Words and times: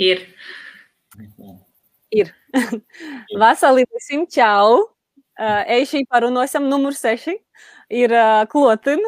Ir. 0.00 0.20
Ir. 2.12 2.32
Vasarī 3.40 3.86
visiem 3.88 4.26
čau. 4.28 4.82
Uh, 5.40 5.62
Eišī 5.78 6.02
parunosim 6.10 6.66
numur 6.68 6.96
seši. 6.96 7.38
Ir 7.88 8.12
uh, 8.12 8.44
klotin. 8.50 9.00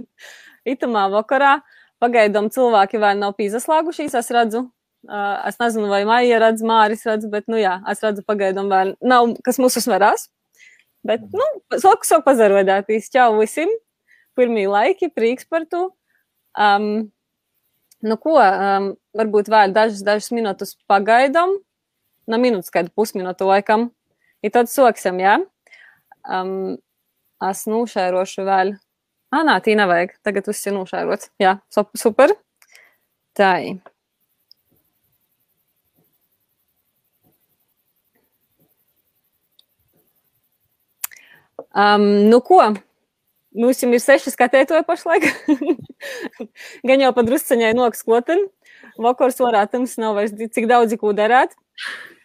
Itamā 0.74 1.06
vakarā. 1.12 1.58
Pagaidām 2.02 2.50
cilvēki 2.52 3.00
vēl 3.00 3.20
nav 3.22 3.32
pīzaslāgušies, 3.38 4.16
es 4.18 4.28
redzu. 4.34 4.66
Uh, 5.08 5.40
es 5.48 5.56
nezinu, 5.60 5.88
vai 5.88 6.02
Maija 6.08 6.40
redz, 6.42 6.64
Māris 6.64 7.04
redz, 7.08 7.24
bet, 7.32 7.46
nu 7.48 7.56
jā, 7.60 7.78
es 7.92 8.00
redzu 8.04 8.24
pagaidām 8.28 8.68
vēl 8.72 8.94
nav, 9.04 9.34
kas 9.44 9.60
mūs 9.60 9.76
uzvarās. 9.80 10.28
Bet, 11.04 11.24
nu, 11.32 11.48
soku 11.80 12.08
sok 12.08 12.24
pazarodātīs. 12.28 13.08
Čau 13.12 13.34
visiem. 13.40 13.72
Pirmī 14.36 14.64
laiki, 14.68 15.12
prieks 15.14 15.46
par 15.48 15.68
to. 15.70 15.86
Um, 16.58 17.13
nu, 18.04 18.16
ko, 18.20 18.36
um, 18.38 18.92
varbūt 19.16 19.50
vēl 19.52 19.74
dažas, 19.74 20.04
dažas 20.06 20.30
minūtes 20.34 20.76
pagaidām, 20.90 21.56
na 22.30 22.40
minūtes, 22.40 22.72
kādu 22.74 22.92
pusminūtu 22.96 23.48
laikam, 23.48 23.88
ir 24.44 24.54
tad 24.54 24.70
soksim, 24.72 25.20
jā. 25.22 25.38
Um, 26.24 26.76
es 27.44 27.64
nušērošu 27.68 28.46
vēl. 28.46 28.76
Ā, 29.34 29.42
nā, 29.42 29.58
tī 29.64 29.74
nevajag. 29.76 30.14
Tagad 30.24 30.46
viss 30.46 30.68
ir 30.68 30.76
nušērots. 30.76 31.32
Jā, 31.42 31.56
super. 31.98 32.36
Tā. 33.34 33.50
Um, 41.74 42.30
nu, 42.30 42.38
ko? 42.46 42.60
Mums 43.54 43.82
jau 43.82 43.90
ir 43.94 44.02
seši 44.02 44.32
skatītāji 44.34 44.86
pašlaik. 44.88 45.28
Gan 46.88 47.04
jau 47.04 47.12
padrusceņai 47.14 47.74
noks 47.78 48.02
kloten. 48.06 48.48
Vakars 49.00 49.38
varētams 49.42 49.94
nav 50.02 50.18
vairs 50.18 50.34
cik 50.34 50.66
daudz, 50.70 50.94
ko 50.98 51.14
darāt. 51.16 51.54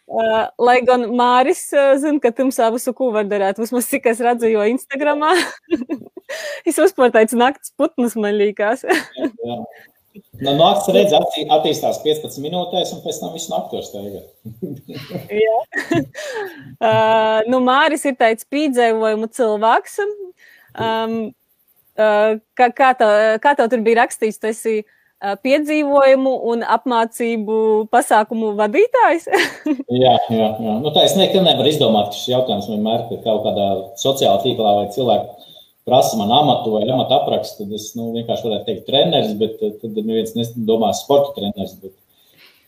Uh, 0.10 0.48
lai 0.58 0.80
gan 0.82 1.04
Māris 1.14 1.68
uh, 1.70 1.92
zina, 2.02 2.18
ka 2.24 2.32
tumsā 2.34 2.72
visu 2.74 2.96
ko 2.98 3.12
var 3.14 3.28
darīt. 3.30 3.62
Vismaz 3.62 3.92
cik 3.92 4.08
es 4.10 4.24
redzu, 4.26 4.50
jo 4.50 4.66
Instagramā 4.66 5.36
es 6.70 6.82
uzspēr 6.82 7.14
tāds 7.14 7.38
nakts 7.38 7.76
putnus 7.78 8.18
man 8.18 8.34
līkās. 8.40 8.88
No 10.42 10.56
naktas 10.58 10.90
redz, 10.96 11.14
attī, 11.14 11.44
attīstās 11.54 12.02
15 12.02 12.42
minūtēs, 12.42 12.96
un 12.96 13.04
pēc 13.04 13.20
tam 13.22 13.36
viss 13.36 13.52
naktos 13.52 13.92
steigā. 13.92 14.24
Jā. 15.44 15.60
uh, 16.82 17.46
nu, 17.52 17.62
Māris 17.70 18.08
ir 18.10 18.18
tāds 18.18 18.50
pīdzēvojumu 18.50 19.30
cilvēks. 19.38 20.00
Um, 20.78 21.18
uh, 21.98 22.38
kā, 22.58 22.70
kā, 22.76 22.94
tā, 23.00 23.10
kā 23.44 23.56
tev 23.58 23.70
tur 23.72 23.84
bija 23.86 24.04
rakstīts, 24.04 24.40
tas 24.42 24.62
ir 24.70 24.84
uh, 24.84 25.36
piedzīvojumu 25.44 26.34
un 26.52 26.64
apmācību 26.78 27.60
pasākumu 27.94 28.54
vadītājs? 28.60 29.30
jā, 30.04 30.16
jā, 30.30 30.50
jā. 30.54 30.78
Nu, 30.84 30.94
tā 30.96 31.08
es 31.08 31.18
nekad 31.20 31.48
nevaru 31.48 31.72
izdomāt, 31.72 32.12
ka 32.12 32.20
šis 32.20 32.34
jautājums 32.36 32.70
vienmēr 32.72 33.08
ir 33.10 33.24
kaut 33.26 33.46
kādā 33.48 33.70
sociālā 34.02 34.42
tīklā 34.46 34.76
vai 34.82 34.90
cilvēku 34.96 35.48
prasa 35.90 36.18
man 36.18 36.32
amatu 36.32 36.76
vai 36.76 36.84
amatu 36.90 37.16
aprakstu, 37.18 37.64
tad 37.64 37.74
es 37.74 37.90
nu, 37.98 38.12
vienkārši 38.14 38.46
varētu 38.46 38.68
teikt, 38.68 38.86
treneris, 38.90 39.34
bet 39.40 39.58
tad 39.82 39.98
neviens 39.98 40.36
nedomās 40.38 41.02
sporta 41.06 41.34
treneris. 41.40 41.78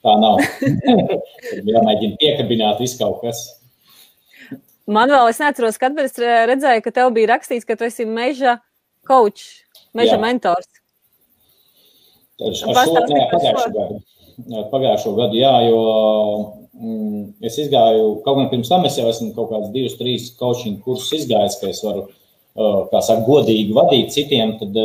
Tā 0.02 0.16
nav. 0.18 0.40
Jāmēģina 1.74 2.18
piekabināt 2.22 2.82
visu 2.82 2.98
kaut 2.98 3.22
kas. 3.22 3.44
Man 4.92 5.12
vēl, 5.12 5.30
es 5.32 5.40
neatceros, 5.40 5.80
kad 5.80 5.98
es 6.04 6.18
redzēju, 6.20 6.84
ka 6.84 6.94
tev 6.96 7.12
bija 7.16 7.34
rakstīts, 7.36 7.68
ka 7.68 7.78
tu 7.80 7.88
esi 7.88 8.06
meža 8.08 8.58
coach, 9.08 9.64
meža 9.98 10.18
Jā. 10.18 10.22
mentors. 10.22 10.68
Šo, 12.42 12.74
nē, 12.74 13.28
pagājušo 13.32 13.70
gadu. 13.76 14.00
Pagājušo 14.72 15.14
gadu, 15.16 15.38
jā, 15.38 15.54
jo 15.70 15.82
mm, 16.74 17.24
es 17.46 17.60
izgāju, 17.62 18.08
kaut 18.26 18.40
gan 18.40 18.50
pirms 18.52 18.72
tam 18.72 18.88
es 18.90 18.98
jau 18.98 19.06
esmu 19.12 19.32
kaut 19.38 19.52
kāds 19.54 19.70
divus, 19.76 19.98
trīs 20.00 20.32
coaching 20.40 20.82
kursus 20.84 21.22
izgājis, 21.22 21.60
ka 21.62 21.70
es 21.70 21.84
varu, 21.86 22.08
kā 22.92 23.04
saka, 23.06 23.22
godīgi 23.28 23.76
vadīt 23.78 24.16
citiem, 24.16 24.56
tad 24.60 24.80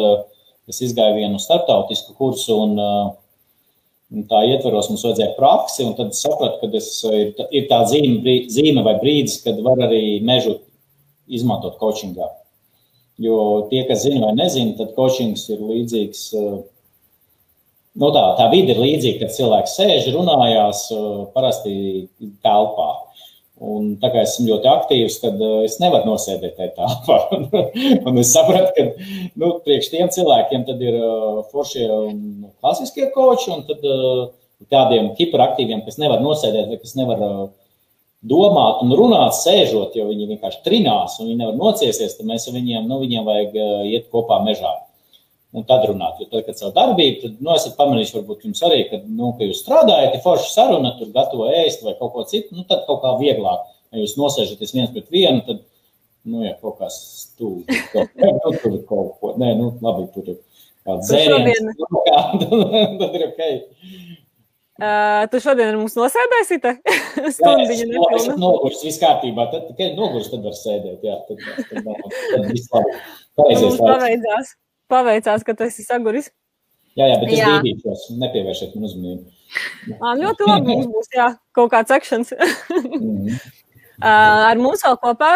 es 0.71 0.83
izgāju 0.85 1.23
vienu 1.23 1.41
starptautisku 1.41 2.15
kursu 2.19 2.59
un 2.67 2.77
uh, 2.83 3.15
tā 4.31 4.43
ietvaros 4.47 4.89
mums 4.91 5.05
vajadzēja 5.07 5.35
praksi, 5.39 5.85
un 5.87 5.97
tad 5.99 6.15
sapratu, 6.15 6.61
ka 6.61 6.71
tas 6.77 6.89
ir, 7.11 7.33
ir 7.51 7.67
tā 7.71 7.83
zīme, 7.91 8.37
zīme 8.53 8.85
vai 8.87 8.97
brīdis, 9.01 9.41
kad 9.45 9.59
var 9.67 9.83
arī 9.89 10.21
mežu 10.25 10.61
izmantot 11.27 11.79
coachingā. 11.81 12.29
Jo 13.19 13.67
tie, 13.71 13.83
kas 13.89 14.05
zina 14.05 14.29
vai 14.29 14.35
nezina, 14.37 14.77
tad 14.79 14.93
coachings 14.97 15.47
ir 15.51 15.63
līdzīgs. 15.65 16.23
Nu 17.97 18.11
tā, 18.13 18.25
tā 18.37 18.51
vide 18.53 18.75
ir 18.75 18.83
līdzīga, 18.83 19.23
kad 19.25 19.35
cilvēks 19.35 19.77
sēž, 19.79 20.11
runājās 20.15 20.87
parasti 21.33 21.75
telpā. 22.45 22.91
Un 23.57 23.95
tā 23.97 24.11
kā 24.13 24.21
esmu 24.21 24.51
ļoti 24.51 24.69
aktīvs, 24.69 25.15
tad 25.23 25.39
uh, 25.41 25.63
es 25.65 25.79
nevaru 25.81 26.11
nosēdēt 26.11 26.59
telpā. 26.77 27.19
un 28.11 28.21
es 28.21 28.33
sapratu, 28.35 28.73
ka 28.77 29.07
nu, 29.41 29.55
priekš 29.65 29.89
tiem 29.95 30.11
cilvēkiem 30.13 30.67
ir 30.77 30.99
uh, 30.99 31.39
foršie 31.53 31.87
un 31.89 32.19
klasiskie 32.61 33.09
koči, 33.15 33.55
un 33.55 33.65
tad 33.69 33.87
uh, 33.89 34.27
tādiem 34.73 35.15
hiperaktīviem, 35.17 35.87
kas 35.87 35.97
nevar 36.03 36.21
nosēdēt, 36.25 36.69
vai 36.69 36.81
kas 36.83 36.97
nevar 37.01 37.23
domāt 38.27 38.85
un 38.85 38.93
runāt, 38.99 39.33
sēžot, 39.41 39.97
jo 39.97 40.05
viņi 40.11 40.29
vienkārši 40.35 40.63
trinās 40.65 41.17
un 41.21 41.31
viņi 41.31 41.41
nevar 41.41 41.57
nociesties, 41.57 42.17
tad 42.19 42.29
mēs 42.29 42.49
viņiem, 42.53 42.85
nu, 42.89 43.01
viņiem 43.01 43.25
vajag 43.25 43.57
iet 43.89 44.09
kopā 44.13 44.43
mežā 44.45 44.73
un 45.57 45.65
tad 45.69 45.87
runāt. 45.89 46.19
Jo 46.21 46.29
tad, 46.31 46.45
kad 46.47 46.59
savu 46.59 46.75
darbību, 46.77 47.21
tad, 47.23 47.39
nu, 47.41 47.53
esat 47.57 47.77
pamanījuši, 47.79 48.17
varbūt 48.19 48.45
jums 48.49 48.61
arī, 48.67 48.83
kad, 48.91 49.07
nu, 49.09 49.33
ka 49.39 49.49
jūs 49.49 49.63
strādājat, 49.65 50.19
ir 50.19 50.25
forša 50.25 50.51
saruna, 50.53 50.93
tur 50.99 51.13
gatavo 51.15 51.49
ēst 51.63 51.87
vai 51.87 51.97
kaut 52.01 52.13
ko 52.17 52.27
citu, 52.29 52.57
nu, 52.59 52.67
tad 52.69 52.85
kaut 52.89 53.01
kā 53.05 53.15
vieglāk. 53.23 53.65
Ja 53.95 54.03
jūs 54.03 54.17
nosēžaties 54.21 54.75
viens 54.77 54.93
pret 54.93 55.09
vienu, 55.15 55.41
tad, 55.47 55.63
nu, 56.29 56.43
ja 56.45 56.53
kaut 56.61 56.77
kas 56.83 56.99
stūri, 57.23 57.81
kaut, 57.95 58.13
nu, 58.21 58.53
tur 58.61 58.77
kaut 58.91 59.17
ko, 59.23 59.33
nē, 59.41 59.55
nu, 59.57 59.71
labi, 59.85 60.11
tur 60.13 60.35
ir 60.35 60.39
kāds 60.87 61.09
dzēriens, 61.09 61.65
nu, 62.43 62.61
tad 63.01 63.17
ir 63.17 63.27
ok. 63.31 63.43
Uh, 64.77 65.23
tu 65.33 65.39
šodien 65.41 65.73
mums 65.81 65.95
nosēdēsi 65.97 66.59
te? 66.61 66.75
Stundiņu 67.39 67.87
nepilnu. 67.95 68.11
Es 68.13 68.27
esmu 68.27 68.37
noguris, 68.43 68.83
viss 68.85 69.01
kārtībā. 69.01 69.47
Tad 69.49 69.71
tikai 69.71 69.87
noguris, 69.97 70.29
tad 70.29 70.45
var 70.45 70.53
sēdēt. 70.59 71.01
Jā, 71.01 71.17
tad, 71.31 71.41
tad, 71.41 71.65
tad, 71.89 72.13
tad 72.13 72.45
viss 72.51 72.69
labi. 72.75 72.99
Pareizies. 73.41 73.81
Paveicās 73.81 74.53
paveicās, 74.91 75.45
ka 75.47 75.55
tu 75.57 75.67
esi 75.67 75.87
saguris. 75.87 76.31
Jā, 76.97 77.11
jā, 77.11 77.17
bet 77.21 77.33
es 77.35 77.43
brīdīšos, 77.45 78.05
nepievēršiet 78.23 78.77
man 78.77 78.89
uzmanību. 78.89 79.35
Ā, 79.97 80.15
ļoti 80.17 80.49
labi 80.49 80.73
mums 80.73 80.89
būs, 80.95 81.11
jā, 81.13 81.29
kaut 81.57 81.73
kāds 81.75 81.93
akšans. 81.93 82.33
mm. 82.97 83.37
Ar 84.07 84.61
mums 84.61 84.85
vēl 84.85 84.97
kopā 85.03 85.35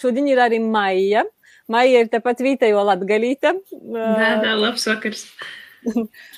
šodien 0.00 0.28
ir 0.28 0.40
arī 0.40 0.60
Maija. 0.64 1.24
Maija 1.72 2.04
ir 2.04 2.12
tepat 2.12 2.42
Vītejo 2.44 2.84
Latgalīte. 2.88 3.54
Jā, 3.72 4.30
jā, 4.44 4.54
labs 4.58 4.86
vakars. 4.88 5.26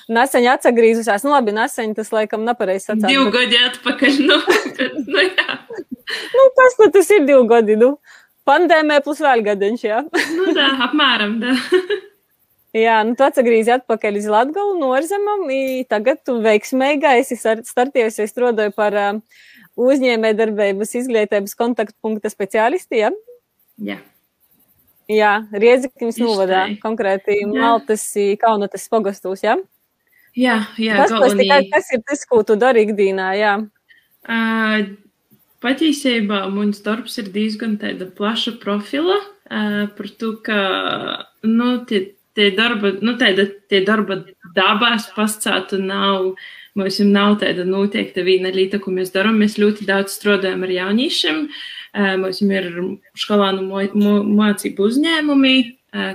Nesen 0.09 0.47
atgriezusies, 0.49 1.23
nu 1.25 1.33
labi, 1.33 1.53
nesen 1.53 1.93
tas 1.97 2.09
laikam 2.13 2.45
nepareizi 2.47 2.89
sacīt. 2.89 3.09
Divu 3.11 3.27
bet... 3.29 3.35
gadi 3.35 3.59
atpakaļ, 3.67 4.17
nu, 4.25 4.39
nu 5.11 5.25
jā. 5.25 5.57
nu, 6.33 6.47
kas 6.57 6.79
nu 6.81 6.89
tas 6.95 7.11
ir 7.13 7.27
divu 7.27 7.45
gadi, 7.49 7.77
nu? 7.81 7.95
Pandēmē 8.45 8.99
plus 9.05 9.21
vēl 9.25 9.43
gadiņš, 9.45 9.85
jā. 9.85 10.01
nu 10.37 10.51
tā, 10.57 10.71
apmēram, 10.87 11.39
tā. 11.43 11.55
Jā, 12.75 12.97
nu 13.07 13.13
tu 13.15 13.23
atgriezīsi 13.23 13.71
atpakaļ 13.77 14.17
uz 14.19 14.25
Latgalu 14.27 14.73
norzemam, 14.81 15.45
tagad 15.87 16.19
tu 16.27 16.41
veiksmīgi 16.43 17.07
esi 17.21 17.37
startījusies 17.39 18.33
strādāju 18.33 18.73
par 18.75 18.97
uh, 18.99 19.21
uzņēmē 19.79 20.33
darbības 20.35 20.91
izglītības 20.99 21.55
kontaktpunkta 21.55 22.31
speciālisti, 22.31 22.99
ja? 23.05 23.13
Jā. 23.79 24.01
Jā, 25.11 25.31
Riedzikņas 25.53 26.19
novadā, 26.19 26.65
konkrēti 26.81 27.37
jā. 27.43 27.47
Maltas, 27.53 28.03
Kaunatas 28.41 28.89
pogastūs, 28.91 29.45
ja? 29.45 29.55
Jā, 30.35 30.57
jā, 30.81 30.97
tas, 30.99 31.13
galvenī... 31.13 31.45
tikai, 31.45 31.61
kas 31.71 31.91
ir 31.95 32.03
tas, 32.03 32.25
ko 32.27 32.41
tu 32.43 32.57
dari 32.59 32.83
ikdīnā, 32.87 33.29
jā? 33.39 33.53
Uh, 34.25 34.89
patiesībā 35.63 36.41
mans 36.51 36.81
darbs 36.83 37.15
ir 37.21 37.29
diezgan 37.31 37.77
tāda 37.79 38.09
plaša 38.17 38.57
profila, 38.59 39.21
uh, 39.21 39.85
par 39.95 40.11
to, 40.19 40.33
ka, 40.43 40.59
nu, 41.45 41.69
tie 41.87 42.01
tie 42.35 42.51
darba, 42.55 42.93
nu, 43.01 43.15
tāda, 43.19 43.47
tie 43.71 43.81
darba 43.87 44.21
dabās 44.55 45.07
pascātu 45.15 45.79
nav, 45.81 46.33
mums 46.75 46.99
nav 47.03 47.39
tāda 47.43 47.65
noteikta 47.67 48.25
viena 48.27 48.51
lieta, 48.53 48.81
ko 48.83 48.93
mēs 48.95 49.13
darām. 49.15 49.39
Mēs 49.41 49.59
ļoti 49.61 49.87
daudz 49.87 50.17
strādājam 50.17 50.67
ar 50.67 50.75
jauniešiem. 50.75 51.47
Mums 52.19 52.41
ir 52.43 52.69
skolānu 53.15 53.63
mācību 54.35 54.89
uzņēmumi, 54.89 55.55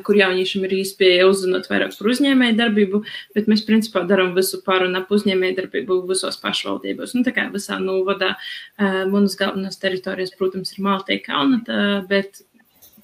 kur 0.04 0.18
jauniešiem 0.18 0.66
ir 0.66 0.74
iespēja 0.82 1.24
uzzināt 1.24 1.70
vairāk 1.70 1.94
par 1.96 2.10
uzņēmēju 2.12 2.56
darbību, 2.58 3.00
bet 3.32 3.48
mēs 3.48 3.62
principā 3.64 4.02
darām 4.04 4.34
visu 4.36 4.60
par 4.66 4.84
un 4.84 4.98
ap 4.98 5.08
uzņēmēju 5.08 5.56
darbību 5.56 6.02
visos 6.10 6.36
pašvaldībos. 6.42 7.14
Nu, 7.16 7.24
tā 7.24 7.32
kā 7.32 7.46
visā 7.54 7.78
novadā 7.80 8.34
manas 8.76 9.38
galvenās 9.40 9.80
teritorijas, 9.80 10.34
protams, 10.36 10.74
ir 10.76 10.84
Malta, 10.84 11.16
Kaunata, 11.24 11.80
bet 12.10 12.42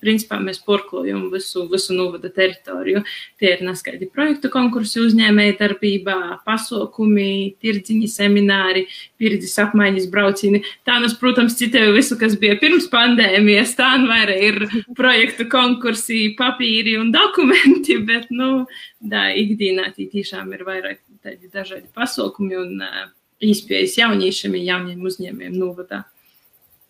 principā 0.06 0.38
mēs 0.42 0.60
porklojam 0.62 1.26
visu, 1.32 1.66
visu 1.70 1.96
novada 1.96 2.30
teritoriju. 2.32 3.02
Tie 3.40 3.50
ir 3.56 3.64
neskaidri 3.66 4.08
projektu 4.12 4.50
konkursi 4.52 5.02
uzņēmēja 5.02 5.58
darbībā, 5.58 6.16
pasaukumi, 6.46 7.56
tirdziņi, 7.62 8.08
semināri, 8.12 8.86
pieredzes 9.18 9.56
apmaiņas 9.66 10.08
braucieni. 10.12 10.62
Tā, 10.86 11.00
nes, 11.02 11.16
protams, 11.18 11.58
citēju 11.58 11.96
visu, 11.96 12.18
kas 12.20 12.38
bija 12.40 12.58
pirms 12.60 12.88
pandēmijas, 12.92 13.74
tā 13.78 13.92
nu 14.00 14.10
vairāk 14.12 14.46
ir 14.46 14.62
projektu 14.96 15.48
konkursi, 15.50 16.30
papīri 16.38 16.96
un 17.00 17.12
dokumenti, 17.14 17.98
bet, 18.08 18.30
nu, 18.30 18.64
tā 19.10 19.28
ikdienā 19.36 19.90
tī 19.96 20.08
tiešām 20.12 20.52
ir 20.54 20.66
vairāk 20.66 21.02
tādi 21.24 21.50
dažādi 21.52 21.88
pasaukumi 21.94 22.58
un 22.60 22.84
uh, 22.84 23.06
izpējas 23.42 23.98
jauniešiem, 24.00 24.60
jauniem 24.64 25.08
uzņēmējiem 25.10 25.56
novadā. 25.58 26.04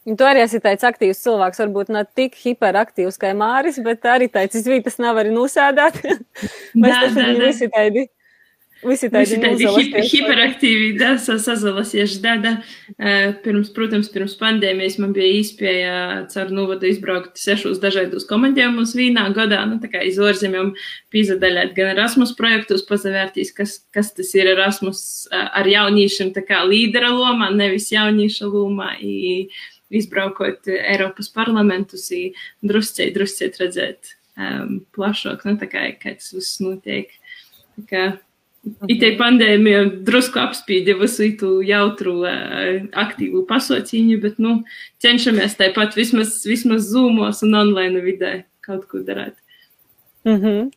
Tu 0.06 0.22
arī 0.22 0.44
esi 0.44 0.60
tāds 0.62 0.86
aktīvs 0.86 1.18
cilvēks, 1.24 1.58
varbūt 1.64 1.88
ne 1.90 2.04
tik 2.14 2.36
hiperaktīvs 2.38 3.18
kā 3.18 3.32
Māris, 3.34 3.80
bet 3.82 4.06
arī 4.06 4.28
tāds 4.30 4.54
izvītas 4.60 5.00
nav 5.02 5.18
arī 5.18 5.32
nosēdāt. 5.34 5.98
Mēs 6.82 7.16
tam 7.16 7.40
visi 7.42 7.66
tādi. 7.74 8.06
Visi 8.84 9.08
tādi 9.08 9.38
hi 9.40 10.02
hiperaktīvi, 10.04 10.90
da, 11.00 11.14
sazalasieši, 11.18 12.18
da, 12.22 12.34
da. 12.38 12.52
Pirms, 13.42 13.70
protams, 13.74 14.10
pirms 14.12 14.34
pandēmijas 14.38 14.98
man 15.00 15.14
bija 15.16 15.38
īspēja 15.40 15.94
caur 16.30 16.52
novadu 16.54 16.86
izbraukt 16.90 17.40
sešos 17.40 17.80
dažādos 17.82 18.28
komandējumus 18.28 18.92
vīnā 18.98 19.24
gadā, 19.34 19.62
nu, 19.66 19.80
tā 19.82 19.88
kā 19.94 20.04
iz 20.06 20.20
ārzemēm 20.20 20.74
pīzadaļāt 21.14 21.72
gan 21.78 21.94
Erasmus 21.94 22.34
projektus, 22.36 22.84
pazavērtīs, 22.86 23.54
kas, 23.56 23.78
kas 23.96 24.12
tas 24.18 24.34
ir 24.36 24.52
Erasmus 24.52 25.00
ar 25.32 25.66
jaunīšiem, 25.72 26.34
tā 26.36 26.44
kā 26.46 26.60
līdera 26.68 27.14
lomā, 27.16 27.48
nevis 27.56 27.88
jaunieša 27.96 28.52
lomā. 28.52 28.92
I, 29.00 29.48
izbraukot 29.90 30.68
Eiropas 30.68 31.28
parlamentus, 31.32 32.08
druscēt, 32.64 33.14
druscēt 33.14 33.58
redzēt 33.62 34.14
um, 34.36 34.80
plašāk, 34.96 35.46
nu, 35.46 35.56
tā 35.60 35.70
kā, 35.70 35.88
kā 36.00 36.16
tas 36.18 36.32
viss 36.34 36.60
notiek. 36.64 37.12
Tā 37.76 37.84
kā, 37.90 38.06
Itē 38.90 39.12
pandēmija 39.14 39.84
drusku 40.02 40.40
apspīdja 40.42 40.96
visu 40.98 41.28
itu 41.28 41.50
jautru, 41.62 42.16
aktīvu 42.98 43.44
pasauciņu, 43.46 44.16
bet, 44.24 44.40
nu, 44.42 44.56
cenšamies 45.02 45.54
tāpat 45.60 45.94
vismaz, 45.94 46.40
vismaz 46.48 46.88
zūmos 46.90 47.44
un 47.46 47.54
online 47.60 48.02
vidē 48.02 48.32
kaut 48.66 48.88
ko 48.90 49.04
darīt. 49.06 49.38
Mm 50.26 50.40
-hmm. 50.42 50.70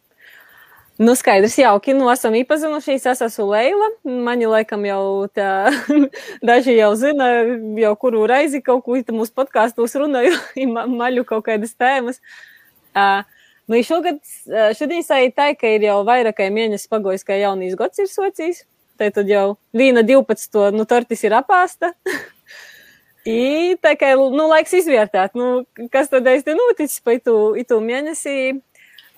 Nu, 1.00 1.14
skaidrs, 1.16 1.54
jauki. 1.56 1.94
Nu, 1.96 2.10
esam 2.12 2.34
iepazinušies. 2.36 3.06
Es 3.08 3.22
esmu 3.24 3.46
Leila. 3.54 3.88
Mani 4.04 4.50
laikam 4.52 4.84
jau 4.84 5.30
tā, 5.32 5.72
daži 6.50 6.76
jau 6.76 6.90
zina, 7.00 7.30
jau 7.80 7.94
kuru 8.02 8.26
reizi 8.28 8.60
kaut 8.60 8.84
ko 8.84 9.00
mūsu 9.16 9.32
podkāstos 9.32 9.96
runāju, 9.96 10.36
maļu 11.00 11.24
kaut 11.30 11.46
kādas 11.48 11.72
tēmas. 11.80 12.20
Uh, 12.92 13.24
nu, 13.72 13.80
šogad, 13.80 14.20
šodien 14.76 15.06
sajūt 15.08 15.38
tā, 15.40 15.54
ka 15.56 15.72
ir 15.72 15.88
jau 15.88 16.02
vairāk 16.04 16.42
kā 16.42 16.52
mēnesis 16.52 16.92
pagojis, 16.92 17.24
kā 17.24 17.40
jaunīs 17.40 17.80
gads 17.80 18.04
ir 18.04 18.12
socijas. 18.12 18.66
Tad 19.00 19.24
jau 19.32 19.56
vīna 19.72 20.04
12. 20.04 20.74
nu, 20.76 20.84
tortis 20.84 21.24
ir 21.24 21.40
apāsta. 21.40 21.94
I, 23.30 23.78
tā 23.80 23.96
kā, 23.96 24.18
nu, 24.20 24.52
laiks 24.52 24.76
izvērtēt, 24.82 25.40
nu, 25.40 25.62
kas 25.96 26.12
tad 26.12 26.28
te 26.28 26.60
noticis 26.60 27.00
pa 27.00 27.16
itu, 27.16 27.54
itu 27.64 27.80
mēnesī 27.84 28.58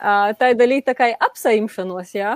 tāda 0.02 0.68
līnija 0.68 0.96
kā 0.98 1.12
apsaimšanos, 1.30 2.16
jā, 2.18 2.36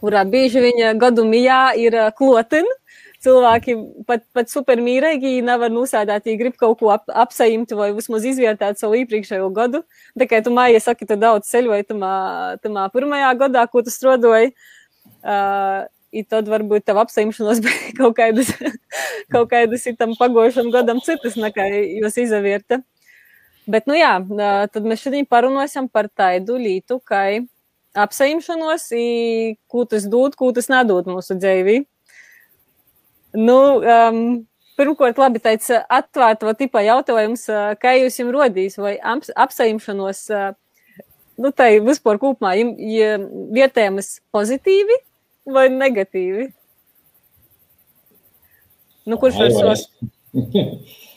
kurā 0.00 0.24
bieži 0.24 0.62
viņa 0.64 0.94
gadu 1.00 1.26
mijā 1.28 1.62
ir 1.78 1.96
klotina. 2.18 2.76
Cilvēki 3.20 3.74
pat, 4.08 4.22
pat 4.32 4.48
supermīrīgi 4.48 5.42
nevar 5.44 5.68
nosēdāt, 5.68 6.24
ja 6.24 6.38
grib 6.40 6.54
kaut 6.56 6.78
ko 6.80 6.88
ap, 6.94 7.02
apsaimt 7.12 7.74
vai 7.76 7.90
vismaz 7.92 8.24
izvērtēt 8.24 8.80
savu 8.80 8.96
iepriekšējo 9.02 9.50
gadu. 9.52 9.82
Tā 10.16 10.24
kā 10.24 10.40
tu 10.40 10.54
māja 10.56 10.80
saki, 10.80 11.04
tu 11.04 11.18
daudz 11.20 11.50
ceļoji 11.52 11.84
tamā, 11.90 12.14
tamā 12.64 12.86
pirmajā 12.94 13.34
gadā, 13.42 13.66
ko 13.68 13.84
tu 13.84 13.92
strodoji. 13.92 14.54
Uh, 15.20 15.84
I 16.10 16.24
tad 16.26 16.48
varbūt 16.50 16.88
tev 16.88 16.98
apsaimšanos 17.04 17.60
bija 17.62 17.92
kaut 18.00 18.16
kādas, 18.16 18.54
kaut 19.30 19.52
kādas 19.52 19.84
itam 19.86 20.16
pagošam 20.18 20.72
gadam 20.72 21.04
citas, 21.04 21.36
nekā 21.38 21.68
jūs 22.00 22.16
izavierta. 22.24 22.80
Bet, 23.68 23.86
nu 23.90 23.96
jā, 23.98 24.14
tad 24.72 24.86
mēs 24.88 25.02
šodien 25.04 25.26
parunāsim 25.28 25.88
par 25.92 26.08
tādu 26.08 26.56
lietu, 26.60 26.96
kā 27.04 27.40
apsaimšanos, 27.98 28.86
ko 29.70 29.84
tas 29.90 30.06
dod, 30.10 30.36
ko 30.38 30.52
tas 30.56 30.70
nedod 30.72 31.10
mūsu 31.10 31.36
dzīvī. 31.36 31.80
Nu, 33.36 33.58
um, 33.78 34.22
pirmkārt, 34.80 35.20
labi, 35.20 35.42
tāds 35.42 35.68
atvērta 35.70 36.54
tipa 36.58 36.82
jautājums, 36.86 37.44
kā 37.82 37.94
jūs 37.98 38.18
jums 38.22 38.34
rodīs, 38.34 38.78
vai 38.80 38.96
apsaimšanos, 38.98 40.24
nu, 41.40 41.52
tai 41.52 41.72
vispār 41.84 42.18
kopumā, 42.22 42.56
ja 42.56 43.12
vietējamas 43.20 44.16
pozitīvi 44.34 44.98
vai 45.50 45.68
negatīvi? 45.74 46.48
Nu, 49.10 49.18
kurš 49.20 49.38
var 49.40 49.54
sos? 49.56 49.86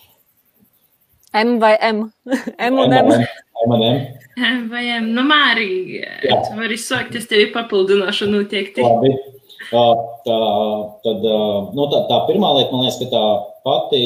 M 1.34 1.58
vai 1.62 1.78
M? 1.94 2.06
M 2.58 2.80
un 2.80 2.94
M. 2.94 3.12
M 3.66 3.76
un 3.78 3.84
M. 3.84 4.02
M 4.38 4.68
vai 4.70 4.86
M. 5.00 5.12
Nu, 5.16 5.26
Mārī, 5.30 6.02
tu 6.24 6.58
vari 6.58 6.78
sākt, 6.80 7.16
es 7.20 7.30
tevi 7.30 7.52
papildināšu 7.54 8.30
noteikti. 8.32 8.86
Labi. 8.86 9.14
Tā, 9.74 9.84
tad, 11.06 11.24
nu, 11.74 11.88
tā, 11.90 12.04
tā 12.10 12.20
pirmā 12.28 12.52
lieta, 12.58 12.74
man 12.74 12.86
liekas, 12.86 13.00
ka 13.02 13.10
tā 13.14 13.24
pati 13.66 14.04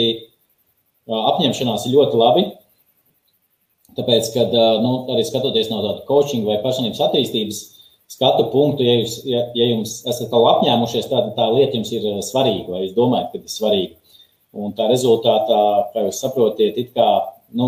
apņemšanās 1.08 1.88
ir 1.88 1.98
ļoti 1.98 2.22
labi. 2.22 2.46
Tāpēc, 3.98 4.30
kad 4.36 4.54
nu, 4.84 4.92
arī 5.14 5.26
skatoties 5.26 5.72
no 5.72 5.82
tāda 5.82 6.06
coaching 6.08 6.46
vai 6.48 6.60
personības 6.62 7.02
attīstības 7.08 7.64
skatu 8.12 8.46
punktu, 8.54 8.86
ja, 8.86 9.00
jūs, 9.02 9.16
ja, 9.28 9.42
ja 9.58 9.70
jums 9.72 10.00
esat 10.08 10.32
apņēmušies, 10.32 11.10
tad 11.12 11.34
tā 11.36 11.48
lieta 11.52 11.76
jums 11.80 11.92
ir 11.96 12.06
svarīga, 12.24 12.70
vai 12.72 12.86
jūs 12.86 12.96
domājat, 12.96 13.34
ka 13.34 13.42
ir 13.42 13.52
svarīga. 13.52 14.07
Un 14.56 14.74
tā 14.78 14.88
rezultātā, 14.90 15.60
kā 15.94 16.06
jūs 16.06 16.22
saprotiet, 16.24 16.78
it 16.80 16.94
kā, 16.96 17.08
nu, 17.58 17.68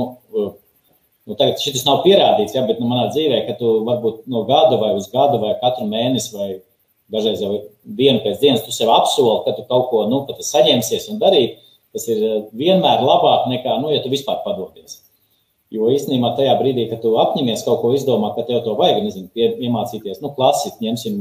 nu 1.27 1.35
tagad 1.37 1.59
šis 1.61 1.83
nav 1.85 2.01
pierādīts, 2.05 2.55
ja, 2.55 2.63
bet 2.67 2.79
nu, 2.81 2.87
manā 2.89 3.09
dzīvē, 3.11 3.43
ka 3.49 3.57
tu 3.59 3.79
varbūt 3.87 4.23
no 4.31 4.45
gada 4.47 4.79
vai 4.81 4.93
uz 4.97 5.09
gadu 5.11 5.41
vai 5.43 5.57
katru 5.59 5.89
mēnesi 5.89 6.37
vai 6.37 6.49
dažreiz 7.13 7.43
jau 7.43 7.51
dienu 7.83 8.23
pēc 8.23 8.39
dienas 8.41 8.63
tu 8.65 8.73
sev 8.73 8.91
apsoli, 8.93 9.41
ka 9.45 9.57
tu 9.57 9.65
kaut 9.69 9.89
ko, 9.91 10.05
nu, 10.09 10.23
ka 10.27 10.37
tu 10.37 10.45
saņemsies 10.45 11.09
un 11.13 11.19
darīt, 11.21 11.59
tas 11.93 12.05
ir 12.09 12.23
vienmēr 12.55 13.03
labāk 13.05 13.49
nekā, 13.51 13.77
nu, 13.83 13.91
ja 13.93 14.01
tu 14.03 14.11
vispār 14.13 14.41
padodies. 14.45 15.01
Jo 15.73 15.91
īstenībā 15.93 16.31
tajā 16.37 16.55
brīdī, 16.57 16.87
kad 16.89 17.01
tu 17.03 17.13
apņemies 17.21 17.61
kaut 17.65 17.83
ko 17.83 17.93
izdomāt, 17.93 18.33
ka 18.37 18.47
tev 18.47 18.63
to 18.65 18.73
vajag, 18.77 19.03
nezinu, 19.05 19.29
pie, 19.33 19.51
iemācīties, 19.67 20.21
nu, 20.23 20.31
klasiski 20.37 20.87
ņemsim, 20.87 21.19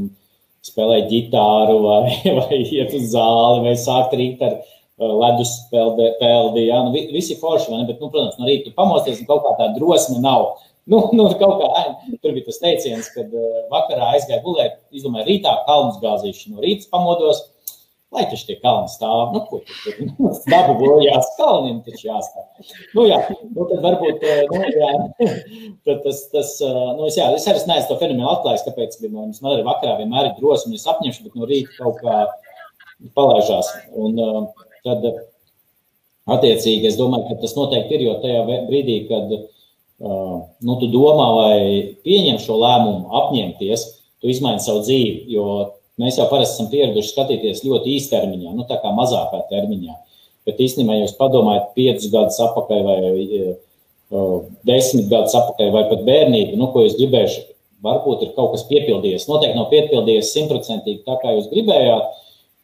spēlēt 0.64 1.08
ģitāru 1.10 1.78
vai, 1.84 2.14
vai 2.40 2.62
iet 2.64 2.94
uz 2.96 3.10
zāli 3.12 3.64
vai 3.66 3.74
sākt 3.80 4.16
rīt 4.16 4.44
ar 4.44 4.60
ledus 4.98 5.52
peldi, 5.70 6.08
peldi 6.20 6.66
ja? 6.66 6.80
nu, 6.82 6.92
visi 7.14 7.36
forši, 7.38 7.70
ne? 7.74 7.84
Bet, 7.88 8.00
nu, 8.02 8.10
protams, 8.10 8.38
no 8.40 8.48
rīta 8.48 8.74
pamosties 8.76 9.20
un 9.22 9.28
kaut 9.30 9.44
kā 9.46 9.54
tā 9.60 9.70
drosme 9.76 10.18
nav. 10.24 10.56
Nu, 10.88 11.02
nu, 11.12 11.28
kaut 11.38 11.60
kā, 11.60 11.84
tur 12.22 12.32
bija 12.32 12.48
tas 12.48 12.62
teiciens, 12.62 13.10
kad 13.12 13.32
vakarā 13.72 14.14
aizgāja 14.14 14.40
gulēt, 14.44 14.80
izdomāja 14.96 15.28
rītā 15.28 15.52
kalns 15.68 16.00
gāzīšu. 16.02 16.54
No 16.54 16.64
rīta 16.64 16.88
pamodos, 16.90 17.42
lai 18.14 18.24
taču 18.30 18.46
tie 18.48 18.56
kalni 18.62 18.88
stāv. 18.90 19.34
Nu, 19.34 19.42
ko 19.50 19.60
tur 19.68 19.82
tur? 19.84 20.32
Dabu 20.52 20.78
bojās, 20.80 21.28
kalniem 21.36 21.82
taču 21.86 22.08
jāstāv. 22.08 22.70
Nu, 22.96 23.04
jā, 23.10 23.20
nu, 23.44 23.66
tad 23.68 23.84
varbūt, 23.84 24.24
nu, 24.48 24.62
jā, 24.72 24.92
tad 25.86 26.00
tas, 26.06 26.22
tas, 26.32 26.54
nu, 26.64 27.04
es, 27.10 27.20
jā, 27.20 27.28
es 27.36 27.48
arī 27.52 27.66
neesmu 27.68 27.90
to 27.92 27.98
fenomenu 28.00 28.30
atklājis, 28.32 28.64
kāpēc, 28.70 28.96
man, 29.10 29.34
man 29.36 29.54
arī 29.54 29.66
vakarā 29.68 29.98
vienmēr 30.00 30.30
ir 30.30 30.38
drosme, 30.40 30.72
es 30.80 30.88
apņemšu, 30.88 31.28
bet 31.28 31.36
no 31.36 31.50
rīta 31.52 31.76
kaut 31.82 32.00
kā 32.00 32.24
palaižās. 33.14 33.70
Un, 33.92 34.16
uh, 34.16 34.67
tad 34.86 35.06
attiecīgi 36.28 36.90
es 36.90 36.98
domāju, 36.98 37.28
ka 37.30 37.38
tas 37.42 37.54
noteikti 37.56 37.96
ir, 37.96 38.04
jo 38.08 38.16
tajā 38.22 38.42
brīdī, 38.68 38.98
kad 39.08 39.32
nu, 39.98 40.74
tu 40.78 40.90
domā 40.92 41.28
vai 41.34 41.58
pieņem 42.06 42.38
šo 42.42 42.58
lēmumu 42.60 43.08
apņemties, 43.22 43.86
tu 44.22 44.30
izmaini 44.30 44.62
savu 44.62 44.84
dzīvi, 44.84 45.24
jo 45.32 45.46
mēs 45.98 46.18
jau 46.20 46.28
parasti 46.30 46.58
esam 46.58 46.68
pieraduši 46.72 47.14
skatīties 47.14 47.64
ļoti 47.66 47.96
īstermiņā, 47.98 48.52
nu 48.54 48.66
tā 48.68 48.78
kā 48.82 48.92
mazākā 48.94 49.44
termiņā. 49.50 49.96
Bet 50.48 50.60
īstenībā, 50.64 50.94
ja 50.96 51.04
jūs 51.04 51.16
padomājat 51.18 51.72
piecus 51.76 52.08
gadus 52.12 52.38
atpakaļ 52.40 52.84
vai 52.86 52.98
desmit 54.68 55.10
gadus 55.10 55.34
atpakaļ 55.36 55.72
vai 55.74 55.84
pat 55.90 56.04
bērnību, 56.06 56.56
nu, 56.56 56.70
ko 56.72 56.86
jūs 56.86 56.96
gribējuši, 56.96 57.42
varbūt 57.84 58.24
ir 58.24 58.30
kaut 58.36 58.54
kas 58.54 58.64
piepildījies. 58.70 59.28
Noteikti 59.28 59.58
nav 59.58 59.68
piepildījies 59.72 60.32
simtprocentīgi 60.32 61.04
tā, 61.06 61.18
kā 61.20 61.34
jūs 61.36 61.50
gribējāt, 61.52 62.08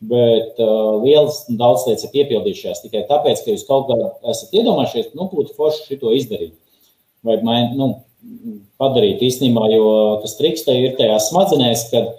bet 0.02 0.58
uh, 0.60 1.02
lielas 1.02 1.44
daudz 1.48 1.86
lietas 1.88 2.06
ir 2.06 2.12
piepildījušās 2.14 2.82
tikai 2.84 3.04
tāpēc, 3.08 3.44
ka 3.44 3.54
jūs 3.54 3.66
kaut 3.68 3.88
kā 3.88 3.98
esat 4.32 4.54
iedomājušies, 4.56 5.12
nu, 5.18 5.28
būtu 5.32 5.54
forši 5.56 5.98
šo 6.00 6.12
izdarīt. 6.16 6.54
Vai 7.24 7.38
main, 7.46 7.72
nu, 7.78 7.88
padarīt 8.80 9.22
īstenībā, 9.24 9.68
jo 9.72 9.86
tas 10.22 10.36
triks 10.38 10.64
te 10.66 10.74
ir 10.76 10.96
tajā 10.98 11.16
smadzenēs, 11.28 11.86
kad, 11.92 12.10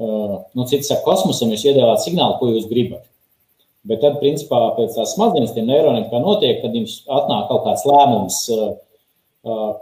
uh, 0.00 0.36
nu, 0.56 0.68
cits 0.70 0.92
saka, 0.92 1.04
kosmosam 1.08 1.52
jūs 1.52 1.66
iedēvāt 1.68 2.04
signālu, 2.04 2.38
ko 2.40 2.52
jūs 2.52 2.70
gribat. 2.70 3.04
Bet 3.88 3.98
tad, 4.04 4.20
principā, 4.22 4.60
pēc 4.76 4.94
tās 4.94 5.16
smadzenes, 5.16 5.52
tiem 5.56 5.66
neironiem, 5.66 6.06
kā 6.10 6.20
notiek, 6.22 6.60
kad 6.62 6.74
jums 6.76 7.00
atnāk 7.10 7.48
kaut 7.50 7.66
kāds 7.66 7.84
lēmums, 7.88 8.38
uh, 8.54 8.72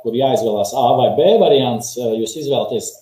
kur 0.00 0.16
jāizvēlās 0.16 0.72
A 0.72 0.86
vai 0.96 1.10
B 1.18 1.34
variants, 1.40 1.92
jūs 1.98 2.38
izvēlaties 2.40 2.94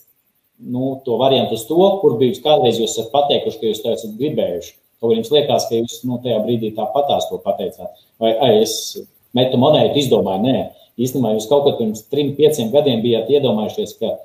nu, 0.58 0.98
to 1.04 1.16
variantu 1.20 1.56
uz 1.58 1.64
to, 1.68 1.78
kur 2.02 2.18
bija 2.20 2.36
kādreiz 2.44 2.80
jūs 2.80 2.96
esat 2.96 3.12
pateikuši, 3.14 3.60
ka 3.60 3.70
jūs 3.70 3.82
to 3.84 3.94
esat 3.94 4.16
gribējuši. 4.18 4.74
Kaut 4.98 5.12
arī 5.12 5.20
jums 5.20 5.30
liekas, 5.30 5.68
ka 5.70 5.78
jūs 5.78 6.00
nu, 6.08 6.18
tajā 6.22 6.40
brīdī 6.42 6.72
tāpatās 6.74 7.28
to 7.30 7.38
pateicāt. 7.44 8.00
Vai 8.18 8.32
ai, 8.34 8.52
es 8.64 8.72
metu 9.36 9.60
monētu, 9.62 10.00
izdomāju, 10.00 10.42
nē, 10.48 10.64
īstenībā 10.98 11.36
jūs 11.36 11.46
kaut 11.50 11.68
kad 11.68 11.78
pirms 11.78 12.02
trim, 12.10 12.32
pieciem 12.38 12.72
gadiem 12.74 13.04
bijāt 13.04 13.30
iedomājušies, 13.30 13.94
ka 14.00 14.16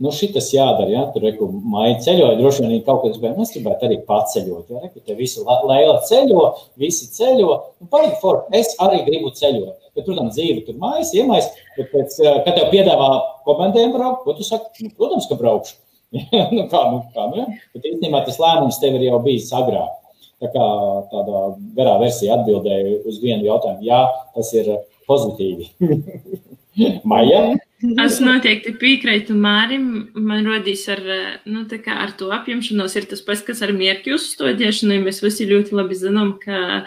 nu, 0.00 0.12
šis 0.12 0.50
jādara. 0.52 0.90
Ja? 0.92 1.06
Tur 1.14 1.24
reku 1.28 1.48
māja 1.52 1.98
ceļoja, 2.06 2.38
droši 2.40 2.66
vien 2.66 2.84
kaut 2.86 3.04
kas 3.06 3.20
bija. 3.20 3.34
Es 3.40 3.54
gribētu 3.56 3.88
arī 3.88 4.00
paceļot. 4.08 4.72
Ja? 4.72 4.84
Reku, 4.84 5.04
te 5.04 5.16
visi 5.18 5.44
lēla 5.44 6.00
ceļo, 6.08 6.46
visi 6.80 7.08
ceļo. 7.16 7.56
Nu, 7.80 7.88
Palīgi 7.92 8.20
for, 8.22 8.44
es 8.56 8.74
arī 8.82 9.02
gribu 9.08 9.32
ceļot. 9.36 9.76
Bet, 9.96 10.06
protams, 10.06 10.34
dzīve 10.36 10.64
tur 10.66 10.76
mājas, 10.80 11.12
iemais. 11.18 11.48
Bet, 11.76 11.90
pēc, 11.92 12.18
kad 12.46 12.52
tev 12.56 12.68
piedāvā 12.74 13.08
komandēm 13.46 13.94
braukt, 13.96 14.24
ko 14.26 14.36
tu 14.38 14.46
saki? 14.46 14.86
Nu, 14.86 14.92
protams, 14.98 15.28
ka 15.30 15.38
braukšu. 15.40 15.78
nu, 16.56 16.66
kā, 16.70 16.82
nu, 16.90 17.00
kā, 17.14 17.26
nu, 17.30 17.40
ja? 17.42 17.48
Bet 17.74 17.86
īstenībā 17.92 18.24
tas 18.26 18.38
lēmums 18.42 18.80
tev 18.82 18.98
ir 18.98 19.08
jau 19.08 19.20
bijis 19.24 19.50
agrāk. 19.54 19.96
Tā 20.40 20.48
kā 20.54 20.66
tādā 21.10 21.40
garā 21.76 21.98
versijā 22.00 22.38
atbildēju 22.38 23.02
uz 23.10 23.18
vienu 23.20 23.44
jautājumu. 23.50 23.84
Jā, 23.84 24.04
tas 24.36 24.54
ir 24.56 24.72
pozitīvi. 25.10 25.68
Maija? 27.10 27.42
Es 27.80 28.18
noteikti 28.20 28.74
piekrītu 28.80 29.34
Mārim. 29.36 29.86
Man 30.16 30.48
rodīs 30.48 30.82
ar, 30.92 31.00
nu, 31.48 31.64
kā, 31.70 31.96
ar 32.04 32.12
to 32.18 32.28
apņemšanos, 32.36 32.96
ir 32.96 33.08
tas 33.10 33.22
pats, 33.24 33.44
kas 33.46 33.62
ar 33.64 33.72
mērķu 33.76 34.16
uzstādīšanu. 34.16 35.00
Mēs 35.06 35.22
visi 35.24 35.48
ļoti 35.48 35.76
labi 35.76 35.96
zinām, 35.98 36.34
ka 36.42 36.82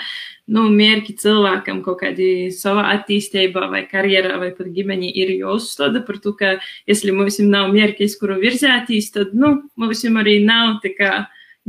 nu, 0.51 0.65
mērķi 0.73 1.15
cilvēkam 1.21 1.79
kaut 1.85 2.01
kādā 2.01 2.31
savā 2.55 2.87
attīstībā, 2.97 3.67
vai 3.71 3.85
karjerā, 3.89 4.35
vai 4.41 4.51
pat 4.55 4.71
ģimenī 4.75 5.11
ir 5.23 5.31
jāuzstāda 5.37 6.03
par 6.07 6.19
to, 6.23 6.33
ka, 6.39 6.57
ja 6.89 7.15
mums 7.15 7.39
nav 7.43 7.71
mērķis, 7.75 8.17
kuru 8.19 8.41
virzētīs, 8.41 9.13
tad 9.15 9.37
nu, 9.37 9.55
mums 9.79 10.03
arī 10.03 10.39
nav 10.43 10.79
tā 10.83 10.93
kā 10.97 11.13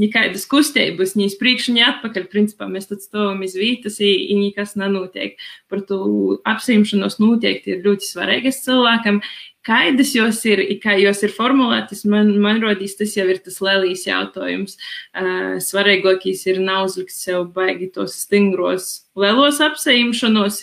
nekādas 0.00 0.46
kustības, 0.50 1.14
ne 1.14 1.28
uz 1.30 1.36
priekšu, 1.38 1.76
ne 1.76 1.84
atpakaļ. 1.86 2.26
Principā 2.32 2.66
mēs 2.70 2.88
tad 2.90 3.04
stāvam 3.04 3.44
iz 3.46 3.54
vietas, 3.58 4.00
un 4.02 4.42
nekas 4.42 4.74
nenotiek. 4.80 5.38
Par 5.70 5.84
to 5.86 6.40
apsimšanos 6.50 7.20
noteikti 7.22 7.76
ir 7.76 7.84
ļoti 7.86 8.10
svarīgas 8.10 8.64
cilvēkam. 8.66 9.22
Kādas 9.64 10.10
jos 10.12 10.42
ir, 10.44 10.60
kā 10.82 10.98
jos 11.00 11.22
ir 11.24 11.32
formulētas, 11.32 12.02
man, 12.10 12.34
man 12.42 12.60
rodīs, 12.60 12.98
tas 12.98 13.14
jau 13.16 13.24
ir 13.32 13.38
tas 13.44 13.60
lielīs 13.64 14.04
jautājums. 14.04 14.76
Uh, 15.16 15.56
svarīgākais 15.64 16.44
ir 16.52 16.60
neuzlikt 16.60 17.14
sev 17.16 17.46
baigi 17.54 17.88
tos 17.94 18.18
stingros 18.26 18.90
lielos 19.16 19.60
apsējumšanos, 19.64 20.60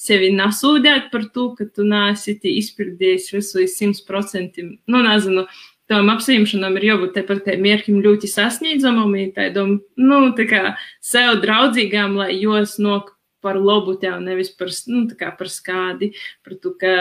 sevi 0.00 0.32
nasūdēt 0.34 1.10
par 1.12 1.28
to, 1.34 1.52
ka 1.58 1.68
tu 1.70 1.86
nāsi 1.86 2.34
izpildījis 2.50 3.30
visu 3.36 3.60
līdz 3.60 3.76
simt 3.76 4.02
procentiem. 4.08 4.74
Nu, 4.90 5.04
nezinu, 5.06 5.46
tam 5.92 6.10
apsimšanām 6.12 6.78
ir 6.80 6.88
jābūt 6.92 7.16
tāpat 7.18 7.44
kā 7.46 7.56
mērķim 7.60 8.02
ļoti 8.04 8.30
sasniedzamam, 8.30 9.14
tādam, 9.36 9.78
nu, 10.00 10.20
tā 10.36 10.48
kā 10.50 10.62
sev 11.04 11.42
draudzīgām, 11.44 12.16
lai 12.18 12.32
jos 12.40 12.78
nok 12.82 13.14
par 13.42 13.58
labu 13.60 13.96
tev, 14.00 14.20
nevis 14.24 14.52
par, 14.54 14.70
nu, 14.88 15.06
par 15.18 15.50
skādi, 15.50 16.12
par 16.46 16.56
to, 16.62 16.72
ka 16.78 16.92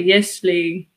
jesli, 0.00 0.88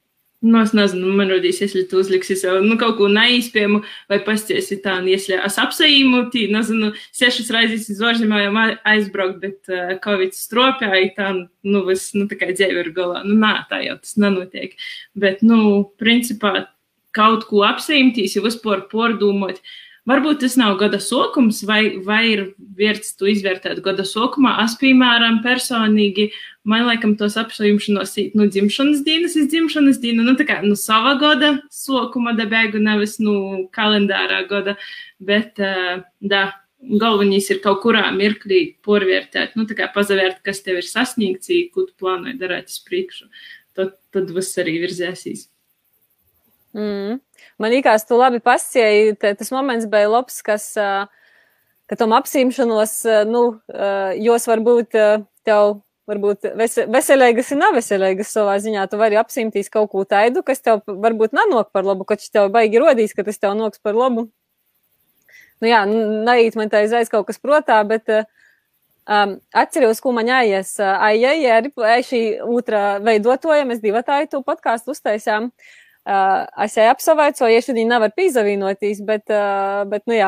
nu, 0.46 0.60
es 0.62 0.74
nezinu, 0.78 1.14
man 1.18 1.32
rodīs, 1.34 1.62
jesli 1.64 1.86
tu 1.90 2.00
uzliksi 2.02 2.38
sev, 2.40 2.60
nu, 2.66 2.78
kaut 2.82 2.98
ko 3.00 3.10
neizpējumu, 3.12 3.82
vai 4.12 4.20
pasties 4.26 4.70
tā, 4.84 5.00
un 5.02 5.10
jesli 5.10 5.38
es 5.38 5.58
apsaīmu, 5.62 6.26
tī, 6.34 6.46
nezinu, 6.54 6.92
sešas 7.16 7.50
reizes 7.56 7.90
iz 7.94 8.04
ārzemēm 8.06 8.60
aizbraukt, 8.86 9.42
bet 9.42 9.74
uh, 9.74 9.96
Covid 10.04 10.38
stropēja, 10.38 11.10
tā, 11.18 11.32
nu, 11.66 11.84
vis, 11.90 12.12
nu, 12.18 12.28
tā 12.32 12.40
kā 12.40 12.52
dzīve 12.54 12.86
ir 12.86 12.94
galā, 12.96 13.26
nu, 13.26 13.40
nā, 13.42 13.58
tā 13.72 13.82
jau 13.86 13.98
tas 14.02 14.16
nenotiek, 14.22 14.78
bet, 15.18 15.44
nu, 15.46 15.90
principā, 16.02 16.68
kaut 17.16 17.48
ko 17.50 17.64
apsimtīs, 17.68 18.36
jau 18.36 18.46
vispār 18.46 18.86
pārdomāt. 18.92 19.62
Varbūt 20.06 20.44
tas 20.44 20.54
nav 20.60 20.76
gada 20.78 21.00
sākums, 21.02 21.64
vai, 21.66 21.98
vai 22.06 22.22
ir 22.30 22.42
vērts 22.78 23.16
to 23.18 23.26
izvērtēt 23.32 23.80
gada 23.86 24.04
sākumā. 24.06 24.52
Es, 24.62 24.76
piemēram, 24.78 25.40
personīgi, 25.42 26.28
man 26.70 26.86
laikam 26.86 27.16
tos 27.18 27.40
apšaujumšanos 27.42 28.14
no 28.36 28.44
nu, 28.44 28.50
dzimšanas 28.54 29.02
dienas 29.08 29.34
iz 29.40 29.50
dzimšanas 29.50 29.98
dienu, 30.04 30.22
nu 30.28 30.36
tā 30.38 30.46
kā 30.46 30.60
no 30.62 30.76
nu, 30.76 30.78
sava 30.78 31.16
gada 31.22 31.56
sākuma 31.74 32.36
dabēgu, 32.38 32.84
nevis 32.86 33.18
nu, 33.24 33.66
kalendārā 33.74 34.44
gada, 34.52 34.78
bet, 35.18 35.58
uh, 35.58 36.06
da, 36.22 36.46
galvenais 36.86 37.50
ir 37.50 37.64
kaut 37.64 37.82
kurā 37.82 38.06
mirklī 38.14 38.62
porvērtēt, 38.86 39.56
nu 39.58 39.66
tā 39.66 39.78
kā 39.80 39.90
pazavērt, 39.94 40.44
kas 40.46 40.62
tev 40.66 40.84
ir 40.84 40.86
sasniegts, 40.86 41.50
ko 41.74 41.88
tu 41.88 41.96
plānoji 41.98 42.38
darīt 42.42 42.70
uz 42.70 42.78
priekšu. 42.86 43.30
Tad, 43.76 43.98
tad 44.14 44.30
viss 44.32 44.62
arī 44.62 44.78
virzēsīs. 44.86 45.48
Mm. 46.76 47.22
Man 47.58 47.72
liekas, 47.72 48.04
tu 48.04 48.18
labi 48.20 48.42
pasieji, 48.44 49.16
tas 49.22 49.52
moments 49.54 49.88
bija 49.88 50.10
labs, 50.12 50.42
kas, 50.44 50.74
ka 50.76 51.98
tam 51.98 52.16
apsimšanos, 52.18 52.98
nu, 53.32 53.44
jos 54.20 54.48
varbūt 54.50 54.98
tev, 55.48 55.78
varbūt 56.10 56.50
veselīgas 56.92 57.54
un 57.56 57.64
neveselīgas 57.64 58.34
savā 58.36 58.58
ziņā, 58.62 58.84
tu 58.92 59.00
vari 59.00 59.16
apsimtīs 59.22 59.72
kaut 59.72 59.94
ko 59.94 60.04
taidu, 60.10 60.44
kas 60.46 60.60
tev 60.66 60.84
varbūt 60.86 61.38
nanok 61.38 61.72
par 61.72 61.88
labu, 61.88 62.04
ka 62.08 62.20
tev 62.20 62.52
baigi 62.54 62.82
rodīs, 62.84 63.16
ka 63.16 63.24
tas 63.24 63.40
tev 63.40 63.56
noks 63.56 63.80
par 63.80 63.96
labu. 63.96 64.28
Nu 65.64 65.72
jā, 65.72 65.80
neiet 65.88 66.60
man 66.60 66.68
tā 66.70 66.84
aiz 66.84 67.08
kaut 67.08 67.30
kas 67.30 67.40
protā, 67.40 67.80
bet 67.88 68.12
um, 68.12 69.38
atceros, 69.56 70.04
ko 70.04 70.12
man 70.12 70.28
jāies. 70.28 70.76
Ai, 70.84 71.24
ai, 71.24 71.40
ai, 71.48 72.04
šī 72.04 72.22
otrā 72.44 73.00
veidotoja, 73.00 73.64
mēs 73.64 73.80
divatāju 73.80 74.34
to 74.36 74.44
podkāstu 74.44 74.92
uztaisām. 74.92 75.48
Uh, 75.48 75.85
Uh, 76.06 76.44
es 76.62 76.76
jau 76.78 76.86
apsavaicoju, 76.92 77.50
ja 77.50 77.62
šodien 77.66 77.90
nevar 77.90 78.12
pīzavīnotīs, 78.14 79.00
bet, 79.08 79.24
uh, 79.34 79.82
bet, 79.90 80.04
nu 80.06 80.14
jā, 80.14 80.28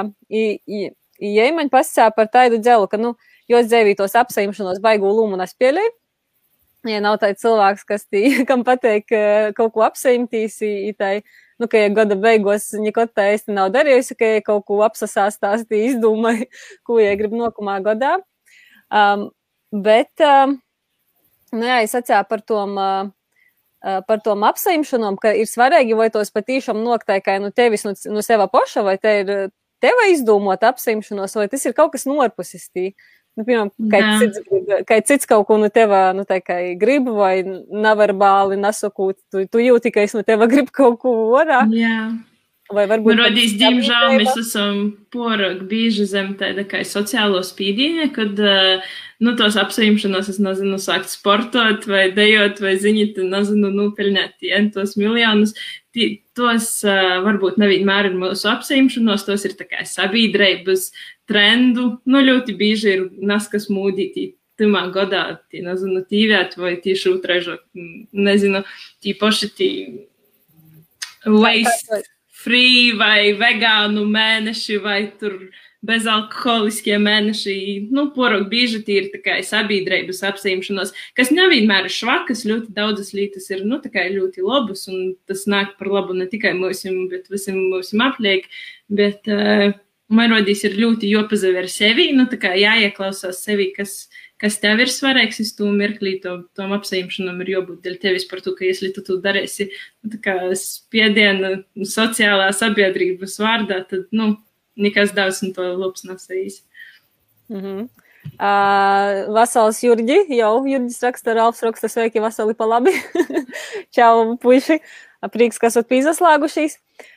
ja 1.22 1.43
man 1.53 1.69
pasakā 1.69 2.07
par 2.15 2.31
tādu 2.34 2.57
dzelu, 2.57 2.88
ka, 2.89 2.98
nu, 2.98 3.12
jos 3.51 3.67
dzēvītos 3.69 4.15
apsaimšanos 4.17 4.81
baigu 4.81 5.12
lūmu 5.13 5.38
un 5.38 5.43
es 5.46 5.53
pieļēju, 5.62 5.91
ja 6.89 7.01
nav 7.03 7.19
tāds 7.22 7.43
cilvēks, 7.43 7.86
kas 7.86 8.07
tī, 8.10 8.24
kam 8.50 8.65
pateik 8.65 9.13
kaut 9.57 9.75
ko 9.75 9.86
apsaimtīs, 9.86 10.57
tai, 10.98 11.19
nu, 11.62 11.69
ka 11.69 11.84
ja 11.84 11.91
gada 11.93 12.17
beigos 12.25 12.72
neko 12.77 13.05
tā 13.13 13.29
īsti 13.36 13.53
nav 13.53 13.69
darījusi, 13.75 14.17
ka 14.17 14.31
ja 14.34 14.46
kaut 14.46 14.65
ko 14.65 14.79
apsasāstās, 14.88 15.67
tī 15.69 15.84
izdomāja, 15.91 16.50
ko 16.89 16.98
ja 17.01 17.13
grib 17.19 17.38
nokumā 17.38 17.77
gadā. 17.86 18.15
Um, 18.89 19.29
bet, 19.69 20.13
um, 20.25 20.57
nu 21.53 21.69
jā, 21.69 21.84
es 21.86 21.93
atcēlu 21.98 22.29
par 22.34 22.41
tom, 22.50 22.77
uh, 22.81 23.13
par 23.81 24.22
tom 24.25 24.46
apsaimšanom, 24.48 25.19
ka 25.22 25.34
ir 25.38 25.50
svarīgi, 25.50 25.96
vai 25.98 26.10
tos 26.13 26.34
patīšām 26.34 26.79
nokteikai 26.84 27.38
nu 27.43 27.51
tevis, 27.55 27.86
nu, 27.88 27.93
nu 28.13 28.24
seva 28.25 28.48
paša, 28.51 28.84
vai 28.86 28.98
te 29.01 29.13
ir 29.22 29.31
teva 29.84 30.07
izdomot 30.12 30.63
apsaimšanos, 30.65 31.38
vai 31.38 31.48
tas 31.51 31.65
ir 31.65 31.75
kaut 31.77 31.93
kas 31.93 32.07
norpusis 32.10 32.69
tī. 32.74 32.91
Nu, 33.38 33.46
piemēram, 33.46 33.69
kā 33.91 34.00
cits, 34.17 34.39
kā 34.89 34.96
cits 35.05 35.29
kaut 35.29 35.46
ko 35.46 35.60
no 35.62 35.69
teva, 35.69 36.07
nu, 36.17 36.25
tā 36.25 36.39
kā 36.41 36.57
grib, 36.81 37.12
vai 37.13 37.43
neverbāli 37.46 38.57
nesakūt, 38.57 39.19
tu, 39.29 39.43
tu 39.46 39.62
jūti, 39.62 39.91
ka 39.93 40.01
es 40.07 40.17
no 40.17 40.24
teva 40.25 40.50
gribu 40.50 40.74
kaut 40.74 40.98
ko 41.03 41.13
orā. 41.38 41.62
Jā. 41.69 42.00
Nu, 42.10 42.37
rodīs, 43.16 43.54
diemžēl, 43.56 44.18
mēs 44.20 44.38
esam 44.42 44.80
porok 45.14 45.62
bieži 45.70 46.04
zem 46.10 46.34
tāda 46.40 46.66
kā 46.68 46.82
sociālo 46.84 47.40
spīdīņa, 47.46 48.08
kad 48.16 48.40
uh, 48.44 48.88
nu, 49.24 49.34
tos 49.40 49.56
apsaimšanos, 49.60 50.28
es 50.34 50.40
nezinu, 50.44 50.80
sākt 50.82 51.08
sportot 51.14 51.88
vai 51.88 52.10
dejot 52.16 52.60
vai 52.64 52.76
ziņot, 52.82 53.22
nezinu, 53.32 53.72
nopelnīt 53.72 54.44
tos 54.76 54.98
miljonus. 55.00 55.56
Tos 56.38 56.68
uh, 56.86 57.22
varbūt 57.26 57.56
nevienmēr 57.62 58.12
ir 58.12 58.18
mūsu 58.20 58.52
apsaimšanos, 58.52 59.24
tos 59.30 59.48
ir 59.48 59.56
tā 59.58 59.70
kā 59.70 59.88
sabiedrības 59.88 60.92
trendu. 61.30 61.94
Nu, 62.06 62.20
ļoti 62.20 62.58
bieži 62.60 62.98
ir 62.98 63.08
naskas 63.24 63.72
mūdītī. 63.72 64.34
Timā 64.58 64.88
gadā, 64.90 65.38
tī, 65.54 65.62
nezinu, 65.62 66.02
tīvēt 66.10 66.56
vai 66.58 66.76
tieši 66.82 67.12
otraižo, 67.14 67.60
nezinu, 68.18 68.64
tī 69.06 69.14
paši 69.20 69.52
tī 69.54 69.72
waste 71.30 72.02
free 72.48 72.92
vai 72.98 73.34
vegānu 73.38 74.06
mēneši 74.08 74.77
vai 74.84 75.01
tur 75.20 75.36
bezalkoholiskie 75.88 76.98
mēneši, 77.00 77.54
nu, 77.94 78.08
porok 78.16 78.48
bieži 78.50 78.80
ir 78.92 79.10
tikai 79.13 79.38
sabiedrības 79.46 80.24
apsīmšanos, 80.32 80.94
kas 81.16 81.30
nevienmēr 81.36 81.88
ir 81.88 81.94
švakas, 81.94 82.46
ļoti 82.50 82.74
daudzas 82.75 83.13
lietas 83.16 83.50
ir, 83.54 83.62
nu, 83.68 83.77
tikai 83.84 84.08
ļoti 84.16 84.44
labas, 84.46 84.88
un 84.92 85.13
tas 85.30 85.46
nāk 85.50 85.75
par 85.77 85.92
labu 85.94 86.18
ne 86.18 86.27
tikai 86.32 86.56
mums, 86.58 86.82
bet 87.12 87.30
visam 87.32 87.60
mums 87.70 87.94
apliek, 88.08 88.50
bet 88.89 89.30
uh, 89.30 89.70
man 90.10 90.34
rodīs 90.34 90.63
ir 90.66 90.80
ļoti 90.80 91.13
jopazaver 91.13 91.70
sevi, 91.72 92.10
nu, 92.18 92.25
tā 92.32 92.39
kā 92.42 92.56
jāieklausās 92.58 93.44
sevi, 93.46 93.70
kas, 93.77 94.08
kas 94.41 94.60
tev 94.62 94.82
ir 94.84 94.91
svarīgs, 94.91 95.39
es 95.44 95.53
to 95.58 95.70
mirklī, 95.74 96.17
to, 96.24 96.38
tom 96.58 96.74
apsīmšanam 96.77 97.39
ir 97.44 97.53
jābūt 97.56 97.84
dēļ 97.86 98.00
tevis 98.03 98.27
par 98.29 98.44
to, 98.46 98.53
ka, 98.58 98.67
ja 98.67 98.91
tu 98.94 99.03
to 99.06 99.20
darīsi, 99.24 99.70
nu, 100.06 100.20
spiediena 100.62 101.56
sociālā 101.77 102.51
sabiedrības 102.56 103.39
vārdā, 103.41 103.82
tad, 103.89 104.08
nu, 104.12 104.36
nekas 104.77 105.15
daudz 105.17 105.41
no 105.46 105.53
to 105.56 105.72
labs 105.74 106.06
nesējis. 106.06 106.62
Mm 107.50 107.62
-hmm. 107.62 107.88
Uh, 108.27 109.34
Vasals 109.34 109.79
Jurģi, 109.84 110.36
jau 110.36 110.65
Jurģis 110.67 111.01
raksta, 111.01 111.34
Ralfs 111.34 111.63
raksta, 111.63 111.88
sveiki, 111.88 112.20
Vasali 112.20 112.53
pa 112.53 112.65
labi. 112.65 112.91
Čau, 113.96 114.38
puiši, 114.38 114.79
prieks, 115.32 115.58
kas 115.58 115.77
esat 115.77 115.88
pīzaslāgušies. 115.89 116.75
Uh, 116.75 117.17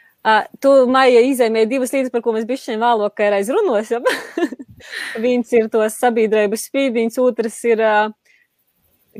tu, 0.61 0.71
Maija, 0.93 1.23
izēmēji 1.25 1.71
divas 1.71 1.95
lietas, 1.95 2.13
par 2.13 2.21
ko 2.25 2.35
mēs 2.37 2.49
bišķiņ 2.49 2.81
vēlāk 2.83 3.23
reiz 3.33 3.49
runosim. 3.53 4.05
Viens 5.25 5.53
ir 5.57 5.69
tos 5.73 5.97
sabiedrības 6.01 6.67
spīdiņš, 6.69 7.17
otrs 7.25 7.57
ir 7.69 7.81
uh, 7.85 8.13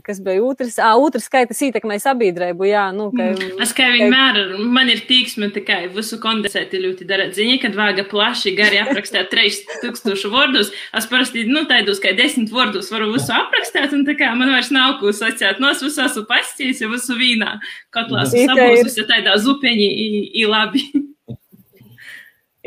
kas 0.05 0.21
bija 0.23 0.43
otrs, 0.47 0.77
ah, 0.79 0.95
otrs 1.01 1.27
skaitas 1.27 1.59
ietekmē 1.67 1.97
sabiedrību, 2.01 2.67
jā, 2.69 2.85
nu, 2.95 3.09
ka... 3.15 3.27
Mm. 3.35 3.59
Es 3.65 3.73
kā 3.77 3.89
vienmēr, 3.91 4.39
man 4.71 4.91
ir 4.93 5.03
tīksme 5.09 5.51
tikai 5.55 5.81
visu 5.95 6.21
kondensēti 6.23 6.81
ļoti 6.85 7.07
darēt 7.09 7.35
ziņa, 7.39 7.59
kad 7.65 7.77
vāga 7.79 8.05
plaši 8.09 8.55
gari 8.59 8.81
aprakstēt 8.85 9.33
3000 9.35 10.33
vārdus, 10.33 10.73
es 10.97 11.11
parasti, 11.11 11.45
nu, 11.51 11.65
taidos, 11.71 12.01
kā 12.03 12.15
10 12.17 12.53
vārdus 12.55 12.91
varu 12.95 13.11
visu 13.17 13.35
aprakstēt, 13.35 13.95
un 13.97 14.07
tā 14.09 14.17
kā 14.21 14.31
man 14.39 14.55
vairs 14.55 14.73
nav 14.75 14.99
ko 15.03 15.13
sacēt, 15.17 15.63
no 15.63 15.73
es 15.75 15.83
visu 15.85 16.05
esmu 16.07 16.27
pastījis, 16.31 16.85
ja 16.85 16.91
visu 16.93 17.19
vīnā 17.19 17.57
katlā 17.95 18.27
sabūsus, 18.31 19.01
ja 19.03 19.09
tādā 19.11 19.37
zupeņi 19.43 19.91
i 20.39 20.47
labi. 20.49 20.87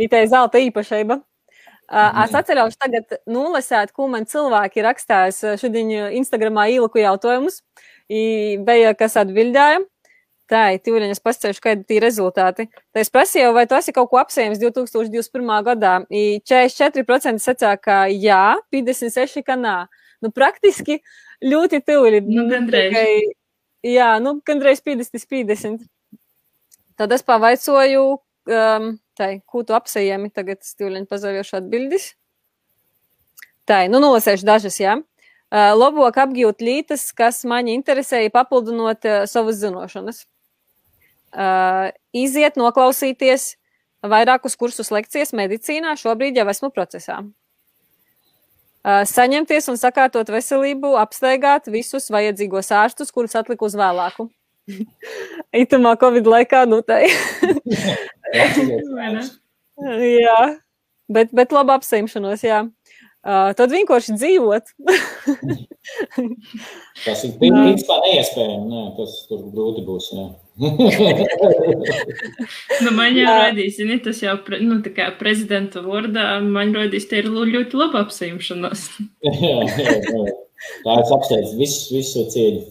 Itē 0.04 0.26
zelta 0.28 0.60
īpašība. 0.60 1.22
Es 1.92 2.36
atceros, 2.38 2.78
tagad 2.80 3.18
nolasēt, 3.30 3.92
ko 3.94 4.08
man 4.12 4.28
cilvēki 4.30 4.86
rakstās 4.86 5.42
šodien 5.62 5.92
Instagramā 6.20 6.70
ieliku 6.72 7.02
jautājumus. 7.02 7.62
Bija, 8.10 8.94
kas 8.98 9.18
atbildēja. 9.20 9.84
Tā 10.52 10.64
ir 10.76 10.82
tīriņas 10.84 11.22
pasceļš, 11.24 11.60
kādi 11.64 11.96
ir 11.96 12.04
rezultāti. 12.04 12.66
Tā 12.94 13.02
es 13.02 13.10
prasīju, 13.14 13.54
vai 13.56 13.64
tu 13.70 13.78
esi 13.78 13.94
kaut 13.96 14.10
ko 14.12 14.20
apsējams 14.20 14.60
2021. 14.62 15.54
gadā. 15.66 15.94
I 16.12 16.42
44% 16.44 17.42
sacīja, 17.42 17.78
ka 17.80 18.04
jā, 18.12 18.58
56% 18.74 19.46
ka 19.48 19.56
nā. 19.60 19.78
Nu, 20.24 20.32
praktiski 20.36 21.00
ļoti 21.44 21.80
tuvi. 21.88 22.22
Nu, 22.28 22.46
gandrīz. 22.52 23.34
Jā, 23.88 24.12
nu, 24.24 24.38
gandrīz 24.48 24.84
50, 24.84 25.26
50. 25.32 25.88
Tad 27.00 27.16
es 27.16 27.26
pavaicoju, 27.26 28.04
um, 28.54 28.92
Tai, 29.18 29.30
ko 29.46 29.62
tu 29.62 29.76
apsējami 29.78 30.32
tagad 30.34 30.64
stūļiņu 30.66 31.10
pazaļošu 31.10 31.58
atbildis? 31.60 32.14
Tā, 33.70 33.84
nu 33.92 34.02
nolasēšu 34.04 34.48
dažas, 34.48 34.80
jā. 34.82 34.98
Uh, 35.54 35.70
labāk 35.78 36.18
apgūt 36.24 36.64
lītas, 36.66 37.06
kas 37.14 37.44
man 37.46 37.70
interesēja, 37.70 38.32
papildinot 38.34 39.06
uh, 39.06 39.20
savas 39.30 39.60
zinošanas. 39.62 40.24
Uh, 41.34 41.94
iziet, 42.14 42.58
noklausīties 42.58 43.54
vairākus 44.04 44.58
kursus 44.60 44.90
lekcijas 44.94 45.32
medicīnā, 45.38 45.94
šobrīd 46.00 46.42
jau 46.42 46.48
esmu 46.50 46.72
procesā. 46.74 47.22
Uh, 48.84 49.06
saņemties 49.08 49.70
un 49.72 49.78
sakārtot 49.80 50.28
veselību, 50.34 50.96
apsteigāt 51.00 51.70
visus 51.72 52.10
vajadzīgos 52.12 52.74
ārstus, 52.76 53.14
kurus 53.16 53.38
atliku 53.40 53.70
uz 53.70 53.78
vēlāku. 53.80 54.28
Itamā 55.64 55.94
Covid 56.02 56.28
laikā, 56.34 56.66
nu 56.68 56.82
tā 56.84 57.04
jā, 60.24 60.40
bet, 61.12 61.34
bet 61.36 61.56
labi 61.56 61.76
apsimšanos, 61.78 62.46
jā. 62.46 62.64
Uh, 63.24 63.54
tad 63.56 63.72
vienkārši 63.72 64.18
dzīvot. 64.20 64.66
tas 67.06 67.22
ir 67.24 67.38
principā 67.40 67.96
neiespējami. 68.04 68.66
Nē, 68.68 68.82
tas 68.98 69.14
tur 69.30 69.46
grūti 69.54 69.86
būs. 69.88 70.10
nu, 72.84 72.92
man 72.98 73.16
jau 73.16 73.32
radīs, 73.32 73.78
zini, 73.80 73.96
tas 74.04 74.20
jau 74.26 74.36
pre, 74.44 74.60
nu, 74.60 74.82
prezidenta 75.22 75.80
vārdā, 75.88 76.26
man 76.44 76.76
radīs, 76.76 77.08
te 77.08 77.24
ir 77.24 77.32
ļoti 77.32 77.80
laba 77.80 78.04
apsimšanos. 78.04 78.90
jā, 79.24 79.58
jā, 79.72 79.96
jā. 80.04 80.28
Tā 80.84 81.00
ir 81.00 81.16
apsteidz 81.16 81.56
visu, 81.60 81.96
visu 81.96 82.28
cieņu. 82.36 82.62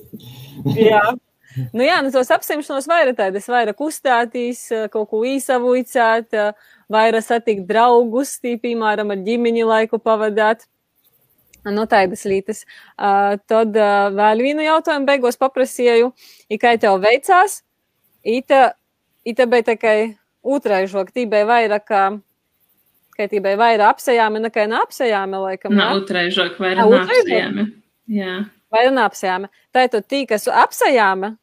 jā. 0.77 1.07
Nu, 1.77 1.85
jā, 1.85 1.99
nu, 2.05 2.13
tos 2.15 2.31
apsimšanos 2.33 2.87
vairāk 2.91 3.19
tādas, 3.19 3.49
vairāk 3.51 3.81
uzstātīs, 3.85 4.67
kaut 4.93 5.11
ko 5.11 5.23
īsavujcāt, 5.29 6.33
vairāk 6.93 7.27
satikt 7.27 7.67
draugus, 7.69 8.39
piemēram, 8.43 9.13
ar 9.13 9.25
ģimeni 9.27 9.67
laiku 9.69 10.01
pavadāt. 10.03 10.67
Nu, 11.63 11.85
tādas 11.87 12.25
lietas. 12.27 12.65
Uh, 12.97 13.37
tad 13.47 13.77
uh, 13.79 14.09
vēl 14.11 14.43
vienu 14.43 14.65
jautājumu 14.65 15.07
beigās 15.07 15.39
paprasīju, 15.39 16.11
kā 16.59 16.75
tev 16.83 16.99
veicās. 17.05 17.61
Ita, 18.27 18.73
ita 19.27 19.47
bija 19.51 19.69
tikai 19.71 19.97
otraižok, 20.43 21.13
tī 21.15 21.29
bija 21.31 21.47
vairāk, 21.47 21.87
ka 21.87 23.29
tī 23.31 23.39
bija 23.39 23.61
vairāk 23.61 23.95
apsējāmi 23.95 24.43
nekā 24.49 24.67
neapsējāmi, 24.73 25.39
laikam. 25.47 25.77
Nav 25.79 26.01
otraižok, 26.01 26.59
vairāk 26.63 26.91
neapsējāmi. 26.97 27.69
Jā. 28.19 28.35
Vairāk 28.75 28.97
neapsējāmi. 28.99 29.53
Tātad 29.75 30.11
tī, 30.11 30.25
kas 30.31 30.49
apsējāmi, 30.51 31.35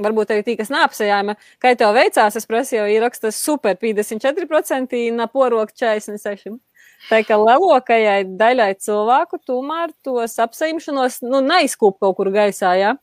varbūt 0.00 0.32
arī 0.34 0.44
tī, 0.46 0.56
kas 0.58 0.70
neapsējāma, 0.72 1.36
kā 1.62 1.74
tev 1.78 1.94
veicās, 1.96 2.36
es 2.38 2.48
prasīju, 2.48 2.86
ieraksta 2.96 3.32
super 3.34 3.78
54%, 3.80 5.00
naporok 5.16 5.72
46%. 5.74 6.58
Tā 7.06 7.20
kā 7.22 7.36
lielākajai 7.38 8.22
daļai 8.40 8.70
cilvēku 8.82 9.38
tomēr 9.46 9.92
tos 10.02 10.38
apseimšanos, 10.42 11.20
nu, 11.28 11.42
neizkūp 11.44 12.00
kaut 12.02 12.16
kur 12.18 12.32
gaisā, 12.34 12.72
ja? 12.80 12.94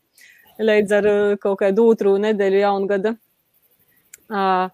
līdz 0.59 0.95
ar 0.99 1.09
uh, 1.09 1.35
kaut 1.41 1.59
kādu 1.63 1.87
otru 1.89 2.13
nedēļu 2.21 2.59
jaungada. 2.61 3.15
Uh, 4.29 4.69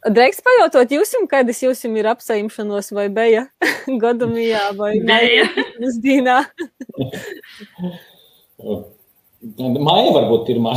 Drīkst 0.00 0.40
pajautot 0.40 0.92
jums, 0.94 1.10
kādas 1.28 1.58
jums 1.60 1.82
ir 1.84 2.06
apseimšanos 2.08 2.88
vai 2.96 3.08
beja 3.12 3.42
gadumijā 4.02 4.70
vai 4.78 4.94
beja 5.04 5.44
pusdienā? 5.80 6.38
Māja 9.40 10.10
varbūt 10.12 10.42
pirmā. 10.50 10.74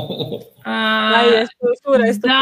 Māja, 0.64 1.42
šoreiz 1.82 2.16
tu 2.22 2.36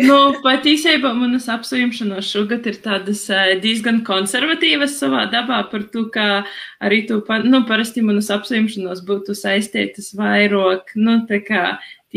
nu, 0.00 0.16
pat 0.40 0.64
īsībā 0.68 1.10
manas 1.16 1.48
apsvēršanos 1.52 2.30
šogad 2.32 2.64
ir 2.70 2.78
tādas 2.80 3.26
diezgan 3.60 4.00
konservatīvas 4.06 4.96
savā 4.96 5.26
dabā 5.32 5.60
par 5.68 5.84
to, 5.92 6.06
ka 6.14 6.46
arī 6.80 7.02
tu, 7.10 7.20
nu, 7.44 7.62
parasti 7.68 8.04
manas 8.04 8.32
apsvēršanos 8.32 9.04
būtu 9.04 9.36
saistītas 9.36 10.14
vairāk, 10.16 10.96
nu, 10.96 11.20
tā 11.28 11.42
kā 11.44 11.64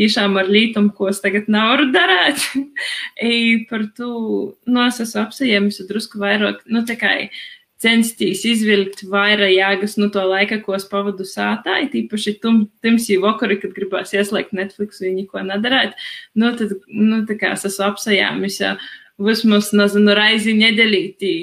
tiešām 0.00 0.40
ar 0.40 0.48
lītumu, 0.48 0.94
ko 0.96 1.10
es 1.12 1.20
tagad 1.20 1.52
nevaru 1.52 1.90
darīt. 1.92 2.46
par 3.70 3.84
to, 3.98 4.12
nu, 4.64 4.86
es 4.86 5.02
esmu 5.04 5.26
apsvērjusi 5.26 5.90
drusku 5.92 6.24
vairāk, 6.24 6.64
nu, 6.72 6.86
tā 6.88 6.96
kā 6.96 7.18
censties 7.82 8.44
izvilkt 8.48 9.02
vairāk 9.10 9.52
jēgas 9.52 9.96
no 9.98 10.08
to 10.14 10.22
laika, 10.28 10.60
ko 10.62 10.76
es 10.76 10.86
pavadu 10.88 11.26
sātā, 11.28 11.80
tīpaši 11.92 12.36
tumsī 12.42 13.18
vakarī, 13.22 13.58
kad 13.62 13.74
gribās 13.76 14.14
ieslēgt 14.14 14.54
Netflix 14.56 15.02
un 15.02 15.18
neko 15.18 15.42
nedarīt. 15.48 15.96
Nu, 16.38 16.54
tad, 16.58 16.76
nu, 16.88 17.22
tā 17.28 17.38
kā 17.40 17.54
es 17.56 17.66
esmu 17.68 17.90
apsajāmis, 17.90 18.60
vismaz, 19.22 19.72
nezinu, 19.76 20.14
raizi 20.16 20.54
nedēļītī, 20.58 21.34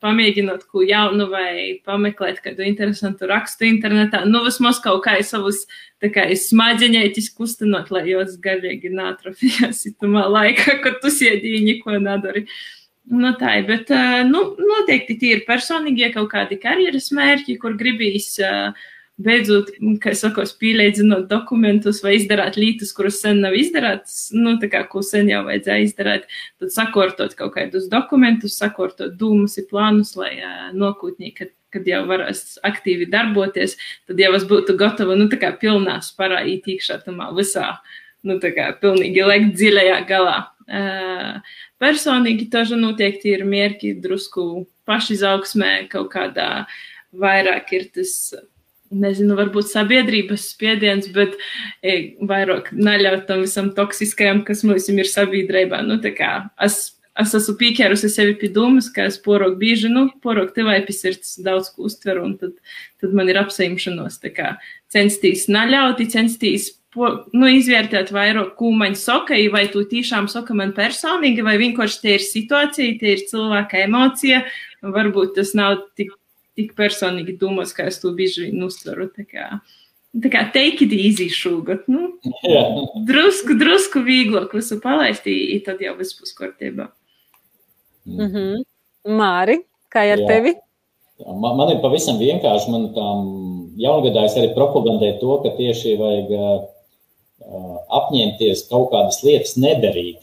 pamēģinot 0.00 0.66
ko 0.70 0.84
jaunu 0.86 1.26
vai 1.32 1.80
pameklēt 1.86 2.40
kādu 2.44 2.64
interesantu 2.68 3.28
rakstu 3.30 3.66
internetā. 3.68 4.22
Nu, 4.28 4.44
vismaz 4.46 4.78
kaut 4.84 5.02
kā 5.06 5.16
savus, 5.26 5.64
smadzeņētis 6.00 7.32
kustinot, 7.36 7.90
lai 7.92 8.06
jos 8.12 8.36
garīgi 8.40 8.92
nātrofījās 8.94 9.82
itumā 9.90 10.28
laikā, 10.30 10.78
kad 10.84 11.00
tu 11.02 11.12
siedīji, 11.12 11.64
neko 11.66 11.98
nedari. 11.98 12.46
Uh, 12.46 12.79
Nu, 13.10 13.32
tā 13.34 13.56
ir, 13.58 13.66
bet 13.66 13.88
nu, 14.28 14.44
noteikti 14.54 15.16
tie 15.18 15.34
ir 15.34 15.44
personīgie 15.48 16.12
kaut 16.14 16.28
kādi 16.30 16.60
karjeras 16.62 17.10
mērķi, 17.10 17.56
kur 17.58 17.74
gribīs 17.78 18.36
beidzot, 19.20 19.72
kā 20.00 20.12
sakos, 20.16 20.52
pīlēdzinot 20.60 21.26
dokumentus 21.30 22.00
vai 22.04 22.14
izdarāt 22.16 22.56
lietas, 22.60 22.92
kuras 22.96 23.20
sen 23.22 23.42
nav 23.44 23.56
izdarātas, 23.58 24.30
nu, 24.36 24.54
tā 24.62 24.70
kā, 24.72 24.84
ko 24.88 25.02
sen 25.04 25.30
jau 25.30 25.42
vajadzēja 25.48 25.86
izdarāt, 25.86 26.28
tad 26.62 26.74
sakortot 26.74 27.34
kaut 27.38 27.54
kādus 27.56 27.88
dokumentus, 27.92 28.56
sakortot 28.60 29.16
dūmus 29.20 29.58
un 29.60 29.66
plānus, 29.70 30.14
lai 30.18 30.36
nokūtnī, 30.76 31.34
kad, 31.36 31.52
kad 31.74 31.88
jau 31.90 32.04
varēs 32.08 32.60
aktīvi 32.66 33.10
darboties, 33.12 33.76
tad 34.08 34.22
jau 34.22 34.32
es 34.38 34.46
būtu 34.48 34.78
gatava, 34.80 35.18
nu, 35.18 35.28
tā 35.32 35.40
kā 35.42 35.52
pilnā 35.60 35.98
sparā 36.06 36.44
īt 36.48 36.70
iekšā 36.76 37.02
tamā 37.04 37.30
visā, 37.36 37.74
nu, 38.22 38.38
tā 38.40 38.54
kā 38.56 38.70
pilnīgi 38.80 39.26
lekt 39.26 39.54
dziļajā 39.58 40.00
galā. 40.08 40.38
Uh, 40.70 41.40
personīgi 41.82 42.46
tažu 42.52 42.76
noteikti 42.78 43.32
ir 43.34 43.42
mierki 43.48 43.96
drusku 43.98 44.68
pašizaugsmē, 44.86 45.88
kaut 45.90 46.12
kādā 46.12 46.50
vairāk 47.10 47.72
ir 47.74 47.88
tas, 47.94 48.12
nezinu, 48.90 49.36
varbūt 49.38 49.70
sabiedrības 49.70 50.48
spiediens, 50.54 51.10
bet 51.14 51.36
e, 51.82 52.16
vairāk 52.26 52.72
neļaut 52.74 53.26
tam 53.28 53.44
visam 53.44 53.70
toksiskajam, 53.76 54.42
kas 54.46 54.64
mums 54.66 54.88
ir 54.90 55.10
sabiedrībā. 55.10 55.82
Nu, 55.86 56.00
tā 56.02 56.12
kā 56.16 56.30
es, 56.66 56.80
es 57.18 57.34
esmu 57.38 57.56
pieķērusi 57.60 58.10
sevi 58.12 58.34
pie 58.40 58.50
domas, 58.54 58.90
ka 58.94 59.06
es 59.10 59.18
porok 59.22 59.56
bieži, 59.60 59.92
nu, 59.92 60.08
porok 60.24 60.52
tevai 60.56 60.80
pie 60.86 60.96
sirds 60.96 61.36
daudz 61.44 61.70
ko 61.74 61.86
uztveru, 61.90 62.26
un 62.26 62.36
tad, 62.40 62.58
tad 63.02 63.14
man 63.16 63.30
ir 63.30 63.40
apsaimšanos, 63.42 64.18
tā 64.24 64.34
kā 64.34 64.52
censties 64.90 65.46
neļaut, 65.50 66.02
censties 66.10 66.72
nu, 66.96 67.46
izvērtēt 67.46 68.10
vairāk 68.14 68.54
kūmaņu 68.58 68.98
sokai, 68.98 69.44
vai 69.52 69.66
tu 69.70 69.84
tiešām 69.86 70.26
soka 70.30 70.54
man 70.58 70.72
personīgi, 70.74 71.44
vai 71.46 71.56
vienkārši 71.60 72.00
tie 72.02 72.14
ir 72.18 72.24
situācija, 72.24 72.96
tie 72.98 73.12
ir 73.14 73.26
cilvēka 73.30 73.84
emocija, 73.84 74.42
varbūt 74.82 75.36
tas 75.38 75.54
nav 75.54 75.84
tik, 75.98 76.10
tik 76.58 76.74
personīgi 76.78 77.36
domās, 77.38 77.74
kā 77.76 77.86
es 77.90 78.00
to 78.02 78.10
bieži 78.16 78.48
vien 78.48 78.64
uztveru. 78.66 79.06
Tā 79.14 79.26
kā, 79.28 79.50
tā 80.18 80.32
kā 80.32 80.46
take 80.54 80.88
it 80.88 80.96
easy 80.96 81.28
šogad. 81.30 81.86
Nu, 81.90 82.16
yeah. 82.42 82.74
drusku, 83.06 83.54
drusku 83.60 84.02
vieglāk 84.06 84.56
visu 84.58 84.80
palaist, 84.82 85.30
tad 85.66 85.84
jau 85.84 85.94
viss 86.00 86.18
būs 86.18 86.34
kārtībā. 86.38 86.90
Mm 88.08 88.26
-hmm. 88.26 88.66
Māri, 89.06 89.60
kā 89.92 90.02
ar 90.12 90.18
Jā. 90.18 90.26
tevi? 90.26 90.56
Man, 91.20 91.56
man 91.56 91.70
ir 91.70 91.80
pavisam 91.82 92.18
vienkārši. 92.18 92.70
Man 92.72 92.92
tam 92.96 93.24
jaungādājs 93.80 94.36
arī 94.40 94.52
propagandē 94.56 95.18
to, 95.20 95.38
ka 95.44 95.52
tieši 95.56 95.96
vajag 96.00 96.30
apņemties 98.00 98.66
kaut 98.70 98.90
kādas 98.94 99.20
lietas 99.26 99.56
nedarīt. 99.60 100.20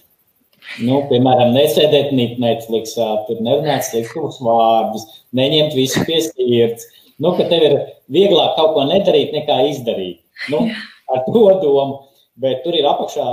Nu, 0.83 0.99
piemēram, 1.09 1.53
nesēdēt 1.55 2.11
Netflixā, 2.13 3.07
tur 3.27 3.39
nerunāt 3.43 3.85
sliktus 3.87 4.41
vārdus, 4.43 5.05
neņemt 5.37 5.77
visu 5.77 6.03
pie 6.07 6.19
sirds. 6.25 6.89
Nu, 7.23 7.31
ka 7.37 7.47
tev 7.49 7.63
ir 7.65 7.77
vieglāk 8.13 8.57
kaut 8.57 8.75
ko 8.75 8.83
nedarīt, 8.89 9.31
nekā 9.33 9.61
izdarīt. 9.71 10.19
Nu, 10.51 10.67
ar 11.13 11.23
to 11.25 11.47
domu. 11.63 12.03
Bet 12.37 12.59
tur 12.61 12.75
ir 12.77 12.85
apakšā 12.85 13.23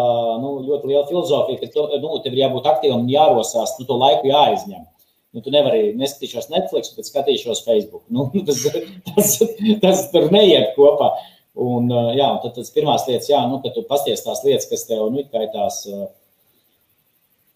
nu, 0.40 0.54
ļoti 0.64 0.88
liela 0.88 1.04
filozofija, 1.04 1.60
ka 1.60 1.66
tu, 1.74 1.82
nu, 2.00 2.14
tev 2.24 2.32
ir 2.32 2.46
jābūt 2.46 2.68
aktīvam 2.70 3.02
un 3.02 3.10
jārosās, 3.12 3.74
nu, 3.76 3.84
to 3.84 3.98
laiku 4.00 4.30
jāizņem. 4.30 4.86
Nu, 5.34 5.42
tu 5.44 5.52
nevari 5.52 5.90
neskatīšos 5.98 6.48
Netflix, 6.48 6.94
bet 6.96 7.10
skatīšos 7.10 7.60
Facebook. 7.66 8.06
Nu, 8.08 8.30
tas, 8.48 8.62
tas, 9.10 9.34
tas 9.82 10.06
tur 10.14 10.30
neiet 10.32 10.72
kopā. 10.78 11.10
Un, 11.54 11.86
jā, 12.18 12.26
un 12.34 12.40
tad 12.42 12.56
tas 12.56 12.72
pirmās 12.74 13.04
lietas, 13.06 13.30
jā, 13.30 13.38
nu, 13.46 13.60
kad 13.62 13.76
tu 13.76 13.84
pasties 13.86 14.24
tās 14.24 14.42
lietas, 14.42 14.66
kas 14.70 14.88
tev 14.88 15.06
nu, 15.14 15.22
ir 15.22 15.50
tās. 15.52 15.84
Uh, 15.86 16.08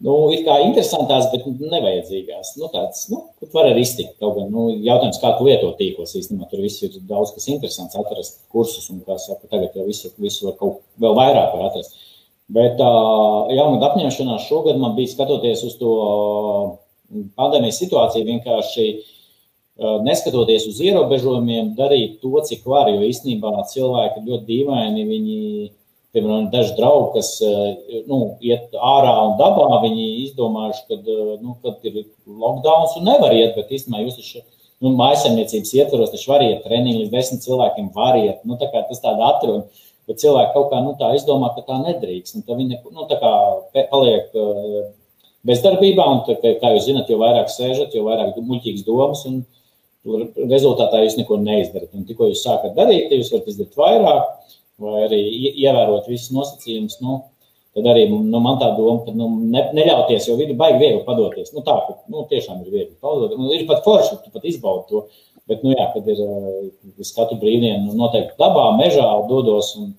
nu, 0.07 0.15
ir 0.31 0.45
kā 0.47 0.61
interesantās, 0.63 1.27
bet 1.33 1.49
nevajadzīgās. 1.49 2.53
Nu, 2.61 2.69
tāds, 2.71 3.09
nu, 3.11 3.25
tur 3.41 3.51
var 3.57 3.73
arī 3.73 3.83
iztikt. 3.83 4.15
Kaut 4.23 4.37
gan, 4.37 4.53
nu, 4.55 4.69
jautājums, 4.87 5.19
kā 5.19 5.33
tu 5.35 5.49
lieto 5.49 5.73
tīklos 5.81 6.15
īstenībā, 6.21 6.47
tur 6.47 6.63
viss 6.63 6.85
ir 6.87 6.95
daudz 7.11 7.35
kas 7.35 7.51
interesants, 7.51 7.99
atrast 7.99 8.39
kursus, 8.55 8.87
un, 8.95 9.03
kā 9.07 9.19
saka, 9.19 9.51
tagad 9.51 9.75
jau 9.75 9.89
visu, 9.89 10.13
visu 10.23 10.47
var 10.47 10.55
kaut 10.63 10.85
vēl 11.03 11.19
vairāk 11.19 11.59
var 11.59 11.67
atrast. 11.73 11.99
Bet 12.55 12.79
uh, 12.81 13.51
jaunad 13.51 13.83
apņemšanās 13.91 14.47
šogad 14.47 14.79
man 14.81 14.95
bija 14.97 15.11
skatoties 15.11 15.67
uz 15.67 15.75
to 15.83 15.91
pandēmijas 17.37 17.83
situāciju 17.83 18.31
vienkārši 18.31 18.87
uh, 18.95 19.15
neskatoties 19.79 20.67
uz 20.71 20.79
ierobežojumiem, 20.83 21.75
darīt 21.79 22.19
to, 22.23 22.35
cik 22.49 22.65
var, 22.67 22.91
jo 22.91 23.05
īstenībā 23.07 23.53
cilvēki 23.71 24.25
ļoti 24.27 24.49
dīvaini, 24.49 25.05
viņi 25.07 25.39
piemēram, 26.17 26.49
daži 26.53 26.77
draugi, 26.79 27.09
kas 27.19 27.33
eh, 27.45 28.05
nu, 28.09 28.21
iet 28.45 28.75
ārā 28.75 29.15
un 29.27 29.35
dabā, 29.41 29.67
viņi 29.85 30.07
izdomājuši, 30.27 30.85
ka 30.89 30.99
eh, 30.99 31.35
nu, 31.43 31.57
ir 31.89 31.99
lockdown 32.27 32.87
un 33.01 33.11
nevar 33.11 33.35
iet, 33.37 33.57
bet 33.59 33.75
īstenībā 33.75 34.05
jūs 34.05 34.19
taču 34.21 34.43
nu, 34.85 34.95
mājasemniecības 34.99 35.75
ietvaros 35.81 36.15
taču 36.15 36.33
var 36.33 36.45
iet 36.47 36.65
treniņu 36.67 37.03
līdz 37.03 37.13
desmit 37.15 37.45
cilvēkiem, 37.45 37.91
var 37.97 38.19
iet. 38.21 38.41
Nu, 38.49 38.59
tā 38.61 38.71
kā 38.73 38.85
tas 38.89 39.03
tāda 39.05 39.33
atruna, 39.35 39.67
bet 40.09 40.23
cilvēki 40.23 40.55
kaut 40.55 40.71
kā 40.73 40.81
nu, 40.85 40.95
tā 41.01 41.13
izdomā, 41.19 41.53
ka 41.57 41.67
tā 41.67 41.81
nedrīkst. 41.83 42.39
Un 42.39 42.47
tā 42.47 42.57
viņi 42.59 42.81
nu, 42.87 43.09
tā 43.11 43.21
kā 43.21 43.35
paliek 43.93 44.33
eh, 44.33 44.81
bezdarbībā, 45.49 46.09
un 46.15 46.25
tā, 46.29 46.39
kā 46.63 46.73
jūs 46.77 46.89
zinat, 46.89 47.11
jo 47.11 47.21
vairāk 47.21 47.53
sēžat, 47.53 47.95
jo 47.97 48.07
vairāk 48.09 48.39
muļķīgas 48.41 48.87
domas. 48.89 49.27
Un, 49.29 49.43
Rezultātā 50.07 51.03
jūs 51.03 51.17
neko 51.19 51.41
neizdarat. 51.43 51.91
Un 51.97 52.07
tikko 52.09 52.31
jūs 52.31 52.45
sākat 52.47 52.77
darīt, 52.77 53.11
jūs 53.13 53.33
varat 53.35 53.51
izdarīt 53.51 53.81
vairāk 53.81 54.55
vai 54.79 55.03
arī 55.09 55.19
ievērot 55.51 56.07
visus 56.07 56.31
nosacījumus, 56.35 57.01
nu, 57.03 57.19
tad 57.77 57.89
arī 57.93 58.07
nu, 58.11 58.41
man 58.43 58.59
tā 58.61 58.71
doma, 58.77 59.03
ka 59.07 59.15
nu, 59.15 59.29
ne, 59.51 59.65
neļauties, 59.77 60.29
jo 60.31 60.37
vidi 60.39 60.57
baigi 60.59 60.81
viegli 60.83 61.05
padoties. 61.07 61.53
Nu, 61.55 61.65
tā, 61.67 61.77
ka 61.87 61.97
nu, 62.13 62.25
tiešām 62.31 62.63
ir 62.63 62.71
viegli 62.71 62.95
padoties. 63.03 63.39
Nu, 63.41 63.51
ir 63.55 63.67
pat 63.69 63.83
forši, 63.87 64.21
tu 64.25 64.35
pat 64.35 64.47
izbaudi 64.49 64.87
to. 64.93 65.05
Bet, 65.49 65.63
nu, 65.65 65.73
jā, 65.73 65.87
kad 65.95 66.09
ir 66.13 66.19
es 67.01 67.15
katru 67.17 67.39
brīvdienu 67.41 67.87
nu, 67.87 67.97
noteikti 67.97 68.37
dabā, 68.41 68.69
mežā 68.79 69.07
dodos 69.31 69.73
un 69.81 69.95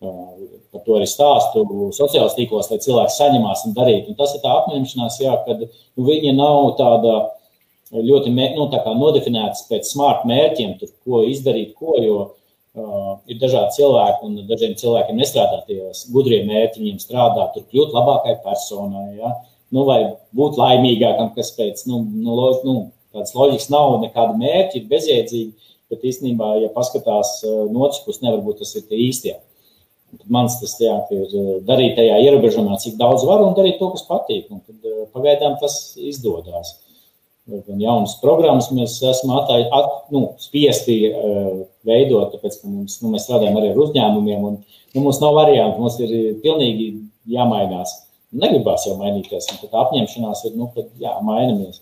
uh, 0.00 0.30
par 0.72 0.84
to 0.86 0.96
arī 0.96 1.08
stāstu 1.10 1.64
sociālajos 1.96 2.36
tīklos, 2.38 2.70
lai 2.72 2.80
cilvēki 2.82 3.16
saņemās 3.16 3.66
un 3.68 3.76
darītu. 3.76 4.12
Un 4.12 4.18
tas 4.18 4.32
ir 4.34 4.42
tā 4.44 4.54
apņemšanās, 4.62 5.18
jā, 5.20 5.34
kad 5.46 5.66
nu, 5.66 6.06
viņa 6.06 6.32
nav 6.38 6.72
tāda 6.80 7.18
ļoti 7.94 8.34
nu, 8.34 8.66
tā 8.72 8.82
nodefinēta 8.94 9.66
pēc 9.70 9.88
smart 9.92 10.26
mērķiem, 10.28 10.76
tur, 10.78 10.92
ko 11.04 11.24
izdarīt, 11.26 11.74
ko, 11.78 11.96
jo 12.00 12.20
Uh, 12.70 13.16
ir 13.26 13.40
dažādi 13.42 13.80
cilvēki, 13.80 14.28
un 14.28 14.46
dažiem 14.46 14.76
cilvēkiem 14.78 15.16
nestrādā 15.18 15.56
tie 15.66 15.88
gudrie 16.14 16.44
mērķi, 16.46 16.78
viņiem 16.78 17.00
strādā, 17.02 17.48
tur 17.50 17.64
kļūt 17.66 17.96
labākai 17.96 18.36
personai, 18.44 19.16
ja? 19.16 19.32
nu, 19.74 19.82
vai 19.88 19.98
būt 20.38 20.58
laimīgākam, 20.60 21.32
kas 21.34 21.50
pēc 21.56 21.82
nu, 21.90 21.98
nu, 22.06 22.36
nu, 22.62 22.74
tādas 23.10 23.34
loģikas 23.34 23.72
nav, 23.74 23.96
nekāda 24.04 24.38
mērķa, 24.38 24.78
ir 24.78 24.86
bezjēdzīgi, 24.92 25.72
bet 25.90 26.06
īstenībā, 26.12 26.52
ja 26.62 26.70
paskatās 26.76 27.40
no 27.42 27.88
otras 27.88 28.04
puses, 28.04 28.22
nevar 28.22 28.38
būt 28.46 28.62
tas 28.62 28.70
ir 28.78 28.86
tie 28.86 29.02
īstie. 29.08 29.34
Mans 30.30 30.60
tas 30.62 30.76
jā, 30.78 30.94
ir 31.14 31.60
darīt 31.66 31.98
tajā 31.98 32.22
ierobežojumā, 32.22 32.78
cik 32.82 32.94
daudz 33.02 33.26
var 33.26 33.42
un 33.42 33.58
darīt 33.58 33.82
to, 33.82 33.90
kas 33.96 34.06
patīk. 34.06 34.46
Un 34.50 34.62
tad 34.62 35.10
pagaidām 35.14 35.58
tas 35.58 35.96
izdodas. 35.98 36.76
Uh, 37.50 37.60
gan 37.66 37.82
jaunas 37.82 38.16
programmas 38.22 38.70
mēs 38.74 38.98
esam 39.02 39.34
atāji, 39.38 39.66
at, 39.74 39.90
nu, 40.14 40.24
spiesti 40.42 40.98
uh, 41.10 41.64
veidot, 41.86 42.34
tāpēc, 42.34 42.60
ka 42.60 42.70
mums, 42.70 42.98
nu, 43.02 43.12
mēs 43.14 43.26
strādājam 43.26 43.58
arī 43.58 43.72
ar 43.72 43.82
uzņēmumiem, 43.84 44.46
un 44.46 44.58
nu, 44.60 45.02
mums 45.02 45.20
nav 45.22 45.36
variantu, 45.38 45.82
mums 45.82 45.98
ir 46.02 46.40
pilnīgi 46.44 46.92
jāmainās. 47.30 47.96
Negribās 48.30 48.86
jau 48.86 48.94
mainīties, 49.00 49.48
un 49.50 49.62
tā 49.64 49.80
apņemšanās 49.80 50.44
ir, 50.46 50.58
nu, 50.58 50.70
kad 50.74 50.86
jā, 51.02 51.16
mainamies. 51.26 51.80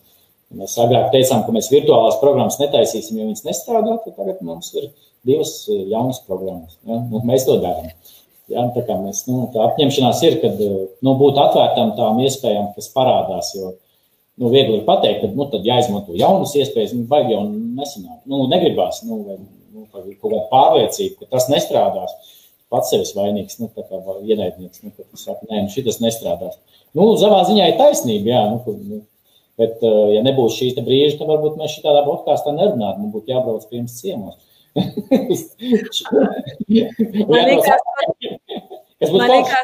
Mēs 0.57 0.79
agrāk 0.81 1.11
teicām, 1.13 1.43
ka 1.45 1.53
mēs 1.53 1.69
virtuālās 1.69 2.17
programmas 2.23 2.57
netaisīsim, 2.61 3.19
jo 3.19 3.27
viņas 3.27 3.45
nestrādā, 3.45 3.99
tad 4.05 4.15
tagad 4.17 4.39
mums 4.41 4.71
ir 4.79 4.87
divas 5.29 5.53
jaunas 5.69 6.23
programmas. 6.25 6.79
Ja? 6.89 7.03
Nu, 7.03 7.21
mēs 7.29 7.45
to 7.45 7.59
darām. 7.61 7.91
Ja? 8.49 8.65
Tā 8.73 8.85
kā 8.87 8.97
mēs, 8.97 9.27
nu, 9.29 9.43
tā 9.53 9.67
apņemšanās 9.67 10.23
ir, 10.25 10.39
kad 10.41 10.57
nu, 10.57 11.15
būt 11.21 11.41
atvērtam 11.43 11.93
tām 11.99 12.23
iespējām, 12.25 12.71
kas 12.79 12.89
parādās, 12.95 13.53
jo 13.59 13.75
nu, 14.39 14.51
viegli 14.53 14.79
ir 14.79 14.85
pateikt, 14.87 15.23
ka 15.23 15.27
nu, 15.35 15.47
tad 15.53 15.67
jāizmanto 15.67 16.13
jaunas 16.17 16.55
iespējas, 16.59 16.95
nu, 16.97 17.03
vajag 17.11 17.29
jau 17.35 17.43
nesanāk. 17.51 18.19
Nu, 18.31 18.37
negribās, 18.51 18.97
nu, 19.07 19.15
vai, 19.27 19.37
nu, 19.75 19.81
kaut 19.91 20.07
kāda 20.23 20.43
pārliecība, 20.53 21.15
ka 21.23 21.27
tas 21.37 21.45
nestrādās. 21.53 22.13
Pats 22.69 22.91
sevis 22.93 23.15
vainīgs, 23.17 23.57
nu, 23.63 23.67
tā 23.73 23.83
kā 23.89 23.97
ienaidnieks, 24.29 24.83
nu, 24.85 24.91
kad 24.93 25.07
saka, 25.17 25.41
nē, 25.49 25.57
nu, 25.65 25.71
šitas 25.73 26.03
nestrādās. 26.05 26.55
Nu, 26.97 27.03
savā 27.21 27.41
ziņā 27.49 27.65
ir 27.71 27.79
taisnība, 27.81 28.27
jā, 28.29 28.43
nu, 28.53 28.59
nu, 28.91 28.99
bet, 29.61 29.75
ja 30.13 30.21
nebūs 30.27 30.59
šī 30.59 30.67
brīža, 30.77 31.17
tad 31.21 31.29
varbūt 31.33 31.55
mēs 31.61 31.75
šitādā 31.79 32.01
podkāstā 32.07 32.51
nerunātu, 32.55 33.01
mums 33.03 33.15
būtu 33.17 33.33
jābrauc 33.33 33.65
pirms 33.73 33.93
ciemos. 34.03 34.37
man 37.33 37.43
liekas, 37.49 37.79
man 39.17 39.29
liekas, 39.33 39.61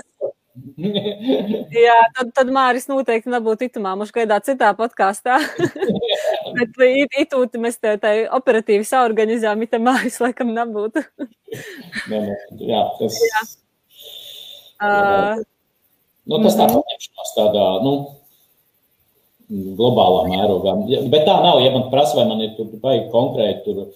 Jā, 1.85 1.99
tad, 2.17 2.31
tad 2.35 2.51
Māris 2.55 2.89
noteikti 2.91 3.31
nebūtu 3.31 3.69
itamā, 3.69 3.95
mums 3.99 4.11
gaidā 4.15 4.41
citā 4.45 4.73
podkāstā. 4.79 5.39
Bet 6.57 6.81
it, 6.89 7.15
itūti 7.25 7.61
mēs 7.63 7.79
te 7.83 7.95
tā 8.03 8.15
operatīvi 8.35 8.87
saorganizējām, 8.89 9.63
it 9.67 9.77
Māris 9.83 10.19
laikam 10.23 10.51
nebūtu. 10.57 11.05
nē, 12.11 12.19
nē, 12.27 12.39
jā, 12.67 12.83
tas. 12.99 13.21
Jā. 13.29 13.45
Uh, 14.85 15.45
nu, 16.27 16.43
tas 16.43 16.59
tā 16.59 16.67
mhm. 16.67 16.83
paņemšanās 16.83 17.35
tādā, 17.39 17.69
nu, 17.87 17.95
globālā 19.79 20.27
mērogā. 20.33 20.75
Bet 21.13 21.27
tā 21.29 21.39
nav, 21.45 21.63
ja 21.63 21.71
man 21.75 21.89
prasa, 21.93 22.19
vai 22.19 22.29
man 22.33 22.43
ir 22.45 22.55
tur 22.59 22.73
baigi 22.83 23.09
konkrēti 23.15 23.65
tur. 23.69 23.87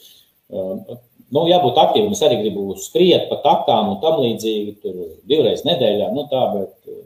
Nu, 1.35 1.43
jābūt 1.49 1.77
aktīvam. 1.77 2.15
Es 2.17 2.23
arī 2.25 2.37
gribu 2.41 2.73
skriet 2.81 3.29
pa 3.29 3.37
takām 3.45 3.93
un 3.93 3.99
tam 4.05 4.15
līdzīgi. 4.23 4.73
Tur 4.81 4.95
divreiz 5.29 5.61
nedēļā, 5.67 6.07
nu 6.15 6.23
tā, 6.31 6.43
bet 6.55 6.73
eh, 6.89 7.03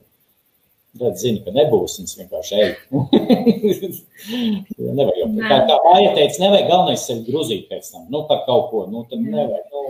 tad 1.00 1.14
zinu, 1.18 1.42
ka 1.42 1.50
nebūs. 1.56 1.98
Viņš 1.98 2.12
vienkārši 2.20 2.52
ej. 2.60 2.70
nevajag 5.00 5.18
jau. 5.18 5.28
Kā, 5.40 5.56
kā 5.70 5.76
māja 5.88 6.10
teica, 6.18 6.36
nevajag 6.44 6.66
galvenais 6.70 7.06
sevi 7.08 7.22
gruzīt 7.26 7.64
pēc 7.72 7.84
tam, 7.90 8.02
nu, 8.14 8.18
par 8.30 8.38
kaut 8.46 8.64
ko. 8.70 8.78
Nu, 8.92 8.98
tad 9.10 9.20
nevajag. 9.26 9.66
Nu, 9.74 9.80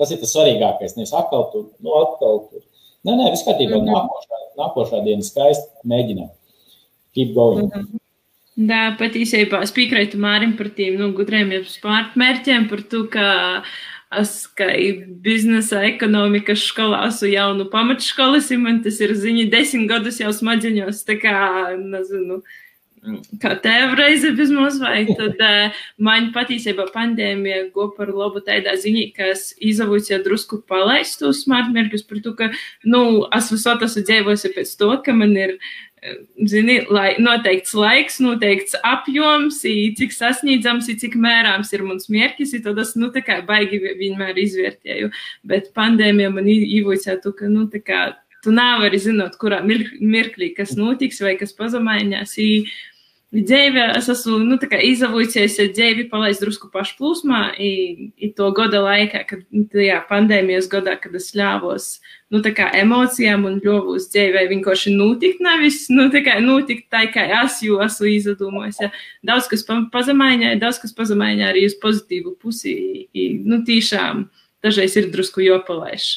tas 0.00 0.12
ir 0.12 0.18
tas 0.20 0.32
svarīgākais. 0.36 0.96
Nevis 0.98 1.16
atkal 1.16 1.42
tur, 1.54 1.64
nu, 1.80 1.90
atkal 2.02 2.34
tur. 2.50 2.62
Nē, 3.08 3.12
nē, 3.14 3.26
viss 3.32 3.46
kārtībā. 3.46 3.76
Mhm. 3.80 3.88
Nākošā, 3.94 4.36
nākošā 4.60 4.98
diena 5.06 5.24
skaisti 5.24 5.68
mēģinām. 5.88 6.30
Keep 7.16 7.32
going. 7.38 7.72
Mm 7.72 7.80
-hmm. 7.86 7.98
Da, 8.58 8.88
pat 8.98 9.14
īsībā 9.14 9.60
es 9.62 9.70
piekrītu 9.70 10.18
Mārim 10.18 10.56
par 10.58 10.72
tiem 10.74 10.96
nu, 10.98 11.12
gudriem 11.14 11.52
spārtmērķiem, 11.62 12.66
par 12.66 12.82
to, 12.90 13.04
ka 13.12 13.28
es 14.18 14.32
kā 14.58 14.66
biznesa 15.22 15.84
ekonomikas 15.86 16.64
skolās 16.66 17.20
un 17.22 17.30
jaunu 17.36 17.68
pamatškolas, 17.70 18.50
man 18.58 18.80
tas 18.82 18.98
ir 19.04 19.14
ziņa 19.14 19.46
desmit 19.52 19.86
gadus 19.92 20.18
jau 20.18 20.32
smadzeņos, 20.34 21.04
tā 21.06 21.20
kā, 21.22 21.36
nezinu, 21.78 22.40
kā 23.38 23.54
tev 23.62 23.94
reize 24.00 24.32
bezmaz 24.34 24.80
vai, 24.82 25.04
tad 25.06 25.38
uh, 25.38 25.82
man 26.02 26.32
patiesībā 26.34 26.88
pandēmija 26.94 27.68
go 27.76 27.92
par 27.94 28.10
labu 28.10 28.42
tādā 28.42 28.74
ziņā, 28.80 29.04
ka 29.14 29.30
es 29.36 29.52
izavoju 29.62 30.16
jau 30.16 30.22
drusku 30.24 30.64
palaist 30.66 31.20
tos 31.22 31.44
smartmērķus 31.44 32.08
par 32.10 32.24
to, 32.24 32.34
ka, 32.40 32.50
nu, 32.88 33.04
es 33.38 33.52
visot 33.54 33.86
esmu 33.86 34.02
dzīvojusi 34.08 34.56
pēc 34.56 34.74
to, 34.82 34.90
ka 35.04 35.14
man 35.14 35.36
ir, 35.38 35.60
zini, 36.48 36.78
lai 36.90 37.14
noteikts 37.22 37.74
laiks, 37.76 38.18
noteikts 38.22 38.76
apjoms, 38.86 39.60
cik 39.98 40.14
sasniedzams, 40.14 40.90
cik 41.00 41.18
mērāms 41.20 41.72
ir 41.74 41.84
mans 41.86 42.08
mērķis, 42.12 42.56
tad 42.64 42.78
es, 42.82 42.94
nu, 42.98 43.10
tā 43.14 43.24
kā 43.26 43.40
baigi 43.48 43.80
vienmēr 43.82 44.38
izvērtēju, 44.44 45.10
bet 45.48 45.72
pandēmija 45.76 46.32
man 46.34 46.48
īvoja 46.48 47.18
to, 47.22 47.34
ka, 47.36 47.50
nu, 47.50 47.66
tā 47.72 47.82
kā, 47.84 48.02
tu 48.44 48.52
nevari 48.54 48.98
zinot, 49.02 49.34
kurā 49.40 49.58
mirklī 49.64 50.52
kas 50.56 50.76
notiks 50.78 51.18
vai 51.24 51.34
kas 51.40 51.54
pazemaiņās. 51.58 52.36
Dzīve, 53.28 53.82
es 53.92 54.06
esmu 54.08 54.38
nu, 54.40 54.56
izavojusies, 54.56 55.58
dzīvi 55.76 56.06
palaist 56.08 56.40
drusku 56.40 56.70
pašplūsmā, 56.72 57.40
i, 57.60 57.72
i 58.16 58.30
to 58.32 58.46
gada 58.56 58.80
laikā, 58.80 59.20
kad 59.28 59.42
tajā 59.74 59.98
pandēmijas 60.08 60.70
gadā, 60.72 60.94
kad 60.96 61.12
es 61.18 61.28
ļāvos 61.36 61.90
nu, 62.32 62.40
emocijām 62.40 63.44
un 63.50 63.60
ļovos 63.60 64.08
dzīvē 64.14 64.46
vienkārši 64.54 64.94
notikt, 64.96 65.44
nevis 65.44 65.82
nu, 65.92 66.08
notikt 66.08 66.88
tā, 66.88 67.04
kā 67.12 67.26
es 67.42 67.60
jau 67.66 67.82
esmu 67.84 68.08
izdomājis. 68.14 68.80
Ja. 68.86 68.90
Daudz 69.28 69.52
kas 69.52 69.66
pazemaiņā, 69.68 70.56
daudz 70.64 70.80
kas 70.80 70.96
pazemaiņā 70.96 71.52
arī 71.52 71.68
uz 71.68 71.76
pozitīvu 71.84 72.32
pusi. 72.40 72.74
I, 73.12 73.28
nu, 73.44 73.60
tiešām 73.68 74.24
dažreiz 74.64 74.96
ir 74.96 75.12
drusku 75.12 75.44
jopalaiš. 75.44 76.10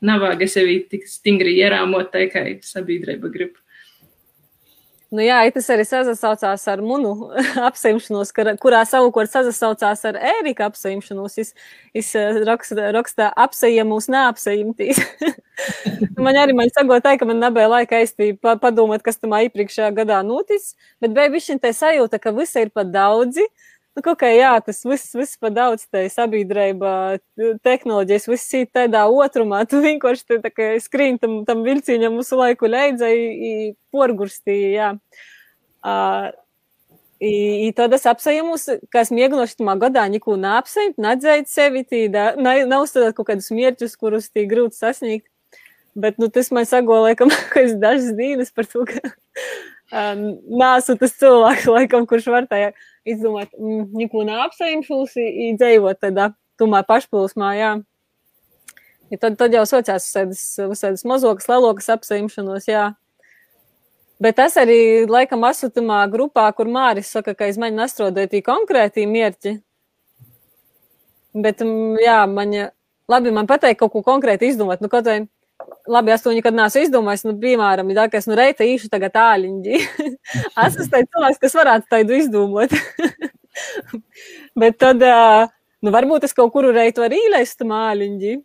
Nav 0.00 0.24
vāga 0.24 0.48
sevi 0.48 0.80
tik 0.88 1.04
stingri 1.12 1.58
ierāmot, 1.60 2.08
tā 2.16 2.24
kā 2.32 2.48
sabiedrība 2.64 3.36
grib. 3.36 3.60
Nu 5.08 5.24
jā, 5.24 5.38
tas 5.54 5.64
arī 5.72 5.86
sasaucās 5.88 6.66
ar 6.68 6.82
munu 6.84 7.30
apsimšanos, 7.68 8.32
kurā 8.60 8.82
savukārt 8.84 9.32
sasaucās 9.32 10.04
ar 10.10 10.18
Ērika 10.34 10.66
apsimšanos. 10.68 11.38
Es, 11.40 11.54
es 11.96 12.10
raksta, 12.44 12.90
raksta 12.92 13.30
apsejam 13.46 13.88
mūs 13.88 14.10
neapsejamtīs. 14.12 15.00
man 16.24 16.36
arī 16.36 16.52
man 16.58 16.68
sagotāja, 16.74 17.22
ka 17.22 17.30
man 17.30 17.40
nebija 17.40 17.70
laika 17.72 18.02
aiztī 18.02 18.34
padomāt, 18.36 19.00
kas 19.06 19.16
tam 19.16 19.32
iepriekšējā 19.38 19.88
gadā 19.96 20.20
noticis, 20.26 20.76
bet 21.00 21.16
bija 21.16 21.32
bišķiņ 21.32 21.64
tā 21.64 21.72
sajūta, 21.72 22.20
ka 22.20 22.36
visi 22.36 22.66
ir 22.66 22.74
pa 22.74 22.84
daudzi. 22.84 23.48
Uh, 23.48 23.77
Nu, 23.98 24.02
kaut 24.06 24.20
kā 24.20 24.28
jā, 24.30 24.52
tas 24.62 24.84
viss, 24.86 25.10
viss 25.18 25.38
pa 25.42 25.48
daudz 25.50 25.88
te 25.90 26.04
sabiedrībā, 26.14 27.18
tehnoloģijas, 27.66 28.28
viss 28.30 28.52
ir 28.54 28.68
tādā 28.70 29.00
otrumā. 29.10 29.64
Tu 29.70 29.80
vienkārši 29.82 30.38
tā 30.44 30.52
kā 30.54 30.68
skrīn 30.78 31.18
tam, 31.18 31.40
tam 31.48 31.64
vilciņam 31.66 32.20
visu 32.20 32.38
laiku 32.38 32.70
leidzai, 32.70 33.16
porgurstī, 33.90 34.60
jā. 34.76 34.92
Uh, 35.82 36.30
I, 37.18 37.66
i 37.66 37.72
tad 37.74 37.96
es 37.96 38.06
apsējumus, 38.06 38.68
ka 38.94 39.02
es 39.02 39.10
mēģināšu 39.10 39.58
tamā 39.58 39.74
gadā 39.82 40.04
neko 40.06 40.36
neapsējumu, 40.38 41.02
nedzēt 41.02 41.50
sevi, 41.50 41.82
tīdā, 41.82 42.28
neuzstādāt 42.38 43.18
kaut 43.18 43.32
kādus 43.32 43.50
mierķus, 43.50 43.98
kurus 43.98 44.30
tī 44.30 44.46
grūti 44.46 44.78
sasniegt. 44.78 45.26
Bet, 45.98 46.22
nu, 46.22 46.30
tas 46.30 46.52
man 46.54 46.70
sagoja, 46.70 47.08
laikam, 47.08 47.34
ka 47.50 47.64
es 47.66 47.74
dažas 47.82 48.14
dienas 48.14 48.54
par 48.54 48.70
to, 48.70 48.86
ka 48.86 49.02
nāsu 49.92 50.96
tas 51.00 51.14
cilvēks, 51.16 51.66
laikam, 51.76 52.06
kurš 52.06 52.28
var 52.32 52.48
tajā 52.50 52.72
izdomāt, 53.08 53.52
neko 53.58 54.24
neapsaimšos, 54.28 55.16
dzīvot 55.60 56.00
tādā 56.00 56.32
tumā 56.60 56.82
pašplūsmā, 56.84 57.52
jā. 57.56 57.72
Ja 59.08 59.16
tad, 59.16 59.38
tad 59.40 59.54
jau 59.56 59.64
sociās 59.64 60.10
visādas 60.68 61.04
mazokas, 61.08 61.48
lelokas 61.48 61.88
apsaimšanos, 61.94 62.68
jā. 62.68 62.90
Bet 64.20 64.40
es 64.42 64.58
arī 64.58 65.06
laikam 65.06 65.46
esmu 65.46 65.70
tamā 65.72 66.02
grupā, 66.10 66.48
kur 66.52 66.68
Māris 66.68 67.12
saka, 67.14 67.36
ka 67.38 67.46
es 67.46 67.56
mēģinu 67.56 67.84
astrodēt 67.84 68.34
konkrētī 68.44 69.06
mierķi. 69.06 69.54
Bet, 71.38 71.62
jā, 72.02 72.18
man, 72.26 72.54
labi, 73.08 73.32
man 73.32 73.46
pateikt 73.46 73.78
kaut 73.78 73.92
ko 73.94 74.02
konkrēti 74.02 74.50
izdomāt, 74.50 74.82
nu, 74.82 74.90
kaut 74.90 75.06
vai 75.06 75.20
labi, 75.88 76.12
es 76.14 76.24
to 76.24 76.32
nekad 76.34 76.56
neesmu 76.56 76.84
izdomājis. 76.86 77.24
Nu, 77.26 77.34
piemēram, 77.40 77.90
ja 77.94 78.06
es 78.20 78.28
nu 78.30 78.36
reita 78.38 78.66
īšu 78.66 78.90
tagad 78.92 79.14
tāliņģi. 79.16 79.78
es 80.64 80.78
esmu 80.78 80.88
tāds 80.92 81.12
cilvēks, 81.14 81.40
kas 81.44 81.56
varētu 81.58 81.90
tādu 81.92 82.18
izdomāt. 82.18 82.74
Bet 84.60 84.78
tad, 84.82 85.02
nu, 85.82 85.92
varbūt 85.94 86.28
es 86.28 86.36
kaut 86.36 86.52
kuru 86.54 86.72
reitu 86.76 87.04
varu 87.04 87.18
īlēst 87.18 87.64
māliņģi. 87.66 88.36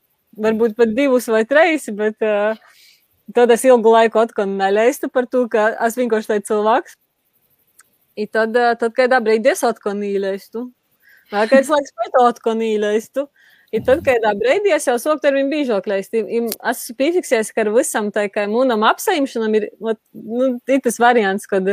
Varbūt 0.43 0.73
pat 0.77 0.93
divus 0.97 1.27
vai 1.29 1.43
trīs, 1.45 1.83
bet 1.93 2.17
tad 2.17 3.51
es 3.53 3.65
ilgu 3.69 3.91
laiku 3.93 4.17
atkal 4.17 4.47
neleistu 4.49 5.05
par 5.13 5.27
to, 5.29 5.43
ka 5.45 5.67
es 5.85 5.93
vienkārši 5.99 6.31
tāds 6.31 6.49
cilvēks. 6.49 6.95
I 8.17 8.25
tad, 8.25 8.57
tad 8.81 8.95
kādā 8.97 9.19
brīdī 9.21 9.51
es 9.53 9.61
atkal 9.65 10.01
īlēstu. 10.01 10.65
Vai 11.29 11.45
kāds 11.51 11.69
laiks 11.69 11.93
pēc 11.97 12.17
atkal 12.23 12.65
īlēstu. 12.65 13.27
I 13.73 13.81
tad, 13.81 14.03
kad 14.05 14.25
brīdī 14.37 14.69
es 14.75 14.85
jau 14.85 14.99
sāku 15.01 15.25
ar 15.25 15.33
viņu 15.33 15.49
bīžoklēs, 15.49 16.11
es 16.13 16.83
piefiksēju, 16.99 17.47
ka 17.55 17.63
ar 17.63 17.71
visam 17.73 18.11
tā 18.13 18.27
kā 18.29 18.45
mūnam 18.49 18.85
apsaimšanam 18.85 19.57
ir, 19.57 19.65
nu, 19.81 20.51
ir 20.69 20.83
tas 20.85 20.99
variants, 21.01 21.49
kad 21.49 21.71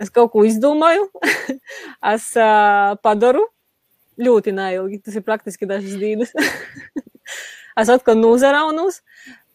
es 0.00 0.12
kaut 0.12 0.34
ko 0.34 0.44
izdomāju, 0.48 1.08
es 2.12 2.28
uh, 2.36 2.98
padaru 3.04 3.46
ļoti 4.20 4.52
neilgi, 4.52 5.00
tas 5.06 5.16
ir 5.16 5.24
praktiski 5.24 5.68
dažas 5.68 5.96
dienas. 6.00 6.34
es 7.80 7.92
atkal 7.92 8.18
nozaraunos, 8.20 9.00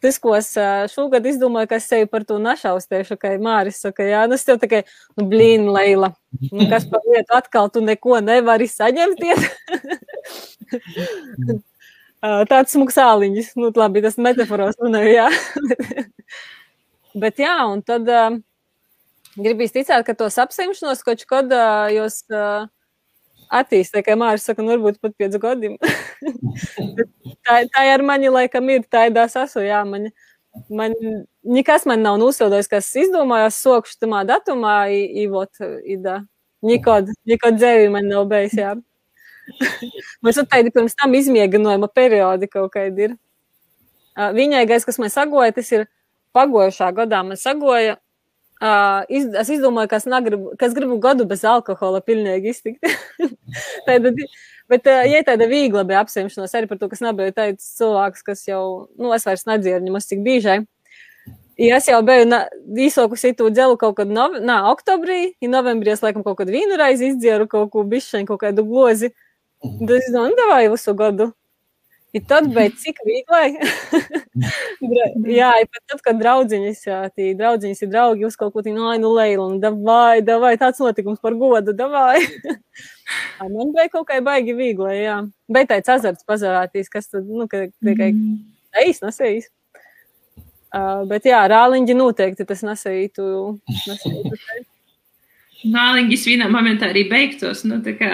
tas, 0.06 0.20
ko 0.22 0.36
es 0.38 0.52
šogad 0.94 1.26
izdomāju, 1.26 1.70
ka 1.72 1.80
es 1.82 1.90
sevi 1.90 2.08
par 2.10 2.24
to 2.28 2.38
našaustēšu, 2.42 3.18
ka 3.20 3.34
Māris 3.42 3.82
saka, 3.84 4.06
jā, 4.08 4.24
nu 4.30 4.38
es 4.38 4.46
tev 4.48 4.62
tikai, 4.62 4.84
nu, 5.18 5.26
blīn, 5.32 5.68
Leila, 5.74 6.14
nu, 6.52 6.70
kas 6.72 6.88
par 6.92 7.04
lietu 7.10 7.36
atkal 7.38 7.72
tu 7.74 7.84
neko 7.84 8.22
nevari 8.24 8.70
saņemties. 8.70 9.46
Tāds 12.50 12.74
smuks 12.74 12.98
āliņš, 13.02 13.52
nu, 13.60 13.70
labi, 13.76 14.02
tas 14.06 14.18
metaforos 14.22 14.80
runāju, 14.82 15.12
jā. 15.14 15.28
Bet 17.26 17.40
jā, 17.42 17.58
un 17.70 17.84
tad 17.86 18.10
gribīs 19.36 19.76
ticēt, 19.76 20.06
ka 20.08 20.16
tos 20.18 20.38
apsimšanos, 20.42 21.04
kaut 21.06 21.24
kad 21.30 21.52
uh, 21.54 21.86
jūs 21.94 22.24
uh, 22.32 22.66
attīstīt, 23.54 24.06
kā 24.06 24.16
Mārcis 24.20 24.50
saka, 24.50 24.64
nu, 24.64 24.74
varbūt 24.76 25.00
pat 25.04 25.16
pēc 25.20 25.38
gadiem. 25.42 25.76
tā, 27.46 27.60
tā 27.70 27.84
ar 27.94 28.04
mani 28.06 28.32
laikam 28.34 28.70
ir, 28.74 28.86
tā 28.92 29.08
ir 29.10 29.16
dās 29.16 29.36
asu, 29.40 29.64
jā, 29.66 29.82
man, 29.88 30.10
man, 30.70 30.96
nekas 31.58 31.88
man 31.90 32.04
nav 32.06 32.20
nosodojis, 32.22 32.70
kas 32.72 32.92
izdomājās 33.06 33.60
sokšu 33.64 34.00
tamā 34.04 34.24
datumā, 34.28 34.78
i, 34.94 35.04
i 35.24 35.28
vot, 35.32 35.52
i 35.86 36.00
da. 36.02 36.22
Nikod, 36.66 37.12
nikod 37.30 37.60
dzēvi 37.60 37.92
man 37.94 38.08
nav 38.10 38.26
bijis, 38.32 38.56
jā. 38.58 38.74
Mums 40.26 40.40
ir 40.42 40.48
tādi 40.50 40.72
pirms 40.74 40.96
tam 40.98 41.14
izmieganojuma 41.14 41.92
periodi 41.94 42.50
kaut 42.50 42.72
kādi 42.74 43.10
ir. 43.10 43.20
Viņai, 44.16 44.64
gais, 44.70 44.86
kas 44.88 44.98
man 45.02 45.12
sagoja, 45.12 45.54
tas 45.54 45.70
ir 45.76 45.86
pagojušā 46.36 46.90
gadā 46.96 47.22
man 47.28 47.40
sagoja 47.40 47.98
Uh, 48.56 49.04
iz, 49.12 49.26
es 49.36 49.50
izdomāju, 49.52 49.90
ka 49.92 49.98
es, 50.00 50.06
negribu, 50.08 50.54
ka 50.56 50.70
es 50.70 50.76
gribu 50.78 50.96
gadu 51.04 51.26
bez 51.28 51.42
alkohola 51.44 52.00
pilnīgi 52.00 52.54
iztikt. 52.54 52.88
tāda, 53.88 54.14
bet, 54.72 54.88
uh, 54.88 55.02
ja 55.12 55.20
tāda 55.28 55.50
viegla 55.52 55.84
bija 55.88 56.06
apsimšanās 56.06 56.56
arī 56.56 56.70
par 56.70 56.80
to, 56.80 56.88
kas 56.92 57.04
nebija 57.04 57.36
tāds 57.36 57.68
cilvēks, 57.76 58.24
kas 58.24 58.46
jau, 58.48 58.64
nu, 58.96 59.12
es 59.18 59.28
vairs 59.28 59.44
nedzieru, 59.50 59.84
nemaz 59.84 60.08
cik 60.08 60.24
bīžai. 60.24 60.62
Ja 61.60 61.82
es 61.82 61.88
jau 61.88 62.02
biju 62.04 62.28
īsokusi 62.88 63.36
to 63.36 63.52
dzelu 63.52 63.76
kaut 63.80 63.96
kad 64.00 64.10
nov, 64.12 64.40
nā, 64.44 64.62
oktobrī, 64.72 65.36
ja 65.44 65.52
novembrī 65.52 65.94
es 65.94 66.04
laikam 66.04 66.24
kaut 66.24 66.40
kad 66.40 66.52
vienu 66.52 66.80
reizi 66.80 67.12
izdzieru 67.12 67.48
kaut 67.52 67.72
ko 67.76 67.84
bišķaņu, 67.92 68.28
kaut 68.32 68.44
kādu 68.44 68.64
glozi. 68.68 69.12
Tad 69.64 69.98
es 70.00 70.12
domāju, 70.12 70.32
nu, 70.32 70.40
davai 70.40 70.66
visu 70.72 70.96
gadu. 70.96 71.32
I 72.16 72.22
tad, 72.24 72.46
bet 72.56 72.78
cik 72.80 73.02
vieglai. 73.04 73.58
jā, 75.36 75.50
pat 75.68 75.82
tad, 75.92 76.00
kad 76.06 76.20
draudziņas, 76.22 76.84
jā, 76.88 77.00
tī 77.12 77.34
draudziņas 77.36 77.84
ir 77.84 77.90
draugi, 77.92 78.28
uz 78.28 78.38
kaut 78.40 78.54
ko 78.54 78.64
tī, 78.64 78.72
nu, 78.76 78.88
nu, 79.02 79.12
Leila, 79.18 79.50
un 79.50 79.60
davai, 79.60 80.22
davai, 80.24 80.54
tāds 80.62 80.80
notikums 80.80 81.20
par 81.24 81.36
godu, 81.40 81.76
davai. 81.76 82.22
Man 83.52 83.74
bija 83.76 83.92
kaut 83.92 84.08
kā 84.08 84.22
baigi 84.24 84.56
viegli, 84.56 84.96
jā. 85.02 85.18
Bet 85.52 85.68
tāds 85.74 85.92
azarts 85.98 86.24
pazarātīs, 86.28 86.88
kas 86.94 87.12
tad, 87.12 87.28
nu, 87.28 87.50
ka 87.52 87.66
tikai 87.84 88.14
mm. 88.14 88.40
eis, 88.86 89.04
nesējis. 89.04 89.52
Uh, 90.76 91.04
bet 91.08 91.28
jā, 91.28 91.44
rāliņģi 91.52 91.96
noteikti 92.00 92.48
tas 92.48 92.64
nesējītu. 92.68 93.26
nesējītu 93.92 94.64
Rāliņģis 95.66 96.26
vienā 96.30 96.48
momentā 96.52 96.90
arī 96.92 97.06
beigtos, 97.10 97.64
nu, 97.68 97.80
tā 97.84 97.96
kā. 97.98 98.10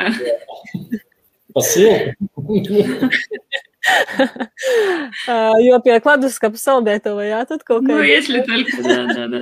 Pasilku. 5.28 5.38
jo 5.66 5.80
pie 5.86 5.98
kladuskapa 6.04 6.60
saldētava, 6.60 7.26
jā, 7.26 7.42
tad 7.50 7.64
kaut 7.66 7.84
kā. 7.86 7.94
Nu, 7.96 8.02
iesļit 8.06 8.50
vēl, 8.52 8.86
jā, 8.86 9.02
jā, 9.18 9.26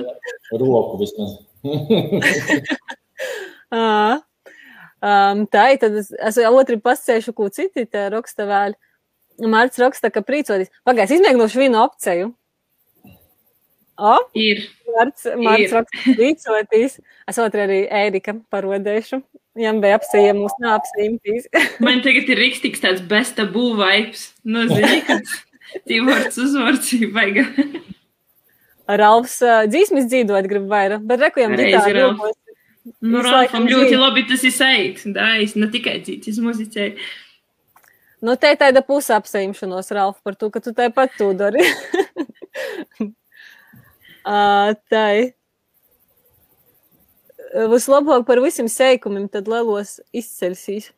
Roku 0.60 1.00
vismaz. 1.00 1.36
um, 5.04 5.44
tā, 5.52 5.64
tad 5.82 5.92
es, 6.00 6.08
es 6.16 6.40
otri 6.48 6.80
pasēšu, 6.80 7.36
ko 7.36 7.50
citi 7.52 7.84
te 7.86 8.08
raksta 8.12 8.48
vēl. 8.48 8.76
Mārts 9.40 9.80
raksta, 9.80 10.10
ka 10.12 10.20
prīcoties. 10.24 10.72
Pagājis, 10.84 11.16
izmēģinošu 11.16 11.62
vienu 11.62 11.80
opciju. 11.84 12.26
O, 14.00 14.14
Ir. 14.32 14.62
Marts, 14.94 15.26
Marts 15.36 15.74
raksta 15.76 16.14
līdzotīs. 16.16 16.96
Es 17.28 17.38
otru 17.42 17.60
arī 17.66 17.82
Ērika 17.92 18.32
parodēšu. 18.52 19.20
Viņam 19.58 19.80
bija 19.82 19.98
apsējiem, 19.98 20.40
mums 20.40 20.56
nav 20.62 20.78
apsējumtīs. 20.78 21.48
Man 21.84 22.00
tagad 22.04 22.30
ir 22.32 22.40
rikstīgs 22.40 22.80
tāds 22.82 23.04
besta 23.10 23.44
būvaips. 23.50 24.24
Nu, 24.48 24.64
zini, 24.70 25.02
kad 25.04 25.26
Tīvorts 25.90 26.40
uzvārds 26.40 26.92
ir 26.96 27.10
vaiga. 27.16 27.44
Ralfs 28.90 29.36
uh, 29.44 29.66
dzīsmis 29.70 30.08
dzīvot 30.10 30.48
grib 30.50 30.70
vairāk, 30.70 31.04
bet 31.06 31.20
rekujam 31.28 31.54
ģitāru. 31.60 32.08
Nu, 33.04 33.20
Ralfam 33.22 33.68
ļoti 33.68 33.92
dzīvo. 33.92 34.00
labi 34.00 34.24
tas 34.32 34.42
ir 34.48 34.56
seit. 34.56 35.04
Da, 35.14 35.34
es 35.44 35.52
ne 35.60 35.68
tikai 35.70 36.00
dzītis 36.02 36.40
muzicēju. 36.42 36.96
Nu, 38.24 38.34
te 38.40 38.50
ir 38.52 38.58
tāda 38.60 38.82
pusapseimšanos, 38.84 39.92
Ralf, 39.96 40.18
par 40.24 40.34
to, 40.40 40.50
ka 40.52 40.64
tu 40.64 40.72
tāpat 40.76 41.14
to 41.20 41.30
dari. 41.36 41.62
uh, 44.24 44.72
tai. 44.92 45.34
Vislabāk 47.50 48.24
par 48.28 48.38
visiem 48.44 48.68
seikumiem, 48.70 49.26
tad 49.32 49.48
lielos 49.50 49.98
izceļsīs. 50.14 50.92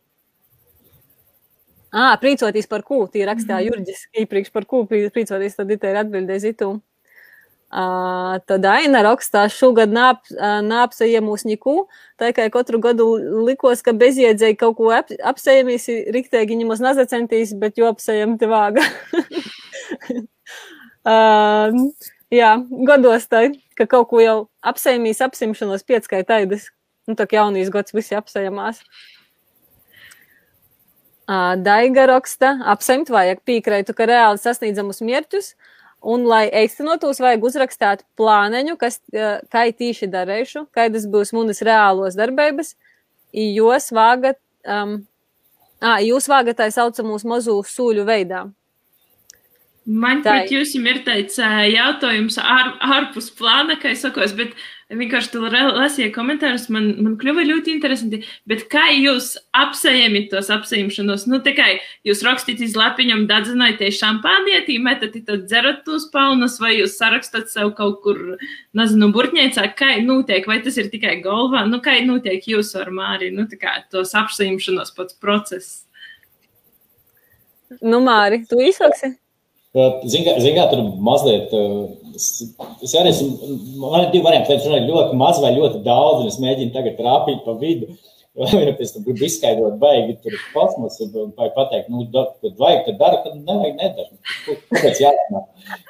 Ā, 1.93 2.15
prīcoties 2.21 2.69
par 2.69 2.85
ko, 2.89 3.03
tī 3.13 3.25
rakstīja 3.29 3.61
Jurģis, 3.67 4.07
īpriekš 4.23 4.53
par 4.53 4.65
ko 4.69 4.87
prīcoties, 4.89 5.57
tad 5.59 5.73
te 5.73 5.91
ir 5.93 5.99
atbildēs 6.01 6.47
itu. 6.49 6.75
Uh, 7.73 8.37
tad 8.45 8.67
Aina 8.69 9.01
rakstā 9.01 9.47
šogad 9.49 9.93
nāp, 9.93 10.27
ā, 10.37 10.59
nāpsajiem 10.61 11.25
mūs 11.25 11.47
niku, 11.49 11.87
tā 12.21 12.29
kā 12.37 12.45
katru 12.53 12.77
gadu 12.85 13.07
likos, 13.47 13.81
ka 13.81 13.95
bezjēdzēji 13.97 14.59
kaut 14.61 14.77
ko 14.77 14.91
ap, 14.93 15.09
apsējamīs, 15.33 15.89
riktēgi 16.13 16.59
ņemos 16.61 16.85
nazacentīs, 16.85 17.55
bet 17.57 17.81
jo 17.81 17.89
apsējam 17.89 18.37
te 18.41 18.49
vāga. 18.51 18.85
uh, 21.09 21.73
jā, 22.33 22.53
gados 22.89 23.29
tā, 23.31 23.47
ka 23.79 23.87
kaut 23.91 24.09
ko 24.11 24.23
jau 24.23 24.37
apsējamīs, 24.65 25.23
apsimšanos 25.25 25.85
pieckai 25.87 26.25
taidas. 26.29 26.71
Nu, 27.09 27.17
tā 27.19 27.27
kā 27.27 27.41
jaunīs 27.41 27.71
gads 27.73 27.95
visi 27.95 28.15
apsējamās. 28.15 28.83
Uh, 31.33 31.55
Daiga 31.63 32.07
raksta, 32.11 32.57
apsemt 32.67 33.11
vajag 33.13 33.41
pīkraitu, 33.47 33.95
ka 33.95 34.07
reāli 34.11 34.41
sasniedzamus 34.43 35.01
mērķus, 35.07 35.53
un, 36.03 36.27
lai 36.27 36.49
īstenotos, 36.65 37.21
vajag 37.23 37.47
uzrakstīt 37.47 38.03
plāneņu, 38.19 38.75
kas, 38.81 38.99
kā 39.53 39.65
tīši 39.71 40.11
darīšu, 40.11 40.67
kādas 40.75 41.07
būs 41.07 41.33
manas 41.37 41.63
reālos 41.63 42.19
darbības, 42.19 42.75
i 43.33 43.53
jos 43.55 43.89
vāgat, 43.95 44.41
um, 44.67 44.99
ā, 45.81 46.01
jūs 46.05 46.27
vāgat 46.29 46.59
tā 46.59 46.69
saucamos 46.75 47.25
mazu 47.25 47.61
sūļu 47.71 48.05
veidā. 48.09 48.45
Man 49.83 50.21
pret 50.23 50.53
jums 50.53 50.77
ir 50.79 51.01
tāds 51.03 51.41
jautājums 51.43 52.37
ār, 52.39 52.69
ārpus 52.87 53.33
plāna, 53.35 53.75
kā 53.83 53.91
es 53.91 54.05
sakos, 54.05 54.31
bet 54.39 54.53
vienkārši 54.95 55.31
tu 55.33 55.41
re- 55.43 55.73
lasīji 55.75 56.13
komentārus, 56.15 56.69
man, 56.71 56.85
man 57.03 57.17
kļuva 57.19 57.43
ļoti 57.49 57.73
interesanti. 57.75 58.21
Bet 58.47 58.69
kā 58.71 58.85
jūs 58.95 59.33
apsējami 59.59 60.29
tos 60.31 60.53
apsējumšanos? 60.55 61.25
Nu, 61.27 61.41
tikai 61.43 61.81
jūs 62.07 62.23
rakstīt 62.23 62.63
iz 62.63 62.77
lapiņam, 62.79 63.25
dadzinājieties 63.31 63.99
šampānietī, 63.99 64.77
metat 64.83 65.17
tad 65.27 65.49
dzerat 65.49 65.83
tos 65.89 66.07
palnas, 66.13 66.61
vai 66.63 66.77
jūs 66.77 66.95
sarakstat 67.01 67.51
sev 67.51 67.73
kaut 67.79 67.99
kur, 68.05 68.21
nezinu, 68.79 69.11
burtņēcā, 69.17 69.67
kā 69.79 69.97
notiek, 70.05 70.47
vai 70.47 70.61
tas 70.63 70.79
ir 70.79 70.93
tikai 70.93 71.17
galvā, 71.25 71.65
nu, 71.67 71.83
kā 71.83 71.97
notiek 72.07 72.47
jūsu 72.53 72.85
ar 72.85 72.93
Māri, 72.95 73.33
nu, 73.35 73.49
tā 73.51 73.59
kā 73.59 73.81
tos 73.91 74.15
apsējumšanos 74.15 74.95
pats 74.95 75.19
process. 75.19 75.81
Nu, 77.81 77.99
Māri, 78.05 78.45
tu 78.47 78.61
izsaksi? 78.63 79.17
Ziniet, 79.73 80.43
kā 80.57 80.69
tur 80.69 80.83
mazliet. 81.01 81.53
uh, 81.57 82.03
Es, 82.13 82.93
arī 82.99 83.11
esmu, 83.13 83.59
man 83.81 84.07
ir 84.07 84.11
divi 84.13 84.25
varianti. 84.27 84.57
Vai 84.69 84.81
ir 84.81 84.89
ļoti 84.89 85.19
maz 85.21 85.39
vai 85.43 85.53
ļoti 85.57 85.83
daudz, 85.87 86.23
un 86.23 86.33
es 86.33 86.41
mēģinu 86.43 86.75
tagad 86.75 86.99
trāpīt 87.01 87.45
pa 87.47 87.57
vidu. 87.61 87.93
Vai 88.41 88.71
pēc 88.79 88.95
tam 88.95 89.03
gribu 89.05 89.27
izskaidrot, 89.27 89.75
baigi 89.77 90.15
tur 90.25 90.33
kosmos, 90.55 90.95
vai 91.37 91.51
pateikt, 91.53 91.91
nu, 91.93 92.07
da, 92.15 92.23
kad 92.41 92.55
vajag, 92.57 92.79
tad 92.87 92.97
dara, 92.97 93.19
kad 93.27 93.35
nevajag, 93.37 93.75
nedara. 93.77 94.47
Kāpēc 94.71 95.03
jārunā? 95.03 95.43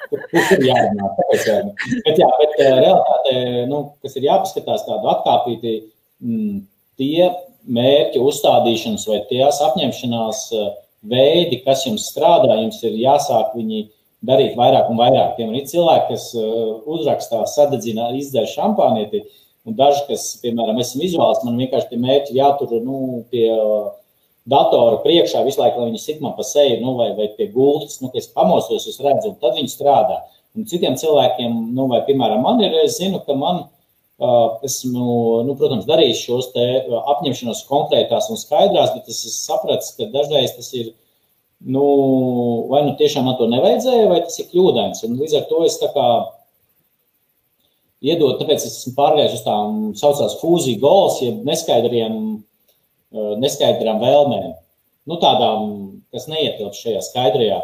Kur 0.09 0.25
kur 0.27 0.51
ir 0.57 0.65
jārunā? 0.67 1.07
Kāpēc 1.21 1.45
jārunā? 1.47 1.87
Bet, 2.03 2.19
jā, 2.19 2.27
bet 2.41 2.57
uh, 2.57 2.73
realitāte, 2.81 3.37
nu, 3.71 3.79
kas 4.03 4.19
ir 4.19 4.27
jāpaskatās 4.27 4.83
tādu 4.89 5.11
atkāpīti, 5.13 5.73
mm, 6.19 6.59
tie 6.99 7.31
mērķi 7.79 8.25
uzstādīšanas 8.27 9.07
vai 9.07 9.23
tās 9.31 9.63
apņemšanās 9.69 10.43
uh, 10.59 10.67
veidi, 11.03 11.61
kas 11.65 11.85
jums 11.87 12.07
strādā, 12.11 12.55
jums 12.61 12.79
ir 12.85 12.95
jāsāk 13.01 13.55
viņi 13.57 13.87
darīt 14.23 14.57
vairāk 14.59 14.91
un 14.91 14.99
vairāk. 15.01 15.33
Piemēram, 15.37 15.59
ir 15.59 15.69
cilvēki, 15.71 16.13
kas 16.13 16.29
uh, 16.39 16.77
uzrakstā, 16.95 17.41
sadedzina, 17.51 18.11
izdzer 18.17 18.47
šampānieti, 18.51 19.25
un 19.67 19.75
daži, 19.79 20.05
kas, 20.07 20.27
piemēram, 20.43 20.79
esmu 20.83 21.03
izvēlēts, 21.07 21.43
man 21.47 21.59
vienkārši 21.59 21.91
tie 21.91 21.99
mērķi 22.03 22.39
jātur 22.39 22.77
nu, 22.85 23.01
pie 23.33 23.49
uh, 23.51 23.91
datora 24.49 25.01
priekšā 25.03 25.43
visu 25.47 25.61
laiku, 25.61 25.83
lai 25.83 25.91
viņi 25.91 26.03
sit 26.03 26.23
man 26.23 26.37
pa 26.37 26.47
seju, 26.47 26.79
nu, 26.83 26.95
vai, 26.99 27.11
vai 27.19 27.29
pie 27.35 27.49
gultas, 27.51 27.99
nu, 28.03 28.11
ka 28.11 28.21
es 28.23 28.31
pamosos, 28.31 28.87
es 28.87 28.99
redzu, 29.03 29.33
un 29.33 29.39
tad 29.43 29.59
viņi 29.59 29.75
strādā. 29.75 30.23
Un 30.53 30.67
citiem 30.69 30.95
cilvēkiem, 30.99 31.55
nu, 31.75 31.87
vai, 31.91 32.03
piemēram, 32.07 32.43
man 32.45 32.61
ir, 32.63 32.75
es 32.85 32.99
zinu, 33.01 33.23
ka 33.27 33.35
man 33.35 33.65
Uh, 33.65 33.82
esmu, 34.21 35.43
nu, 35.47 35.55
protams, 35.57 35.87
darījis 35.89 36.21
šos 36.27 36.51
apņemšanos 36.53 37.63
konkrētās 37.69 38.29
un 38.31 38.39
skaidrās, 38.39 38.93
bet 38.95 39.09
es 39.09 39.23
esmu 39.23 39.39
sapratis, 39.39 39.95
ka 39.97 40.07
dažreiz 40.13 40.53
tas 40.55 40.69
ir, 40.77 40.93
nu, 41.65 41.83
vai 42.69 42.83
nu 42.85 42.95
tiešām 42.99 43.25
man 43.27 43.37
to 43.39 43.49
nevajadzēja, 43.51 44.07
vai 44.11 44.21
tas 44.23 44.37
ir 44.39 44.49
kļūdains. 44.51 45.03
Un 45.07 45.19
līdz 45.19 45.37
ar 45.39 45.45
to 45.49 45.63
es 45.65 45.79
tā 45.81 45.89
kā 45.95 46.07
iedod, 48.03 48.37
tāpēc 48.39 48.61
es 48.61 48.81
esmu 48.81 48.95
pārgājis 48.97 49.39
uz 49.39 49.45
tām 49.45 49.77
saucās 49.99 50.37
fūziju 50.41 50.81
goals, 50.83 51.21
jeb 51.23 51.41
neskaidriem, 51.47 52.19
neskaidrām 53.41 54.01
vēlmēm. 54.03 54.51
Nu, 55.09 55.17
tādām, 55.19 55.71
kas 56.13 56.29
neietilpst 56.31 56.85
šajā 56.85 57.01
skaidrajā. 57.03 57.59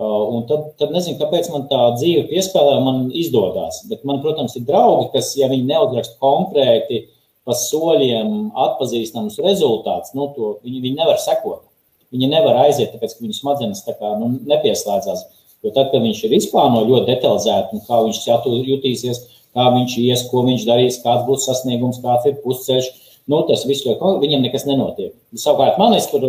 Uh, 0.00 0.20
Un 0.32 0.46
tad, 0.48 0.62
tad 0.80 0.94
nezinu, 0.94 1.18
kāpēc 1.20 1.50
man 1.52 1.66
tā 1.68 1.78
dzīve 1.92 2.22
piespēlē, 2.30 2.78
man 2.80 3.00
izdodas. 3.12 3.82
Bet 3.90 4.06
man, 4.08 4.22
protams, 4.24 4.54
ir 4.56 4.62
draugi, 4.64 5.10
kas, 5.12 5.34
ja 5.36 5.50
viņi 5.50 5.66
neuzraksta 5.68 6.16
konkrēti 6.22 7.02
pa 7.44 7.52
soļiem 7.56 8.54
atpazīstamus 8.64 9.36
rezultātus, 9.44 10.14
nu, 10.16 10.30
to 10.36 10.54
viņi, 10.64 10.80
viņi 10.86 11.00
nevar 11.02 11.20
sekot. 11.20 11.66
Viņi 12.14 12.30
nevar 12.32 12.62
aiziet, 12.62 12.94
tāpēc, 12.94 13.12
ka 13.12 13.26
viņu 13.26 13.36
smadzenes 13.36 13.84
tā 13.84 13.92
kā 13.98 14.14
nu, 14.22 14.30
nepieslēdzās. 14.48 15.26
Jo 15.60 15.74
tad, 15.76 15.90
kad 15.92 16.00
viņš 16.00 16.22
ir 16.24 16.36
izplānojis 16.38 16.88
ļoti 16.88 17.10
detalizēti, 17.10 17.76
un 17.76 17.84
kā 17.84 18.00
viņš 18.06 18.22
jutīsies, 18.70 19.20
kā 19.52 19.66
viņš 19.74 19.98
ies, 20.00 20.24
ko 20.30 20.46
viņš 20.46 20.64
darīs, 20.64 21.02
kāds 21.04 21.26
būs 21.28 21.44
sasniegums, 21.44 22.00
kāds 22.00 22.30
ir 22.30 22.40
pusceļš, 22.40 22.88
nu, 23.28 23.42
tas 23.50 23.66
viss 23.68 23.84
ļoti 23.84 24.00
konkrēti, 24.00 24.30
viņam 24.30 24.48
nekas 24.48 24.64
nenotiek. 24.64 25.12
Savukārt 25.36 25.76
man 25.82 25.98
es 25.98 26.08
tur, 26.08 26.24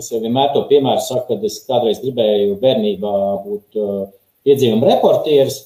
es 0.00 0.10
jau 0.12 0.20
vienmēr 0.22 0.52
to 0.54 0.64
piemēru 0.70 1.02
saku, 1.04 1.26
kad 1.34 1.44
es 1.46 1.60
kādreiz 1.68 2.00
gribēju 2.02 2.56
bērnībā 2.62 3.12
būt 3.44 3.80
uh, 3.80 4.06
piedzīvuma 4.48 4.88
reportieris, 4.88 5.60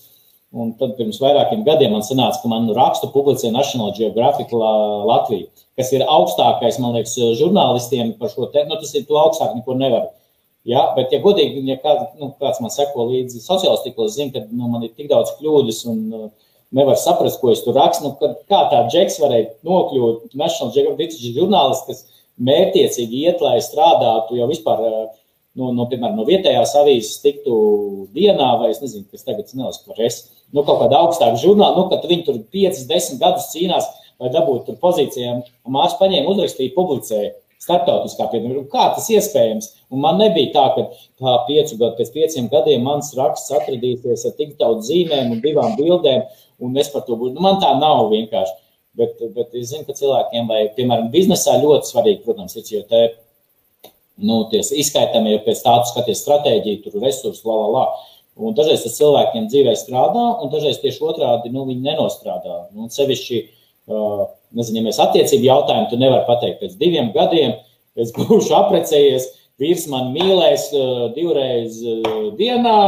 un 0.55 0.73
tad 0.79 0.95
pirms 0.99 1.19
vairākiem 1.23 1.65
gadiem 1.67 1.95
man 1.97 2.05
sanāca, 2.07 2.41
ka 2.43 2.51
man 2.51 2.69
rakstu 2.77 3.11
publicē 3.15 3.51
National 3.55 3.95
Geographic 3.97 4.53
La- 4.55 5.03
Latvija, 5.09 5.49
kas 5.79 5.91
ir 5.95 6.05
augstākais, 6.07 6.79
man 6.83 6.95
liekas, 6.99 7.17
žurnālistiem 7.41 8.15
par 8.21 8.31
šo 8.31 8.51
te, 8.53 8.63
nu, 8.69 8.79
tas 8.79 8.95
ir 8.95 9.07
to 9.09 9.19
augstāk, 9.19 9.57
neko 9.57 9.75
nevar. 9.79 10.13
Ja, 10.65 10.87
bet, 10.97 11.13
ja 11.13 11.21
godīgi, 11.21 11.61
ja 11.69 11.77
kāds, 11.83 12.15
nu, 12.21 12.31
kāds 12.41 12.63
man 12.65 12.73
seko 12.73 13.05
līdzi 13.11 13.43
sociālos 13.45 13.83
tīklos, 13.85 14.15
zina, 14.17 14.33
ka 14.33 14.47
nu, 14.49 14.71
man 14.73 14.87
ir 14.87 14.95
tik 14.97 15.11
daudz 15.11 15.35
kļūdas 15.41 15.83
un 15.91 15.99
uh, 16.17 16.29
nevar 16.75 16.97
saprast, 16.97 17.41
ko 17.41 17.53
es 17.53 17.61
tur 17.65 17.77
rakstu. 17.77 18.07
Nu, 18.09 18.15
kad, 18.21 18.39
kā 18.51 18.63
tā 18.73 18.85
džeks 18.89 19.19
varēja 19.23 19.51
nokļūt 19.67 20.33
National 20.41 20.73
Geographic 20.75 21.19
žurnālists, 21.21 21.85
kas 21.91 22.14
mērķiecīgi 22.43 23.27
iet, 23.29 23.45
lai 23.45 23.59
strādātu 23.63 24.39
jau 24.39 24.49
vispār 24.51 24.83
uh, 24.85 25.05
no, 25.59 25.71
no, 25.75 25.87
piemēram, 25.91 26.17
no 26.19 26.27
vietējās 26.29 26.75
avīzes 26.81 27.21
tiktu 27.23 27.55
dienā, 28.15 28.49
vai 28.61 28.73
es 28.73 28.83
nezinu, 28.83 29.07
kas 29.11 29.27
tagad 29.27 29.51
nelasu 29.55 29.85
par 29.87 30.01
es. 30.03 30.25
Nu, 30.55 30.65
kaut 30.67 30.83
kāda 30.83 31.01
augstāka 31.05 31.39
žurnāla, 31.43 31.79
nu, 31.79 31.87
kad 31.93 32.07
viņi 32.11 32.27
tur 32.27 32.41
5, 32.55 32.85
10 32.91 33.23
gadus 33.23 33.51
cīnās, 33.55 33.89
lai 34.23 34.31
dabūtu 34.35 34.69
tur 34.69 34.79
pozīcijām. 34.83 35.43
Un 35.67 35.77
mārs 35.77 35.97
paņēma, 36.01 36.31
uzrakstīja, 36.35 36.75
publicēja 36.77 37.33
starptautiskā 37.65 38.29
piemēram. 38.33 38.67
Kā 38.73 38.89
tas 38.97 39.07
iespējams? 39.13 39.71
Un 39.95 40.03
man 40.05 40.19
nebija 40.21 40.53
tā, 40.55 40.65
ka 40.75 40.85
tā 41.23 41.37
piecu 41.49 41.79
gadu, 41.81 41.97
pēc 42.01 42.13
pieciem 42.15 42.51
gadiem 42.53 42.85
mans 42.87 43.13
raksts 43.17 43.55
atradīsies 43.57 44.27
ar 44.29 44.37
tik 44.39 44.57
daudz 44.61 44.91
zīmēm 44.91 45.33
un 45.35 45.41
divām 45.45 45.79
bildēm, 45.79 46.27
un 46.65 46.77
es 46.81 46.91
par 46.93 47.07
to 47.07 47.17
būšu. 47.19 47.37
Nu, 47.37 47.45
man 47.47 47.61
tā 47.63 47.73
nav 47.81 48.09
vienkārši. 48.13 48.59
Bet, 48.95 49.19
bet 49.35 49.55
es 49.59 49.73
zinu, 49.73 49.83
ka 49.89 49.97
cilvēkiem, 49.99 50.47
vai, 50.47 50.61
piemēram, 50.77 51.09
biznesā 51.11 51.57
ļoti 51.59 51.91
svarīgi, 51.91 52.23
protams, 52.23 52.55
ir, 52.61 52.67
jo 52.71 52.83
te 52.91 53.01
nu, 54.23 54.45
izskaitāmie 54.55 55.41
pēc 55.43 55.65
tādu 55.65 55.89
skaties 55.91 56.23
stratēģiju, 56.23 56.83
tur 56.85 57.03
resursu, 57.03 57.43
la, 57.49 57.57
la, 57.59 57.71
la. 57.75 58.13
Un 58.35 58.55
dažreiz 58.59 58.83
tas 58.83 58.97
cilvēkiem 58.99 59.47
dzīvē 59.51 59.75
strādā, 59.79 60.25
un 60.43 60.51
dažreiz 60.51 60.81
tieši 60.83 61.03
otrādi 61.07 61.53
nu, 61.55 61.67
viņi 61.69 61.87
nenostrādā. 61.87 62.65
Nu, 62.75 62.87
un 62.87 62.93
sevišķi, 62.95 63.41
nezinu, 64.55 64.81
ja 64.81 64.85
mēs 64.89 65.01
attiecību 65.03 65.49
jautājumu, 65.49 65.91
tu 65.91 65.99
nevari 66.01 66.27
pateikt, 66.27 66.61
pēc 66.63 66.77
diviem 66.81 67.13
gadiem 67.15 67.55
es 67.99 68.11
būšu 68.15 68.55
aprecējies, 68.59 69.29
vīrs 69.63 69.87
man 69.91 70.11
mīlēs 70.15 70.71
divreiz 71.15 71.79
dienā, 72.39 72.79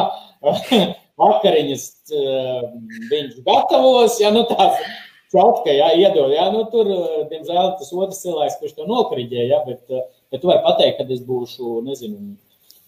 vakariņas 1.23 1.85
viņš 3.11 3.39
gatavos, 3.47 4.19
ja 4.23 4.35
nu 4.35 4.43
tāds 5.37 5.47
čautka, 5.47 5.73
ja 5.73 5.93
iedod, 5.95 6.33
ja 6.35 6.49
nu 6.53 6.65
tur, 6.73 6.89
diemžēl, 7.31 7.77
tas 7.79 7.93
otrs 7.93 8.23
cilvēks, 8.25 8.59
kurš 8.61 8.75
to 8.77 8.89
nokriģē, 8.89 9.47
ja, 9.51 9.63
bet, 9.67 9.85
bet 10.33 10.43
tu 10.43 10.51
vari 10.51 10.65
pateikt, 10.65 10.99
kad 11.01 11.11
es 11.13 11.23
būšu, 11.27 11.81
nezinu, 11.87 12.37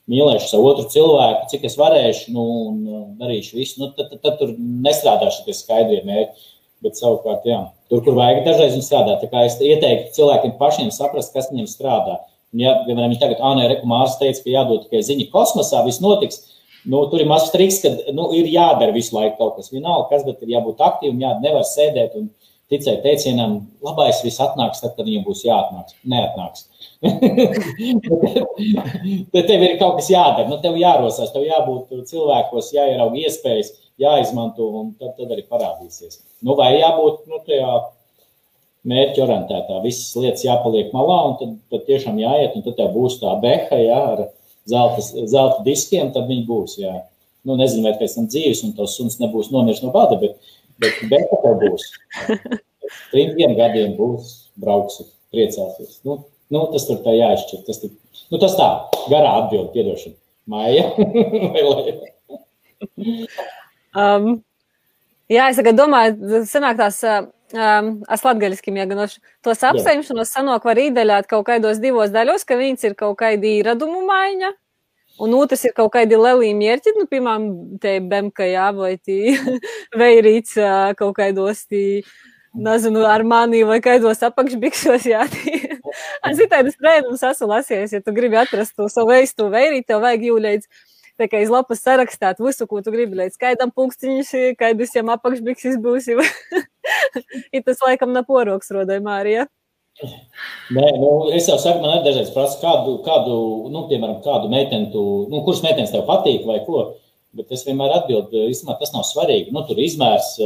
mīlēšu 0.08 0.48
savu 0.50 0.70
otru 0.70 0.86
cilvēku, 0.92 1.48
cik 1.52 1.66
es 1.68 1.76
varēšu, 1.78 2.32
nu, 2.32 2.46
un 2.70 2.78
darīšu 3.20 3.58
visu, 3.58 3.82
nu, 3.82 3.90
tad, 3.96 4.10
tad, 4.12 4.22
tad 4.24 4.38
tur 4.40 4.54
nestrādāšu 4.56 5.44
tie 5.46 5.56
skaidrie 5.56 6.00
mērķi. 6.08 6.54
Bet 6.78 6.94
savukārt, 6.94 7.42
jā, 7.42 7.56
tur, 7.90 8.04
kur 8.06 8.14
vajag, 8.14 8.44
dažreiz 8.46 8.76
viņi 8.76 8.84
strādā. 8.86 9.16
Tā 9.18 9.26
kā 9.32 9.40
es 9.48 9.56
ieteiktu 9.58 10.12
cilvēkiem 10.14 10.52
pašiem 10.60 10.92
saprast, 10.94 11.32
kas 11.34 11.48
viņiem 11.50 11.66
strādā. 11.66 12.20
Un, 12.54 12.62
ja, 12.62 12.76
piemēram, 12.84 13.10
viņi 13.10 13.18
tagad, 13.18 13.42
nē, 13.58 13.64
rekumārs 13.72 14.14
teica, 14.20 14.44
ka 14.44 14.52
jādod 14.52 14.84
tikai 14.84 15.00
ziņa 15.02 15.26
kosmosā, 15.32 15.82
viss 15.82 15.98
notiks. 16.04 16.38
Nu, 16.86 17.00
tur 17.10 17.24
ir 17.24 17.26
mazs 17.26 17.50
triks, 17.50 17.80
ka 17.82 18.14
nu, 18.14 18.28
ir 18.38 18.46
jādara 18.52 18.94
visu 18.94 19.16
laiku 19.16 19.40
kaut 19.40 19.58
kas. 19.58 19.72
Vienalga, 19.74 20.06
kas, 20.12 20.22
bet 20.28 20.46
ir 20.46 20.54
jābūt 20.54 20.78
aktīvam, 20.86 21.18
jā, 21.24 21.34
nevar 21.42 21.66
sēdēt 21.66 22.14
un 22.20 22.30
ticēt 22.72 23.02
teicienam, 23.04 23.58
labais 23.84 24.20
viss 24.24 24.40
atnāks, 24.44 24.82
tad, 24.82 24.94
kad 24.96 25.08
viņam 25.08 25.24
būs 25.26 25.44
jāatnāks. 25.46 25.96
Neatnāks. 26.08 26.60
tad 29.32 29.44
tev 29.48 29.64
ir 29.64 29.76
kaut 29.80 30.00
kas 30.00 30.08
jādara, 30.12 30.48
nu, 30.50 30.56
tev 30.62 30.74
jārosās, 30.80 31.32
tev 31.34 31.46
jābūt 31.48 31.82
cilvēkos, 32.10 32.72
jāierauga 32.76 33.16
iespējas, 33.22 33.68
jāizmanto, 34.00 34.64
un 34.80 34.84
tad, 35.00 35.10
tad 35.18 35.28
arī 35.32 35.42
parādīsies. 35.48 36.14
Nu, 36.44 36.50
vai 36.58 36.70
jābūt 36.76 37.14
nu, 37.30 37.36
tajā 37.46 37.70
mērķa 38.88 39.24
orientētā. 39.24 39.82
Visas 39.84 40.16
lietas 40.18 40.44
jāpaliek 40.46 40.92
malā, 40.94 41.18
un 41.30 41.38
tad, 41.40 41.54
tad 41.72 41.86
tiešām 41.88 42.18
jāiet, 42.20 42.56
un 42.56 42.64
tad 42.66 42.78
tev 42.78 42.92
būs 42.94 43.18
tā 43.22 43.34
beha 43.42 43.80
jā, 43.80 44.02
ar 44.14 44.20
zelta, 44.68 45.04
zelta 45.04 45.64
diskiem, 45.66 46.12
tad 46.14 46.28
viņi 46.30 46.44
būs. 46.48 46.78
Jā. 46.82 46.94
Nu, 47.48 47.56
nezinu, 47.58 47.84
vai 47.86 47.94
pēc 47.98 48.18
tam 48.18 48.28
dzīves, 48.30 48.64
un 48.66 48.74
tas 48.76 48.96
suns 48.98 49.18
nebūs 49.22 49.52
nomiris 49.54 49.82
no 49.84 49.92
bada, 49.94 50.18
bet, 50.20 50.36
bet 50.82 51.00
tev 51.44 51.54
būs. 51.62 51.86
Trim 53.12 53.34
gadiem 53.58 53.94
būs, 53.98 54.34
brauksi, 54.60 55.08
priecāsies. 55.34 56.00
Nu, 56.08 56.22
nu, 56.54 56.64
tas 56.72 56.86
tur 56.88 57.02
tā 57.04 57.12
jāizšķir. 57.16 57.64
Tas, 57.66 57.82
tur, 57.82 57.92
nu, 58.32 58.40
tas 58.40 58.56
tā, 58.58 58.68
garā 59.12 59.30
atbildi, 59.42 59.72
piedošana. 59.76 60.16
Māja 60.48 60.86
um, 64.00 64.38
jā, 65.28 65.50
es 65.50 65.58
tagad 65.60 65.76
domāju, 65.76 66.40
sanāk 66.48 66.78
tās 66.80 67.02
Um, 67.48 68.02
es 68.12 68.20
latgaļiski 68.26 68.72
mēģināšu 68.76 69.22
tos 69.46 69.62
apsaimšanos 69.64 70.34
sanok 70.34 70.66
var 70.68 70.76
īdeļāt 70.82 71.30
kaut 71.30 71.46
kādos 71.46 71.78
divos 71.80 72.10
daļos, 72.12 72.44
ka 72.44 72.58
viens 72.60 72.82
ir 72.84 72.92
kaut 72.98 73.16
kādi 73.22 73.54
īradumu 73.62 74.02
maiņa, 74.04 74.50
un 75.24 75.36
otrs 75.38 75.64
ir 75.68 75.74
kaut 75.76 75.92
kādi 75.94 76.18
lelī 76.18 76.50
mērķi, 76.56 76.94
nu, 76.98 77.06
piemēram, 77.10 77.46
te 77.82 77.98
bemka 78.00 78.46
jā, 78.48 78.68
vai 78.76 78.96
tī 78.96 79.36
veirīts 80.00 80.56
kaut 80.98 81.16
kādos 81.18 81.64
tī, 81.70 82.02
nezinu, 82.58 83.04
ar 83.06 83.24
mani 83.26 83.64
vai 83.68 83.80
kādos 83.84 84.22
apakšbiksos, 84.28 85.08
jā, 85.08 85.24
tī. 85.32 85.56
Es 86.28 86.40
itaidas 86.44 86.76
brēnums 86.80 87.24
esmu 87.24 87.50
lasījis, 87.54 87.96
ja 87.96 88.04
tu 88.04 88.14
gribi 88.14 88.38
atrast 88.38 88.76
to 88.76 88.90
savu 88.92 89.14
veistu 89.14 89.48
veirīt, 89.52 89.88
tev 89.88 90.04
vajag 90.04 90.30
jūļēdz 90.30 90.70
Tā 91.18 91.26
kā 91.26 91.40
iz 91.42 91.50
lapas 91.50 91.80
sarakstāt 91.82 92.38
visu, 92.38 92.66
ko 92.70 92.78
tu 92.78 92.92
gribi, 92.94 93.16
lai 93.18 93.26
skaidām 93.34 93.72
pulkstiņš, 93.74 94.28
kādus 94.58 94.92
jām 94.94 95.08
apakšbiksis 95.16 95.74
būsi. 95.82 96.14
Ir 97.56 97.64
tas 97.66 97.82
laikam 97.82 98.12
nav 98.14 98.28
poroks 98.28 98.70
rodai 98.74 99.00
Mārija. 99.02 99.48
Nē, 99.98 100.84
nu, 101.00 101.10
es 101.34 101.48
jau 101.50 101.56
saku, 101.58 101.80
man 101.82 101.96
ir 101.96 102.04
dažreiz 102.04 102.30
prasa, 102.30 102.58
kādu, 102.62 102.98
kādu, 103.06 103.34
nu, 103.72 103.84
piemēram, 103.90 104.20
kādu 104.22 104.50
meiteni 104.52 104.92
tu, 104.92 105.02
nu, 105.32 105.42
kuras 105.46 105.62
meitenes 105.64 105.90
tev 105.94 106.04
patīk 106.06 106.46
vai 106.46 106.60
ko. 106.66 106.84
Bet 107.36 107.50
es 107.52 107.64
vienmēr 107.66 107.92
atbildu, 107.96 108.46
īstenībā 108.48 108.78
tas 108.78 108.94
nav 108.94 109.04
svarīgi. 109.04 109.52
Nu, 109.54 109.64
tur 109.68 109.80
izmērs, 109.82 110.36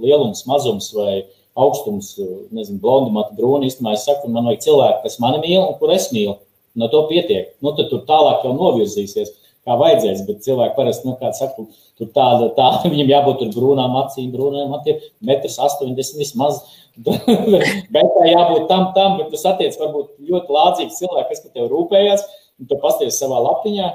lielums, 0.00 0.46
mazums 0.48 0.88
vai 0.96 1.24
augstums, 1.58 2.14
nezinu, 2.54 2.78
blondi, 2.82 3.12
mati, 3.14 3.36
brūni. 3.36 3.68
Īstenībā 3.68 3.96
es 3.98 4.06
saku, 4.08 4.30
man 4.32 4.48
vajag 4.48 4.64
cilvēku, 4.68 5.02
kas 5.04 5.18
mani 5.22 5.42
mīl 5.42 5.60
un 5.64 5.76
kur 5.82 5.92
es 5.94 6.08
mīlu. 6.14 6.38
No 6.78 6.86
to 6.88 7.02
pietiek. 7.10 7.50
Nu, 7.60 7.74
tad 7.76 7.90
tur 7.90 8.06
tālāk 8.08 8.46
jau 8.46 8.54
novirzīsies 8.54 9.34
kā 9.66 9.76
vajadzēs. 9.80 10.24
Bet 10.28 10.44
cilvēki 10.46 10.76
parasti, 10.76 11.08
nu, 11.08 11.16
kā 11.20 11.32
saka, 11.36 11.66
tur 12.00 12.10
tāda, 12.16 12.50
tāda 12.56 12.88
viņam 12.92 13.12
jābūt 13.14 13.42
tur 13.42 13.52
brūnām 13.56 13.96
acīm, 14.04 14.30
brūnām 14.34 14.74
acīm, 14.78 15.02
metrs 15.26 15.58
80 15.60 16.20
vismaz. 16.20 16.62
Bet 17.00 18.12
tā 18.16 18.26
jābūt 18.28 18.68
tam, 18.70 18.90
tam, 18.96 19.16
bet 19.20 19.30
tu 19.32 19.40
satiec 19.40 19.76
varbūt 19.80 20.12
ļoti 20.30 20.56
lācīgs 20.56 21.00
cilvēks, 21.00 21.30
kas 21.30 21.42
par 21.44 21.54
tevi 21.54 21.70
rūpējās, 21.72 22.26
un 22.60 22.70
tu 22.70 22.78
pasties 22.82 23.18
savā 23.22 23.40
lapiņā, 23.46 23.88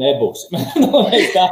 nebūs. 0.00 0.46
nu, 0.82 1.04
tā, 1.34 1.48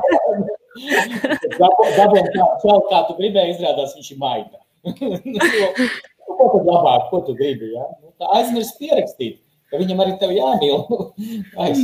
Dabūjām 1.59 2.29
tā, 2.35 2.75
kā 2.91 2.99
tu 3.09 3.17
gribēji, 3.19 3.57
izrādās 3.57 3.97
viņš 3.97 4.13
ir 4.15 4.23
maigā. 4.23 4.59
Nu, 6.29 6.35
ko 6.37 6.47
tad 6.53 6.67
labāk, 6.69 7.07
ko 7.09 7.19
tu 7.25 7.33
gribi? 7.33 7.71
Ja? 7.73 7.87
Nu, 8.05 8.27
aizmirst 8.37 8.77
pierakstīt, 8.77 9.39
ka 9.73 9.79
viņam 9.81 10.03
arī 10.05 10.13
tev 10.21 10.35
jāmīl. 10.37 10.83
Aiz, 11.65 11.81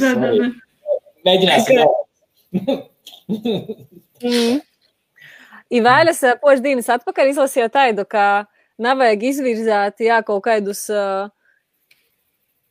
Mēģināsim. 1.24 1.80
mm. 4.20 4.60
Ivēles 5.72 6.20
pošdīnas 6.42 6.90
atpakaļ 6.98 7.30
izlasīju 7.32 7.70
tādu, 7.72 8.04
ka 8.08 8.44
nevajag 8.82 9.22
izvirzāt 9.30 10.02
jā, 10.04 10.20
kaut 10.26 10.44
kādus, 10.44 10.84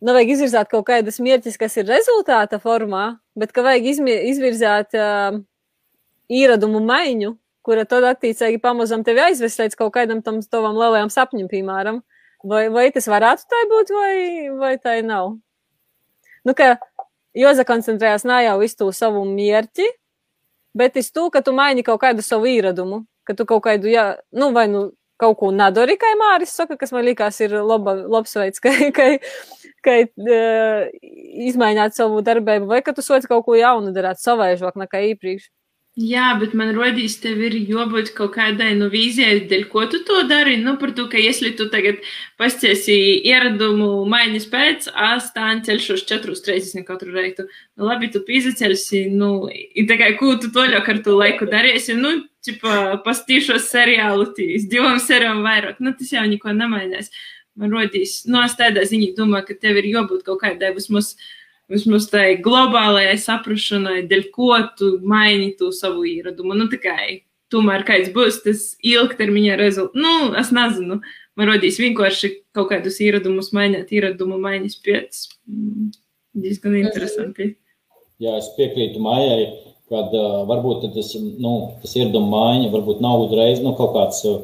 nevajag 0.03 0.33
izvirzāt 0.35 0.69
kaut 0.71 0.85
kādas 0.91 1.19
mērķis, 1.23 1.57
kas 1.59 1.79
ir 1.81 1.89
rezultāta 1.89 2.59
formā, 2.61 3.17
bet 3.39 3.55
ka 3.55 3.63
vajag 3.65 3.89
izvirzāt 3.89 4.93
uh, 4.99 5.39
īradumu 6.29 6.83
maiņu, 6.83 7.33
kura 7.63 7.85
tad 7.87 8.05
attiecīgi 8.11 8.61
pamazam 8.61 9.03
tevi 9.07 9.23
aizvest 9.23 9.61
līdz 9.61 9.79
kaut 9.79 9.93
kādam 9.95 10.21
tam 10.23 10.41
tavam 10.43 10.77
lielajam 10.77 11.11
sapņam, 11.13 11.49
piemēram. 11.51 12.01
Vai, 12.43 12.67
vai 12.67 12.89
tas 12.91 13.07
varētu 13.07 13.47
tā 13.47 13.61
būt, 13.71 13.91
vai, 13.95 14.15
vai 14.59 14.73
tā 14.75 14.97
nav? 15.05 15.37
Nu, 16.43 16.51
ka 16.51 16.75
Joza 17.33 17.63
koncentrējās 17.65 18.25
ne 18.27 18.41
jau 18.43 18.57
uz 18.65 18.75
to 18.75 18.89
savu 18.91 19.23
mērķi, 19.25 19.87
bet 20.77 20.97
uz 20.99 21.11
to, 21.13 21.29
ka 21.33 21.41
tu 21.45 21.53
maini 21.55 21.85
kaut 21.85 22.01
kādu 22.01 22.25
savu 22.25 22.49
īradumu, 22.49 23.03
ka 23.27 23.35
tu 23.37 23.45
kaut 23.49 23.63
kādu, 23.65 23.89
jā, 23.91 24.13
nu, 24.35 24.51
vai 24.55 24.67
nu 24.71 24.91
kaut 25.21 25.37
ko 25.39 25.51
nedari, 25.55 25.95
kā 25.99 26.11
Māris 26.19 26.53
saka, 26.57 26.77
kas 26.79 26.91
man 26.95 27.05
liekas 27.07 27.39
ir 27.45 27.55
laba, 27.63 27.95
labs 28.15 28.33
veids, 28.35 28.61
ka, 28.63 28.73
ka, 28.95 29.09
ka 29.85 29.97
uh, 30.03 30.87
izmainīt 31.47 31.97
savu 31.97 32.23
darbību, 32.25 32.67
vai 32.71 32.81
ka 32.85 32.95
tu 32.95 33.05
soci 33.05 33.29
kaut 33.29 33.45
ko 33.47 33.57
jaunu 33.59 33.93
darāt, 33.95 34.21
savaižāk 34.23 34.79
nekā 34.83 35.03
iepriekš. 35.13 35.49
Jā, 35.93 36.31
bet 36.41 36.55
man 36.57 36.71
rodīs, 36.73 37.19
tev 37.21 37.37
ir 37.45 37.53
jābūt 37.69 38.15
kaut 38.17 38.31
kādai 38.33 38.71
nu, 38.73 38.87
vīzijai, 38.89 39.43
dēļ 39.45 39.65
ko 39.69 39.83
tu 39.91 39.99
to 40.01 40.23
dari. 40.25 40.55
Nu, 40.57 40.71
par 40.81 40.89
to, 40.97 41.03
ka, 41.05 41.19
ja 41.21 41.29
tu 41.53 41.67
tagad 41.69 41.99
pasciesi 42.41 42.95
ieradumu 43.21 44.01
maiņas 44.09 44.47
pēc, 44.49 44.87
astāņu 44.89 45.61
ceļšos 45.67 46.05
4.30 46.09 46.87
katru 46.87 47.13
reitu. 47.13 47.45
Nu, 47.77 47.85
labi, 47.85 48.09
tu 48.09 48.23
pīzaceļsi, 48.25 49.03
nu, 49.13 49.45
ir 49.53 49.85
tā 49.85 49.99
kā, 50.01 50.09
ko 50.17 50.33
tu 50.41 50.49
toļāk 50.55 50.89
ar 50.89 51.03
to 51.05 51.13
laiku 51.13 51.45
darīsi, 51.45 51.93
nu, 51.93 52.23
čipa, 52.41 52.97
pastīšos 53.05 53.69
seriālu, 53.69 54.31
tīs, 54.33 54.65
divam 54.73 54.97
seriālam 54.97 55.45
vairāk, 55.45 55.77
nu, 55.77 55.93
tas 55.93 56.09
jau 56.09 56.25
neko 56.25 56.57
nemainās. 56.57 57.13
Man 57.53 57.69
rodīs, 57.69 58.23
nu, 58.25 58.41
es 58.41 58.57
tādā 58.57 58.81
ziņā 58.89 59.13
domāju, 59.13 59.51
ka 59.51 59.61
tev 59.61 59.77
ir 59.77 59.91
jābūt 59.93 60.25
kaut 60.25 60.41
kādai 60.41 60.73
vismaz. 60.73 61.13
Mums 61.13 61.41
vismaz 61.71 62.07
tai 62.11 62.37
globālajai 62.43 63.15
saprašanai, 63.21 64.03
dēļ 64.09 64.25
ko 64.35 64.55
tu 64.77 64.97
maini 65.07 65.53
to 65.59 65.71
savu 65.75 66.05
ieradumu. 66.09 66.57
Nu, 66.57 66.67
tikai 66.71 67.23
tomēr 67.53 67.85
kāds 67.87 68.11
būs 68.13 68.41
tas 68.45 68.63
ilgtermiņa 68.83 69.57
rezultāts. 69.59 69.99
Nu, 70.03 70.31
es 70.39 70.53
nezinu, 70.55 70.99
man 71.39 71.51
rodīs 71.51 71.79
vienkārši 71.81 72.33
kaut 72.55 72.71
kādus 72.73 72.99
ieradumus 73.03 73.51
mainīt, 73.55 73.93
ieradumu 73.93 74.39
maiņas 74.43 74.79
pēc. 74.85 75.25
Mm, 75.49 75.91
diezgan 76.43 76.79
interesanti. 76.81 77.53
Jā, 78.21 78.37
es 78.39 78.49
piekrītu 78.57 79.01
Mājai, 79.03 79.51
kad 79.91 80.13
uh, 80.15 80.41
varbūt 80.49 80.87
tas, 80.95 81.11
nu, 81.19 81.53
tas 81.83 81.93
ieradumu 81.97 82.31
maiņa 82.33 82.73
varbūt 82.73 83.03
nav 83.03 83.27
uzreiz 83.27 83.61
nu, 83.63 83.75
kaut 83.77 83.95
kāds. 83.97 84.23
Uh, 84.29 84.41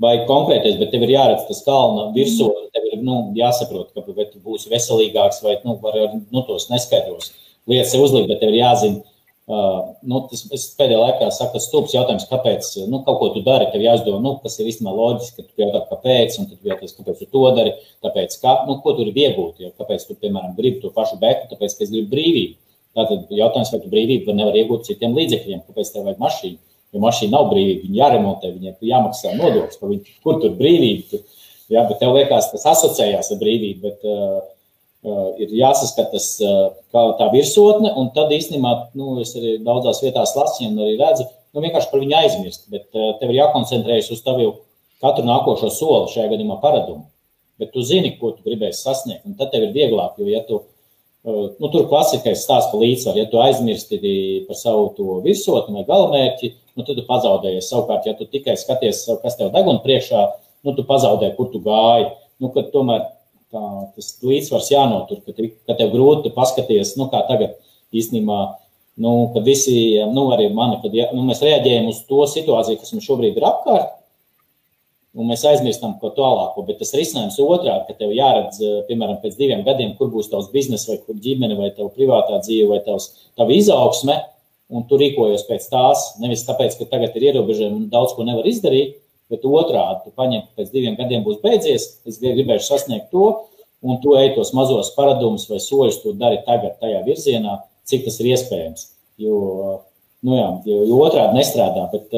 vai 0.00 0.14
konkrētais, 0.28 0.78
bet 0.80 0.92
tev 0.94 1.04
ir 1.06 1.14
jāredz 1.14 1.46
tas 1.48 1.62
kalna 1.66 2.08
virsū, 2.14 2.48
tev 2.74 2.88
ir 2.88 3.04
nu, 3.04 3.20
jāsaprot, 3.36 3.92
ka 3.94 4.04
vai 4.06 4.26
tu 4.30 4.40
būsi 4.42 4.72
veselīgāks 4.72 5.42
vai 5.44 5.58
nu, 5.66 5.76
var, 5.82 5.98
nu, 6.16 6.44
tos 6.48 6.70
neskaidros 6.72 7.34
lietas 7.70 7.96
uzlikt, 7.98 8.30
bet 8.30 8.40
tev 8.42 8.54
ir 8.54 8.62
jāzina. 8.62 9.02
Uh, 9.50 9.96
nu, 10.06 10.20
tas 10.30 10.44
es 10.54 10.68
pēdējā 10.78 10.98
laikā 11.00 11.28
saku, 11.34 11.56
tas 11.56 11.64
stulbs 11.66 11.94
jautājums, 11.96 12.28
kāpēc 12.30 12.68
nu, 12.86 13.00
kaut 13.02 13.16
ko 13.18 13.30
tu 13.34 13.40
dari. 13.42 13.66
Tev 13.72 13.82
jāizdomā, 13.82 14.20
nu, 14.22 14.36
kas 14.44 14.60
ir 14.60 14.68
īstenībā 14.70 14.92
loģiski, 14.94 15.42
ka 15.42 15.48
tu 15.48 15.64
jautā, 15.64 15.80
kāpēc, 15.88 16.36
un 16.38 16.46
tad 16.52 16.68
jautās, 16.70 16.94
kāpēc 16.94 17.18
tu 17.18 17.26
to 17.34 17.42
dari. 17.56 17.72
Tāpēc, 18.06 18.36
kā, 18.44 18.52
nu, 18.68 18.78
ko 18.84 18.94
tur 18.94 19.10
ir 19.10 19.18
iegūt, 19.24 19.58
ja, 19.64 19.72
kāpēc 19.74 20.06
tu, 20.06 20.14
piemēram, 20.22 20.54
gribi 20.54 20.84
to 20.84 20.92
pašu 20.94 21.18
beku, 21.18 21.50
tāpēc, 21.50 21.74
ka 21.74 21.82
es 21.82 21.90
gribu 21.90 22.12
brīvību. 22.14 22.54
Tātad 23.00 23.34
jautājums, 23.34 23.74
vai 23.74 23.82
tu 23.82 23.90
brīvību 23.90 24.38
nevar 24.38 24.60
iegūt 24.62 24.86
citiem 24.86 25.18
līdzekļiem, 25.18 25.64
kāpēc 25.66 25.90
tev 25.96 26.06
vajag 26.06 26.22
mašīnu. 26.22 26.60
Jo 26.90 27.02
mašīna 27.04 27.36
nav 27.36 27.50
brīvība, 27.52 27.84
viņa 27.86 28.00
jāremontē, 28.00 28.48
viņai 28.54 28.72
jāmaksā 28.90 29.34
nodoklis 29.38 29.78
par 29.78 29.92
viņu. 29.92 30.14
Kur 30.24 30.40
tur 30.42 30.56
brīvība? 30.58 31.04
Tur, 31.12 31.44
jā, 31.70 31.84
bet 31.86 32.00
tev 32.00 32.16
liekas, 32.16 32.50
tas 32.50 32.66
asociējās 32.72 33.30
ar 33.30 33.38
brīvību. 33.38 33.82
Bet, 33.84 34.08
uh, 34.08 34.40
uh, 35.06 35.28
ir 35.40 35.52
jāsaskatās 35.60 36.32
uh, 36.44 36.72
tā 36.90 37.28
virsotne, 37.34 37.92
un 37.96 38.10
tad 38.16 38.32
īstenībā, 38.34 38.72
nu, 38.98 39.18
es 39.24 39.34
arī 39.38 39.58
daudzās 39.66 40.02
vietās 40.04 40.34
lasīju 40.36 40.72
un 40.72 40.82
arī 40.86 40.96
redzu, 41.00 41.28
nu, 41.54 41.62
vienkārši 41.64 41.92
par 41.92 42.02
viņu 42.02 42.18
aizmirst, 42.22 42.66
bet 42.72 42.88
uh, 42.96 43.14
tev 43.20 43.32
ir 43.32 43.40
jākoncentrējas 43.40 44.10
uz 44.14 44.24
tavu 44.26 44.50
katru 45.00 45.24
nākošo 45.28 45.70
soli, 45.72 46.10
šajā 46.12 46.28
gadījumā 46.34 46.58
paradumu. 46.62 47.06
Bet 47.60 47.72
tu 47.74 47.84
zini, 47.84 48.14
ko 48.16 48.32
tu 48.34 48.44
gribēsi 48.46 48.82
sasniegt, 48.82 49.24
un 49.28 49.36
tad 49.36 49.52
tev 49.52 49.68
ir 49.68 49.74
vieglāk, 49.76 50.16
jo, 50.20 50.28
ja 50.32 50.42
tu, 50.48 50.62
uh, 50.64 51.46
nu, 51.56 51.70
tur 51.72 51.88
klasikais 51.90 52.44
stāsts 52.44 52.72
par 52.72 52.82
līdzsvaru, 52.82 53.22
ja 53.22 53.30
tu 53.30 53.40
aizmirsti 53.42 54.00
par 54.48 54.58
savu 54.58 54.90
to 54.96 55.20
virsotni 55.24 55.80
vai 55.80 55.86
galamērķi, 55.88 56.54
nu, 56.76 56.84
tad 56.84 56.98
tu 56.98 57.04
pazaudējies. 57.08 57.68
Savukārt, 57.70 58.06
ja 58.08 58.14
tu 58.18 58.26
tikai 58.30 58.56
skaties, 58.60 59.04
kas 59.22 59.38
tev 59.38 59.52
deg 59.54 59.68
un 59.70 59.80
priekšā, 59.84 60.26
nu, 60.66 60.74
tu 60.76 60.84
pazaudē, 60.88 61.32
kur 61.36 61.50
tu 61.52 61.62
gāji. 61.64 62.10
Nu, 62.40 62.52
tomēr 62.54 63.04
tā, 63.52 63.62
tas 63.96 64.10
līdzsvars 64.24 64.70
jānotur, 64.72 65.22
ka, 65.26 65.50
ka 65.68 65.78
tev 65.78 65.92
grūti 65.94 66.32
paskatīties, 66.36 66.96
nu, 67.00 67.10
kā 67.12 67.22
tagad 67.28 67.56
īstenībā. 67.96 68.40
Nu, 69.00 69.30
kad 69.34 69.46
visi, 69.46 69.96
nu, 70.12 70.26
arī 70.34 70.50
mani, 70.52 70.80
kad 70.82 70.94
ja, 70.94 71.08
nu, 71.16 71.24
mēs 71.28 71.40
reaģējam 71.44 71.88
uz 71.88 72.02
to 72.08 72.20
situāciju, 72.28 72.80
kas 72.80 72.92
mums 72.92 73.06
šobrīd 73.06 73.38
ir 73.38 73.46
apkārt, 73.48 73.94
un 75.16 75.30
mēs 75.30 75.44
aizmirstam 75.48 75.96
ko 76.02 76.10
tālāko. 76.14 76.66
Bet 76.66 76.80
tas 76.82 76.92
risinājums 76.96 77.38
otrādi, 77.42 77.86
ka 77.88 77.96
tev 77.98 78.12
jāredz, 78.14 78.60
piemēram, 78.90 79.20
pēc 79.22 79.38
diviem 79.38 79.64
gadiem, 79.66 79.94
kur 79.98 80.10
būs 80.12 80.28
tavs 80.32 80.50
biznesa, 80.52 80.92
vai 80.92 81.00
kur 81.06 81.18
ģimene, 81.22 81.56
vai 81.58 81.70
tava 81.74 81.88
privātā 81.94 82.42
dzīve, 82.44 82.68
vai 82.74 82.82
tavs, 82.84 83.08
tava 83.40 83.56
izaugsme, 83.56 84.18
un 84.70 84.86
tu 84.88 84.98
rīkojies 85.00 85.46
pēc 85.48 85.68
tās. 85.70 86.06
Nevis 86.22 86.46
tāpēc, 86.46 86.76
ka 86.78 86.88
tagad 86.90 87.16
ir 87.18 87.30
ierobežojumi 87.30 87.82
un 87.82 87.86
daudz 87.92 88.14
ko 88.16 88.26
nevar 88.26 88.46
izdarīt, 88.48 88.98
bet 89.30 89.46
otrādi 89.46 90.04
tu 90.04 90.14
paņem, 90.18 90.46
ka 90.46 90.62
pēc 90.62 90.72
diviem 90.74 90.98
gadiem 90.98 91.24
būs 91.26 91.40
beidzies, 91.42 91.86
es 92.08 92.20
gribēšu 92.22 92.66
sasniegt 92.66 93.10
to, 93.14 93.32
un 93.82 94.00
tu 94.02 94.16
ej 94.18 94.34
tos 94.36 94.52
mazos 94.56 94.92
paradumus 94.96 95.48
vai 95.50 95.60
soļus, 95.62 96.02
tu 96.02 96.14
dari 96.18 96.42
tagad 96.46 96.78
tajā 96.82 97.02
virzienā, 97.06 97.60
cik 97.88 98.06
tas 98.06 98.18
ir 98.20 98.32
iespējams. 98.34 98.86
Jo, 99.20 99.36
nu 100.26 100.36
jā, 100.36 100.48
jo, 100.68 100.82
jo 100.90 101.00
otrādi 101.06 101.38
nestrādā. 101.38 101.86
Bet, 101.92 102.12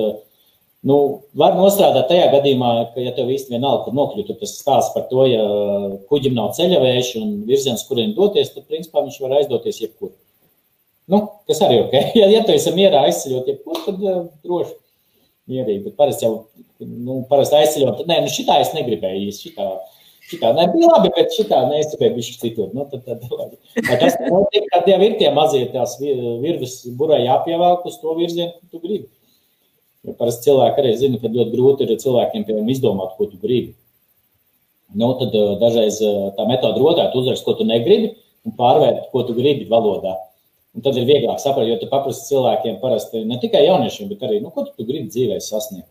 nu, 0.89 0.97
var 1.39 1.55
nostrādāt 1.59 2.09
tajā 2.11 2.29
gadījumā, 2.35 2.73
ka, 2.95 3.03
ja 3.05 3.15
tev 3.17 3.31
īsti 3.33 3.55
vienalga, 3.55 3.87
kur 3.87 3.97
nokļūt, 3.99 4.33
tad 4.33 4.43
tas 4.43 4.57
stāsts 4.59 4.95
par 4.97 5.07
to, 5.11 5.25
ja 5.31 5.47
kuģim 6.11 6.37
nav 6.39 6.53
ceļavējuši 6.59 7.23
un 7.23 7.33
virziens, 7.49 7.87
kuriem 7.89 8.17
doties, 8.19 8.53
tad, 8.57 8.67
principā, 8.71 9.05
viņš 9.07 9.21
var 9.23 9.39
aizdoties 9.39 9.83
jebkur. 9.85 10.15
Nu, 11.11 11.23
kas 11.51 11.63
arī 11.65 11.81
ir 11.81 11.87
ok. 11.87 11.97
Ja, 12.21 12.29
ja 12.31 12.43
tu 12.47 12.55
esi 12.55 12.73
mierā 12.77 13.07
aizceļot, 13.09 13.49
jebkur, 13.51 13.81
tad 13.87 14.05
uh, 14.05 14.21
droši 14.47 14.77
mierīgi. 15.51 15.87
Bet 15.89 15.97
parasti 15.99 16.27
jau, 16.27 16.35
nu, 16.83 17.23
parasti 17.31 17.59
aizceļot, 17.59 17.99
tad, 18.01 18.11
nē, 18.11 18.21
nu, 18.25 18.31
šitā 18.33 18.61
es 18.63 18.71
negribēju 18.77 19.25
īsti, 19.27 19.51
šitā, 19.51 19.67
šitā 20.31 20.53
nebija 20.59 20.93
labi, 20.93 21.11
bet 21.17 21.35
šitā 21.35 21.65
neizcepēju 21.71 22.17
bišķi 22.19 22.39
citur. 22.45 22.71
Nu, 22.77 22.87
tad, 22.93 23.05
tad, 23.09 23.27
labi. 23.31 23.59
Tas 23.91 24.21
notiek, 24.29 24.69
kad 24.73 24.89
jau 24.91 25.01
ir 25.03 25.19
tie 25.19 25.33
mazie 25.35 25.65
tās 25.75 25.99
virves 26.01 26.79
burai 26.99 27.25
jāpievelk 27.25 27.85
uz 27.91 27.99
to 28.03 28.17
virzienu, 28.19 28.55
ko 28.61 28.77
tu 28.77 28.83
gribi. 28.87 29.11
Jo 30.03 30.17
parasti 30.19 30.49
cilvēki 30.49 30.83
arī 30.83 30.97
zina, 30.99 31.19
ka 31.23 31.31
ļoti 31.31 31.53
grūti 31.55 31.87
ir 31.87 31.99
cilvēkiem, 32.03 32.47
piemēram, 32.47 32.71
izdomāt, 32.75 33.15
ko 33.19 33.29
tu 33.31 33.39
gribi. 33.43 33.77
Nu, 34.99 35.13
tad 35.21 35.35
dažreiz 35.61 36.01
tā 36.37 36.47
metode. 36.49 36.83
Tu 36.83 37.21
uzrakst, 37.23 37.47
ko 37.47 37.55
tu 37.57 37.65
negribi, 37.65 38.11
un 38.45 38.55
pārvērt, 38.59 39.07
ko 39.13 39.23
tu 39.29 39.37
gribi 39.37 39.69
valodā. 39.71 40.17
Un 40.73 40.85
tad 40.85 40.97
ir 40.97 41.05
vieglāk 41.09 41.41
saprast, 41.43 41.69
jo 41.69 41.77
tu 41.81 41.89
paprasti 41.91 42.31
cilvēkiem, 42.33 42.79
parasti 42.81 43.27
ne 43.29 43.37
tikai 43.43 43.67
jauniešiem, 43.67 44.09
bet 44.13 44.23
arī, 44.25 44.39
nu, 44.41 44.53
ko 44.55 44.65
tu 44.71 44.87
gribi 44.89 45.11
dzīvē 45.13 45.37
sasniegt. 45.45 45.91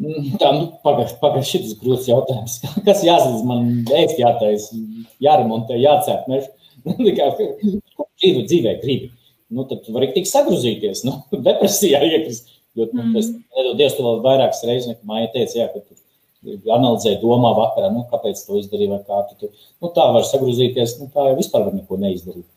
Mm, 0.00 0.38
tā, 0.40 0.48
nu, 0.56 0.70
pagaidi, 0.84 1.18
pagaidi, 1.20 1.48
šis 1.50 1.74
ir 1.74 1.80
grūts 1.82 2.08
jautājums. 2.08 2.56
Kas 2.86 3.02
jāsadz 3.04 3.42
man 3.46 3.68
ēst, 3.84 4.16
jātaisa, 4.20 4.80
jāremontē, 5.22 5.76
jācēp 5.80 6.30
mežu? 6.32 6.48
Ko 7.96 8.08
dzīve 8.16 8.46
dzīvē 8.48 8.78
gribi? 8.80 9.12
Nu, 9.52 9.66
tad 9.68 9.84
tu 9.84 9.92
vari 9.92 10.08
tik 10.14 10.26
sagrozīties, 10.30 11.04
nu, 11.04 11.18
depresijā 11.48 12.00
iekrist. 12.08 12.48
Jo, 12.78 12.88
nu, 12.96 13.10
tas, 13.12 13.28
nedod 13.28 13.76
Dievs, 13.76 13.98
tu 13.98 14.06
vēl 14.06 14.22
vairākas 14.24 14.64
reizes, 14.64 14.88
nekā 14.88 15.04
māja 15.04 15.28
teica, 15.34 15.58
jā, 15.58 15.68
ka 15.68 15.82
tu 15.84 16.72
analizē, 16.72 17.18
domā 17.20 17.52
vakarā, 17.58 17.92
nu, 17.92 18.06
kāpēc 18.08 18.40
to 18.46 18.56
izdarīja 18.58 18.96
vai 18.96 19.02
kā 19.04 19.20
tu, 19.28 19.36
tu 19.42 19.50
nu, 19.52 19.92
tā 19.92 20.08
var 20.16 20.24
sagrozīties, 20.26 20.96
nu, 21.02 21.10
tā 21.12 21.28
jau 21.28 21.36
vispār 21.38 21.68
var 21.68 21.76
neko 21.76 22.00
neizdarīt. 22.00 22.48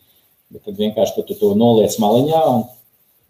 Bet 0.53 0.65
tad 0.67 0.77
vienkārši 0.79 1.25
tu 1.25 1.37
to 1.39 1.53
noliec 1.57 1.95
maliņā. 2.01 2.41
Un, 2.51 2.63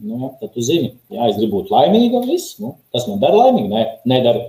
nu, 0.09 0.33
tad 0.41 0.51
tu 0.55 0.63
zini, 0.65 0.91
jā, 1.13 1.29
es 1.29 1.39
gribu 1.39 1.61
būt 1.61 1.71
laimīga. 1.73 2.25
Viss, 2.27 2.57
nu, 2.61 2.75
tas 2.95 3.07
man 3.09 3.21
dara 3.23 3.45
laimīgu. 3.45 3.71
Nē, 3.71 3.85
nedara 4.11 4.43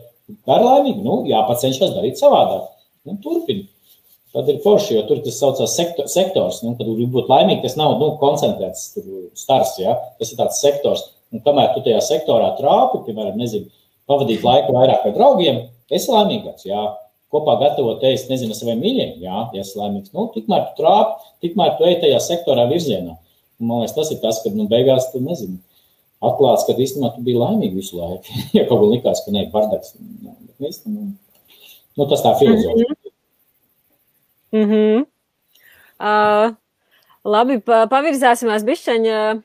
dara 0.48 0.66
laimīgu. 0.72 1.04
Nu, 1.06 1.20
jāpacenšas 1.30 1.94
darīt 1.96 2.20
savādāk. 2.20 2.68
Nu, 3.06 3.18
Turpini. 3.22 3.68
Tad 4.36 4.50
ir 4.52 4.58
forši, 4.60 4.98
jo 4.98 5.02
tur 5.08 5.22
tas 5.24 5.38
saucās 5.40 5.78
sektor, 5.78 6.10
sektors. 6.12 6.60
Nu, 6.66 6.74
kad 6.76 6.88
gribi 6.90 7.08
būt 7.14 7.30
laimīgi, 7.32 7.62
tas 7.62 7.78
nav 7.78 7.94
nu, 8.02 8.10
koncentrēts 8.20 8.90
stars. 9.38 9.78
Ja? 9.80 9.96
Tas 10.20 10.34
ir 10.34 10.42
tāds 10.42 10.60
sektors. 10.60 11.06
Un 11.32 11.40
kamēr 11.46 11.72
tu 11.72 11.80
tajā 11.86 12.02
sektorā 12.04 12.52
trāpi, 12.58 13.00
piemēram, 13.06 13.38
nezinu, 13.40 13.70
pavadīt 14.10 14.44
laiku 14.44 14.74
vairāk 14.76 15.08
ar 15.08 15.14
draugiem, 15.16 15.64
esi 15.90 16.12
laimīgāks. 16.12 16.68
Jā 16.68 16.84
kopā 17.36 17.58
gatavot 17.60 18.02
ēst, 18.08 18.30
nezinu, 18.32 18.56
saviem 18.56 18.80
mīļiem, 18.82 19.14
jā, 19.22 19.44
ja 19.54 19.62
esmu 19.62 19.82
laimīgs. 19.82 20.12
Nu, 20.16 20.26
tikmēr 20.34 20.66
tu 20.70 20.82
trāpi, 20.82 21.30
tikmēr 21.44 21.76
tu 21.78 21.86
ej 21.86 22.00
tajā 22.02 22.18
sektorā 22.24 22.66
virzienā. 22.72 23.14
Un, 23.60 23.68
man 23.68 23.84
liekas, 23.84 23.94
tas 23.96 24.12
ir 24.12 24.20
tas, 24.24 24.42
kad 24.44 24.56
nu, 24.56 24.66
beigās 24.72 25.10
tu 25.12 25.22
nezini. 25.22 25.60
Atklāts, 26.24 26.64
ka 26.66 26.74
īstenībā 26.74 27.12
tu 27.14 27.24
biji 27.26 27.40
laimīgs 27.40 27.76
visu 27.76 28.00
laiku. 28.00 28.38
ja 28.56 28.64
kaut 28.68 28.82
kā 28.82 28.92
likās, 28.94 29.22
ka 29.24 29.34
nē, 29.36 29.46
bardaks. 29.52 29.94
Nu, 30.00 31.10
nu, 31.96 32.06
tas 32.08 32.24
tā 32.24 32.32
filozofija. 32.40 32.96
Mm 34.56 34.70
-hmm. 34.70 35.04
uh, 36.00 36.54
labi, 37.24 37.60
pavirzāsimies 37.92 38.64
bišķiņā. 38.64 39.20
Uh 39.34 39.44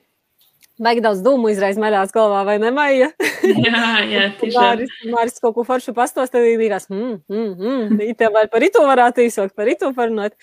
Baigi 0.81 1.01
daudz 1.03 1.19
dūmu 1.21 1.51
izraisa 1.51 1.81
maļās 1.81 2.13
galvā, 2.15 2.41
vai 2.47 2.55
ne, 2.61 2.71
Maija? 2.73 3.11
jā, 3.67 3.81
jā, 4.09 4.23
tiešām. 4.39 4.81
Māris, 5.13 5.37
kaut 5.43 5.53
ko 5.57 5.65
foršu 5.67 5.93
pastos, 5.97 6.31
tad 6.33 6.47
īrās, 6.49 6.87
mm, 6.89 7.19
mm, 7.29 7.51
mm, 7.59 8.01
itē 8.13 8.31
vēl 8.35 8.49
par 8.49 8.65
itu 8.65 8.81
varētu 8.87 9.25
īsākt, 9.27 9.53
par 9.57 9.69
itu 9.69 9.91
parunāt. 9.97 10.33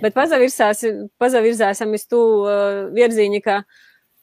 Bet 0.00 0.16
pazavirzāsim 0.16 1.92
iz 1.98 2.08
tū 2.08 2.22
uh, 2.46 2.88
virzīņi, 2.96 3.42
ka, 3.44 3.60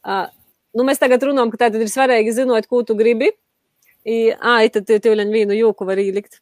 uh, 0.09 0.25
nu, 0.73 0.87
mēs 0.89 1.01
tagad 1.01 1.29
runājam, 1.29 1.53
ka 1.53 1.67
tātad 1.67 1.85
ir 1.85 1.93
svarīgi 1.93 2.33
zinot, 2.41 2.65
ko 2.69 2.81
tu 2.87 2.97
gribi. 2.97 3.29
I, 4.07 4.31
ā, 4.33 4.63
tad 4.73 4.89
tev 4.89 5.21
vienu 5.29 5.53
jūku 5.53 5.85
var 5.85 6.01
ielikt. 6.01 6.41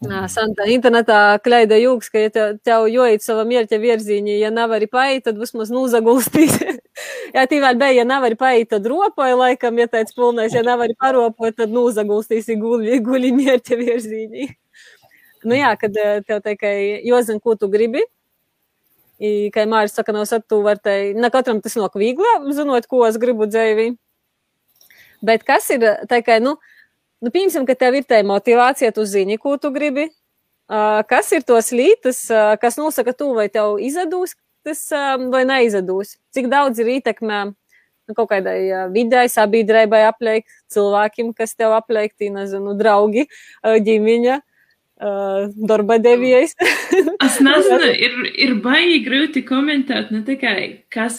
Santa 0.00 0.64
internetā 0.64 1.36
kleida 1.44 1.76
jūgs, 1.76 2.08
ka, 2.08 2.20
ja 2.22 2.30
tev, 2.32 2.54
tev 2.64 2.86
joīt 2.88 3.20
sava 3.20 3.42
mierķa 3.44 3.76
virzīņa, 3.82 4.36
ja 4.40 4.50
nav 4.50 4.72
arī 4.72 4.86
paiet, 4.88 5.26
tad 5.26 5.36
vismaz 5.36 5.68
nūzagulstīs. 5.68 6.54
ja 7.36 7.44
tī 7.50 7.58
vēl 7.60 7.76
bija, 7.76 7.98
ja 7.98 8.06
nav 8.08 8.24
arī 8.24 8.38
paiet, 8.40 8.70
tad 8.70 8.88
ropoja 8.88 9.36
laikam, 9.36 9.76
ja 9.76 9.90
tāds 9.92 10.16
pilnais, 10.16 10.56
ja 10.56 10.62
nav 10.64 10.80
arī 10.80 10.96
paropoja, 10.96 11.52
tad 11.58 11.74
nūzagulstīs 11.76 12.48
guļi, 12.62 12.96
guļi 13.04 13.34
mierķa 13.42 13.76
virzīņa. 13.76 14.48
nu 15.52 15.60
jā, 15.60 15.74
kad 15.76 16.00
tev 16.24 16.40
tikai 16.48 17.04
jozin, 17.04 17.42
ko 17.44 17.58
tu 17.60 17.68
gribi, 17.68 18.06
I, 19.20 19.50
kā 19.52 19.66
Māris 19.68 19.92
saka, 19.92 20.14
nav 20.16 20.24
satū 20.24 20.62
var 20.64 20.78
te, 20.80 21.12
ne 21.12 21.28
katram 21.28 21.60
tas 21.60 21.76
nok 21.76 21.98
viegli, 22.00 22.30
zinot, 22.56 22.88
ko 22.88 23.04
es 23.04 23.20
gribu 23.20 23.44
dzēvi. 23.44 23.90
Bet 25.20 25.44
kas 25.44 25.68
ir, 25.76 25.84
tā 26.08 26.22
kā, 26.24 26.38
nu, 26.40 26.54
nu, 27.20 27.32
pieņemsim, 27.32 27.66
ka 27.68 27.76
tev 27.78 28.00
ir 28.00 28.08
tā 28.08 28.20
motivācija, 28.26 28.92
tu 28.96 29.04
zini, 29.08 29.38
ko 29.40 29.56
tu 29.60 29.72
gribi. 29.74 30.08
Uh, 30.70 31.00
kas 31.10 31.32
ir 31.34 31.42
tos 31.42 31.72
lītas, 31.74 32.22
uh, 32.30 32.54
kas 32.62 32.76
nosaka, 32.78 33.10
tu 33.16 33.32
vai 33.34 33.48
tev 33.50 33.80
izdevīs 33.82 34.36
tas 34.62 34.84
um, 34.94 35.24
vai 35.32 35.42
neizdevīs? 35.48 36.14
Cik 36.30 36.46
daudz 36.52 36.78
ir 36.78 36.92
ietekmē 36.92 37.40
nu, 37.48 38.14
kaut 38.14 38.28
kādai 38.30 38.60
uh, 38.68 38.84
videi, 38.94 39.26
sabiedrībai 39.32 40.04
apliek, 40.06 40.46
cilvēkiem, 40.70 41.32
kas 41.34 41.56
tev 41.58 41.74
apliek, 41.74 42.14
nezinu, 42.22 42.76
draugi, 42.78 43.26
ģimeņa 43.66 44.38
darba 45.00 45.96
devējs. 45.96 46.54
es 47.26 47.38
nezinu, 47.40 47.88
ir, 47.88 48.16
ir 48.36 48.54
baigi 48.60 48.98
grūti 49.06 49.42
komentēt 49.48 50.10
ne 50.12 50.20
tikai, 50.26 50.84
kas, 50.92 51.16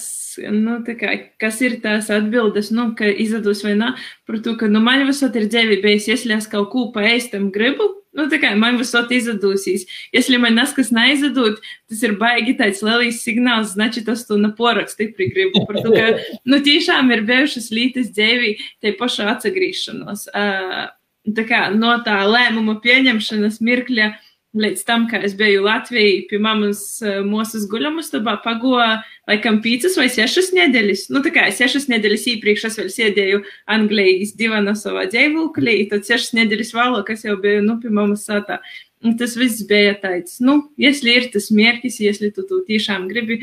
nu, 0.52 0.80
kā, 0.86 1.16
kas 1.42 1.62
ir 1.66 1.80
tās 1.84 2.10
atbildes, 2.14 2.72
nu, 2.76 2.92
ka 2.98 3.10
izdodas 3.10 3.64
vai 3.66 3.74
nē, 3.80 3.94
par 4.28 4.40
to, 4.46 4.56
ka, 4.60 4.70
nu, 4.72 4.82
man 4.84 5.06
visot 5.08 5.36
ir 5.40 5.50
dzīve 5.52 5.82
bijis, 5.84 6.08
ja 6.10 6.38
es 6.38 6.48
kaut 6.52 6.70
ko 6.74 6.88
paēstam 6.96 7.50
gribu, 7.54 7.88
nu, 8.18 8.28
tā 8.32 8.40
kā 8.42 8.52
man 8.60 8.80
visot 8.80 9.12
izdodūsīs. 9.12 9.86
Ja 10.16 10.40
man 10.40 10.58
neskas 10.60 10.92
neizdod, 10.96 11.60
tas 11.90 12.02
ir 12.04 12.18
baigi 12.20 12.56
tāds 12.60 12.82
lielīs 12.86 13.22
signāls, 13.26 13.76
znači 13.76 14.06
tas 14.08 14.26
tu 14.28 14.38
naporak 14.40 14.92
stipri 14.92 15.30
gribu. 15.32 15.66
Par 15.68 15.82
to, 15.82 15.92
ka, 15.96 16.40
nu, 16.46 16.62
tiešām 16.64 17.12
ir 17.16 17.24
bijušas 17.28 17.72
lītas 17.76 18.12
dzīvī, 18.16 18.58
te 18.84 18.96
paša 19.00 19.30
atsagrīšanos. 19.36 20.28
Uh, 20.32 20.90
tā 21.38 21.46
kā 21.48 21.68
no 21.76 21.94
tā 22.06 22.22
lēmuma 22.26 22.80
pieņemšanas 22.84 23.62
mirkļa 23.64 24.12
līdz 24.58 24.84
tam, 24.88 25.08
kā 25.08 25.22
es 25.24 25.34
biju 25.40 25.64
Latvijā, 25.66 26.26
pie 26.30 26.40
mammas 26.44 26.84
mūsu 27.28 27.64
guļamustabā, 27.72 28.38
pagoja 28.44 29.02
laikam 29.30 29.62
pīcas 29.64 29.96
vai 30.00 30.10
sešas 30.12 30.52
nedēļas. 30.58 31.08
Nu, 31.14 31.24
tā 31.24 31.32
kā 31.36 31.48
sešas 31.56 31.88
nedēļas 31.92 32.28
iepriekš 32.34 32.68
es 32.70 32.80
vēl 32.82 32.92
sēdēju 32.92 33.42
Anglijas 33.72 34.36
divana 34.40 34.76
savā 34.78 35.08
dzīvoklī, 35.12 35.78
tad 35.92 36.08
sešas 36.08 36.36
nedēļas 36.40 36.74
vēlāk, 36.76 37.06
kas 37.12 37.26
jau 37.28 37.38
bija, 37.42 37.64
nu, 37.66 37.78
pie 37.82 37.94
mammas 37.94 38.28
sātā. 38.28 38.60
Un 39.02 39.16
tas 39.18 39.34
viss 39.40 39.64
bija 39.66 39.96
tāds, 39.98 40.38
nu, 40.46 40.60
ja 40.78 40.92
ir 40.94 41.30
tas 41.34 41.50
mērķis, 41.50 42.02
ja 42.04 42.14
tu 42.36 42.44
to 42.46 42.60
tiešām 42.68 43.08
gribi, 43.10 43.40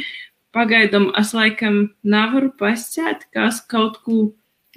pagaidām 0.54 1.10
es 1.18 1.32
laikam 1.34 1.88
nevaru 2.06 2.52
pasciet, 2.58 3.26
kas 3.34 3.58
kaut 3.66 3.98
ko 4.04 4.28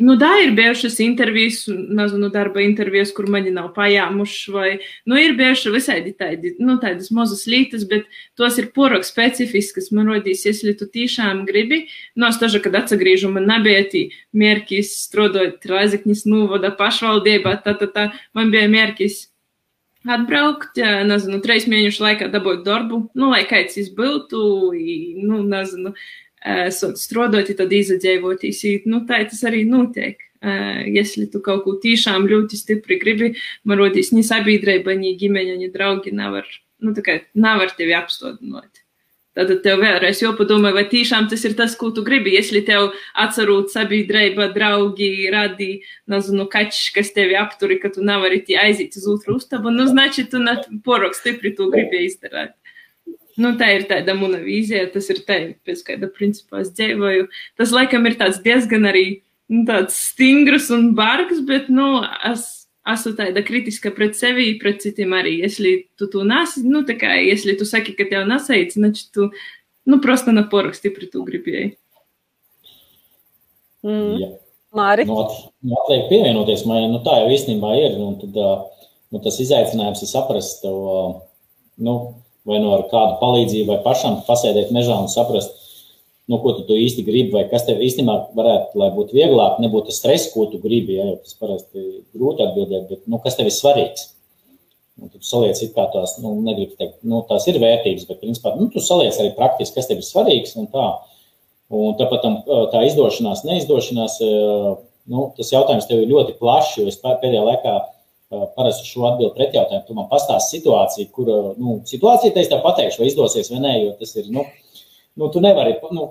Nu, 0.01 0.15
tā 0.17 0.29
ir 0.41 0.55
bijušas 0.57 0.95
intervijas, 1.03 1.59
nezinu, 1.69 2.31
darba 2.33 2.63
intervijas, 2.63 3.11
kur 3.13 3.27
mani 3.29 3.51
nav 3.53 3.69
pajāmuši, 3.75 4.53
vai, 4.53 4.69
nu, 5.05 5.17
ir 5.21 5.35
bijuši 5.37 5.73
visādi 5.73 6.13
tādi, 6.17 6.55
nu, 6.57 6.79
tādas 6.81 7.11
mazas 7.13 7.43
lietas, 7.49 7.83
bet 7.89 8.07
tos 8.39 8.57
ir 8.61 8.71
porok 8.73 9.05
specifiskas. 9.05 9.91
Man 9.93 10.09
rodīs, 10.09 10.45
ja 10.47 10.73
tu 10.79 10.87
tiešām 10.89 11.43
gribi, 11.49 11.83
no 12.15 12.25
nu, 12.25 12.31
es 12.31 12.39
tažu, 12.41 12.63
kad 12.63 12.79
atsagrīžu, 12.81 13.29
man 13.35 13.45
nebija 13.51 13.83
tī 13.91 14.05
mērķis 14.33 14.95
strādāt 15.03 15.69
Raziknis 15.69 16.25
novada 16.25 16.73
pašvaldībā, 16.79 17.59
tā, 17.65 17.75
tā, 17.77 17.91
tā, 17.91 18.07
man 18.37 18.49
bija 18.53 18.71
mērķis 18.71 19.27
atbraukt, 20.09 20.81
nezinu, 21.05 21.43
trīs 21.45 21.67
mēnešu 21.69 22.01
laikā 22.07 22.31
dabūt 22.33 22.65
darbu, 22.65 23.03
nu, 23.13 23.29
lai 23.35 23.43
kāds 23.49 23.77
izbiltu, 23.77 24.41
nu, 24.73 25.43
nezinu, 25.45 25.93
esot 26.41 26.99
strādājot, 26.99 27.55
tad 27.59 27.73
izdzīvotīs. 27.73 28.63
Nu, 28.89 29.03
tā 29.09 29.21
tas 29.29 29.43
arī 29.47 29.63
notiek. 29.69 30.21
Ja 30.41 31.03
tu 31.05 31.41
kaut 31.45 31.65
ko 31.67 31.75
tiešām 31.81 32.25
ļoti 32.29 32.57
stipri 32.57 32.97
gribi, 33.01 33.33
man 33.63 33.77
rodīs, 33.77 34.09
ni 34.09 34.23
sabiedrība, 34.25 34.95
ni 34.97 35.13
ģimene, 35.19 35.59
ni 35.59 35.69
draugi 35.69 36.13
nevar, 36.17 36.47
nu, 36.81 36.95
tā 36.97 37.03
kā 37.05 37.19
nevar 37.37 37.69
tevi 37.77 37.93
apstādināt. 37.93 38.81
Tad 39.37 39.51
tev 39.63 39.79
vēlreiz 39.79 40.19
jāpadomā, 40.19 40.73
vai 40.75 40.83
tiešām 40.91 41.29
tas 41.31 41.45
ir 41.47 41.53
tas, 41.55 41.77
ko 41.79 41.87
tu 41.95 42.01
gribi. 42.03 42.33
Ja 42.35 42.63
tev 42.67 42.89
atcerot 43.15 43.69
sabiedrība, 43.71 44.49
draugi, 44.51 45.29
radi, 45.31 45.69
nezinu, 46.11 46.49
kaķis, 46.51 46.89
kas 46.97 47.13
tevi 47.15 47.37
apturi, 47.39 47.77
ka 47.79 47.93
tu 47.93 48.03
nevari 48.03 48.41
aiziet 48.59 48.97
uz 48.99 49.05
otru 49.07 49.37
ustabu, 49.39 49.71
nu, 49.71 49.85
znači, 49.87 50.25
tu 50.27 50.41
ne 50.41 50.57
porok 50.83 51.15
stipri 51.15 51.53
to 51.55 51.69
gribi 51.71 52.03
izdarīt. 52.09 52.57
Nu, 53.40 53.52
tā 53.60 53.68
ir 53.76 53.84
tāda 53.90 54.14
mana 54.16 54.38
vīzija, 54.40 54.86
tas 54.94 55.10
ir 55.12 55.20
tā, 55.28 55.36
pēc 55.66 55.82
kāda 55.84 56.08
principā 56.08 56.62
es 56.62 56.70
dzīvoju. 56.72 57.26
Tas 57.60 57.74
laikam 57.74 58.08
ir 58.08 58.16
tāds 58.16 58.40
diezgan 58.44 58.88
arī 58.88 59.06
nu, 59.52 59.64
tāds 59.68 59.98
stingrs 60.12 60.70
un 60.74 60.94
bargs, 60.96 61.42
bet, 61.48 61.68
nu, 61.72 62.00
es 62.30 62.46
esmu 62.86 63.12
tāda 63.18 63.42
kritiska 63.44 63.92
pret 63.94 64.16
sevi, 64.18 64.54
pret 64.62 64.80
citiem 64.84 65.12
arī. 65.18 65.36
Если 65.42 65.88
tu 65.98 66.08
to 66.10 66.24
nasi, 66.24 66.64
nu, 66.66 66.84
tā 66.86 66.96
kā, 66.98 67.12
если 67.20 67.56
tu 67.58 67.68
saki, 67.68 67.96
ka 67.98 68.08
tev 68.08 68.26
nasaic, 68.30 68.72
значит, 68.72 69.10
tu, 69.12 69.30
nu, 69.86 70.00
просто 70.00 70.32
на 70.32 70.42
порох 70.42 70.74
стipri 70.74 71.06
tu 71.06 71.24
gribēji. 71.24 71.76
Mm. 73.86 74.16
Ja. 74.18 74.28
Māri? 74.76 75.06
Nu, 75.06 75.22
nu, 75.62 75.76
atliek 75.84 76.08
pievienoties, 76.10 76.64
man, 76.66 76.90
nu, 76.92 77.00
tā 77.04 77.20
jau 77.22 77.30
īstenībā 77.32 77.70
ir, 77.80 77.94
un 78.02 78.18
tad, 78.20 78.40
nu, 79.14 79.20
tas 79.22 79.38
izaicinājums 79.40 80.02
ir 80.02 80.10
saprast 80.10 80.64
to, 80.64 80.72
nu, 81.78 81.94
vai 82.47 82.59
no 82.59 82.69
nu 82.69 82.77
ar 82.77 82.85
kādu 82.89 83.17
palīdzību, 83.21 83.67
vai 83.69 83.81
pašam 83.85 84.21
pasēdēt 84.27 84.71
mežā 84.73 84.97
un 84.97 85.09
saprast, 85.11 85.57
nu, 86.31 86.39
ko 86.41 86.55
tu, 86.57 86.63
tu 86.67 86.77
īsti 86.79 87.03
gribi, 87.05 87.33
vai 87.35 87.43
kas 87.51 87.65
tev 87.67 87.81
īstenībā 87.83 88.33
varētu, 88.37 88.79
lai 88.79 88.89
būtu 88.95 89.17
vieglāk, 89.17 89.59
nebūtu 89.61 89.91
tas 89.91 89.99
stress, 90.01 90.31
ko 90.33 90.47
tu 90.49 90.61
gribi. 90.63 90.97
Ja, 90.97 91.11
tas 91.19 91.35
parasti 91.39 92.01
grūti 92.15 92.45
atbildēt, 92.45 92.87
bet 92.89 93.05
nu, 93.11 93.19
kas 93.23 93.37
tev 93.37 93.49
ir 93.49 93.55
svarīgs? 93.55 94.11
Un 95.01 95.09
tu 95.09 95.21
saliec, 95.25 95.57
kā 95.75 95.87
tās, 95.93 96.17
nu, 96.21 96.35
negribu 96.45 96.75
teikt, 96.77 96.99
nu, 97.07 97.23
tās 97.29 97.47
ir 97.49 97.57
vērtības, 97.61 98.05
bet, 98.09 98.19
principā, 98.21 98.53
nu, 98.59 98.69
tu 98.73 98.83
saliec 98.83 99.17
arī 99.17 99.31
praktiski, 99.37 99.79
kas 99.79 99.89
tev 99.89 100.01
ir 100.01 100.05
svarīgs 100.05 100.53
un 100.61 100.69
tā. 100.71 100.89
Un 101.71 101.95
tāpat 101.97 102.25
tā 102.73 102.81
izdošanās, 102.83 103.45
neizdošanās, 103.47 104.17
nu, 105.09 105.25
tas 105.37 105.51
jautājums 105.53 105.87
tev 105.89 106.03
ir 106.03 106.11
ļoti 106.11 106.35
plašs, 106.39 106.75
jo 106.77 106.87
es 106.91 106.99
pēdējā 107.01 107.43
laikā 107.47 107.75
parasti 108.31 108.87
šo 108.87 109.05
atbildi 109.09 109.35
pretjautājumu. 109.35 109.85
Tu 109.87 109.97
man 109.97 110.07
pastāsti 110.11 110.57
situāciju, 110.57 111.09
kur, 111.15 111.31
nu, 111.59 111.79
situācija 111.87 112.33
te 112.33 112.43
es 112.43 112.49
tev 112.51 112.63
pateikšu, 112.65 113.01
vai 113.01 113.09
izdosies 113.11 113.51
vai 113.51 113.61
nē, 113.63 113.73
jo 113.83 113.93
tas 113.99 114.15
ir, 114.17 114.31
nu, 114.33 114.45
nu 115.19 115.29
tu 115.33 115.43
nevari, 115.43 115.75
nu, 115.95 116.07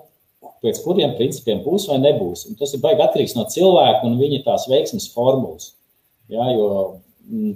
pēc 0.65 0.83
kuriem 0.85 1.17
principiem 1.17 1.63
būs 1.65 1.89
vai 1.91 1.99
nebūs. 2.03 2.47
Un 2.51 2.61
tas 2.61 2.75
ir 2.77 2.83
baigi 2.85 3.05
atkarīgs 3.05 3.37
no 3.39 3.47
cilvēka 3.49 4.05
un 4.09 4.19
viņa 4.21 4.45
tās 4.47 4.69
veiksmes 4.71 5.09
formulas. 5.15 5.75
Ja, 6.31 6.47
jo, 6.53 6.69
mm, 7.27 7.55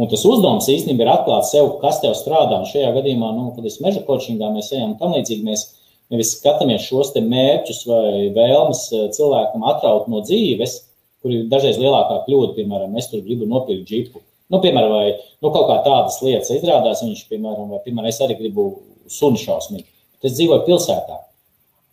un 0.00 0.10
tas 0.10 0.24
uzdevums 0.26 0.68
īstenībā 0.70 1.06
ir 1.06 1.12
atklāt 1.14 1.46
sev, 1.48 1.76
kas 1.82 2.02
tev 2.02 2.16
strādā. 2.18 2.58
Un 2.58 2.68
šajā 2.68 2.90
gadījumā, 2.98 3.30
nu, 3.36 3.50
kad 3.56 3.66
es 3.70 3.78
meža 3.84 4.02
kočingā 4.06 4.50
mēs 4.54 4.72
ejam 4.74 4.96
tam 5.00 5.14
līdzīgi, 5.16 5.46
mēs 5.46 5.66
nevis 6.10 6.34
skatāmies 6.36 6.88
šos 6.88 7.14
te 7.14 7.22
mērķus 7.22 7.84
vai 7.86 8.28
vēlmes 8.34 8.86
cilvēkam 9.16 9.66
atraut 9.70 10.10
no 10.10 10.24
dzīves, 10.26 10.80
kur 11.22 11.34
ir 11.34 11.46
dažreiz 11.52 11.78
lielākā 11.80 12.22
kļūda, 12.26 12.54
piemēram, 12.58 12.96
es 13.00 13.10
tur 13.12 13.22
gribu 13.24 13.48
nopirkt 13.48 13.88
džipu. 13.88 14.22
Nu, 14.50 14.58
piemēram, 14.62 14.92
vai 14.92 15.08
nu, 15.14 15.50
kaut 15.50 15.66
kā 15.68 15.80
tādas 15.86 16.18
lietas 16.24 16.50
izrādās, 16.56 17.04
viņš, 17.04 17.26
piemēram, 17.30 17.68
vai, 17.70 17.82
piemēram, 17.84 18.10
es 18.10 18.20
arī 18.24 18.38
gribu 18.40 18.70
sunu 19.10 19.38
šausmīgi. 19.38 19.86
Es 20.26 20.34
dzīvoju 20.36 20.66
pilsētā, 20.66 21.20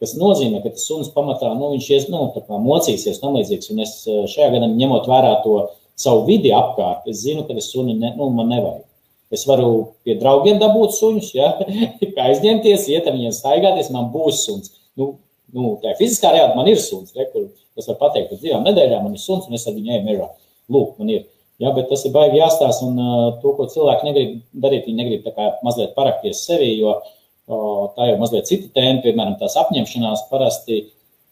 kas 0.02 0.16
nozīmē, 0.20 0.62
ka 0.64 0.74
tas 0.74 0.88
suns 0.90 1.12
pamatā, 1.14 1.52
nu, 1.58 1.72
viņš 1.76 1.90
ies, 1.94 2.08
nu, 2.14 2.26
tā 2.34 2.44
kā 2.48 2.60
mocīsies 2.62 3.22
tam 3.22 3.38
līdzīgs, 3.38 3.72
un 3.74 3.84
es 3.86 3.94
eh, 4.08 4.24
šajā 4.32 4.50
gadā 4.56 4.72
ņemot 4.74 5.10
vērā 5.10 5.38
to 5.46 5.60
savu 5.98 6.26
vidi 6.28 6.54
apkārt, 6.54 7.08
es 7.10 7.24
zinu, 7.24 7.46
ka 7.48 7.58
es 7.58 7.70
suni, 7.74 7.98
ne, 7.98 8.14
nu, 8.18 8.30
man 8.34 8.52
nevajag. 8.54 8.84
Es 9.34 9.44
varu 9.48 9.70
pie 10.08 10.16
draugiem 10.20 10.60
dabūt 10.62 10.96
suņus, 10.96 11.32
ja, 11.36 11.54
aizņemties, 12.28 12.88
iet 12.94 13.08
ar 13.10 13.18
viņiem 13.18 13.34
staigāties, 13.36 13.92
man 13.94 14.12
būs 14.14 14.46
suns. 14.46 14.72
Nu, 14.98 15.18
nu, 15.54 15.76
tā 15.84 15.98
fiziskā 16.00 16.32
realitāte 16.32 16.60
man 16.60 16.70
ir 16.72 16.80
suns, 16.82 17.16
re, 17.18 17.28
kur 17.34 17.50
Es 17.78 17.88
varu 17.90 18.00
pateikt, 18.02 18.32
ka 18.32 18.42
divām 18.42 18.66
nedēļām 18.66 19.06
man 19.06 19.16
ir 19.18 19.22
suns, 19.22 19.48
un 19.48 19.58
es 19.58 19.68
ar 19.70 19.76
viņu 19.78 19.94
eju 19.94 20.06
mežā. 20.08 20.30
Lūk, 20.74 20.96
man 21.02 21.12
ir. 21.14 21.28
Ja, 21.62 21.72
bet 21.74 21.88
tas 21.90 22.04
ir 22.06 22.14
baigi 22.14 22.38
jāstāsta, 22.38 22.86
un 22.86 23.00
uh, 23.02 23.30
to, 23.42 23.54
ko 23.58 23.66
cilvēki 23.72 24.06
negrib 24.06 24.34
darīt, 24.62 24.86
viņi 24.86 25.00
negrib 25.00 25.24
tā 25.26 25.34
kā 25.34 25.48
mazliet 25.66 25.96
parakties 25.98 26.44
sevi, 26.46 26.70
jo 26.78 26.92
uh, 27.00 27.88
tā 27.96 28.12
jau 28.12 28.20
mazliet 28.22 28.50
cita 28.50 28.70
tēma, 28.76 29.02
piemēram, 29.06 29.40
tās 29.40 29.58
apņemšanās 29.64 30.28
parasti, 30.30 30.84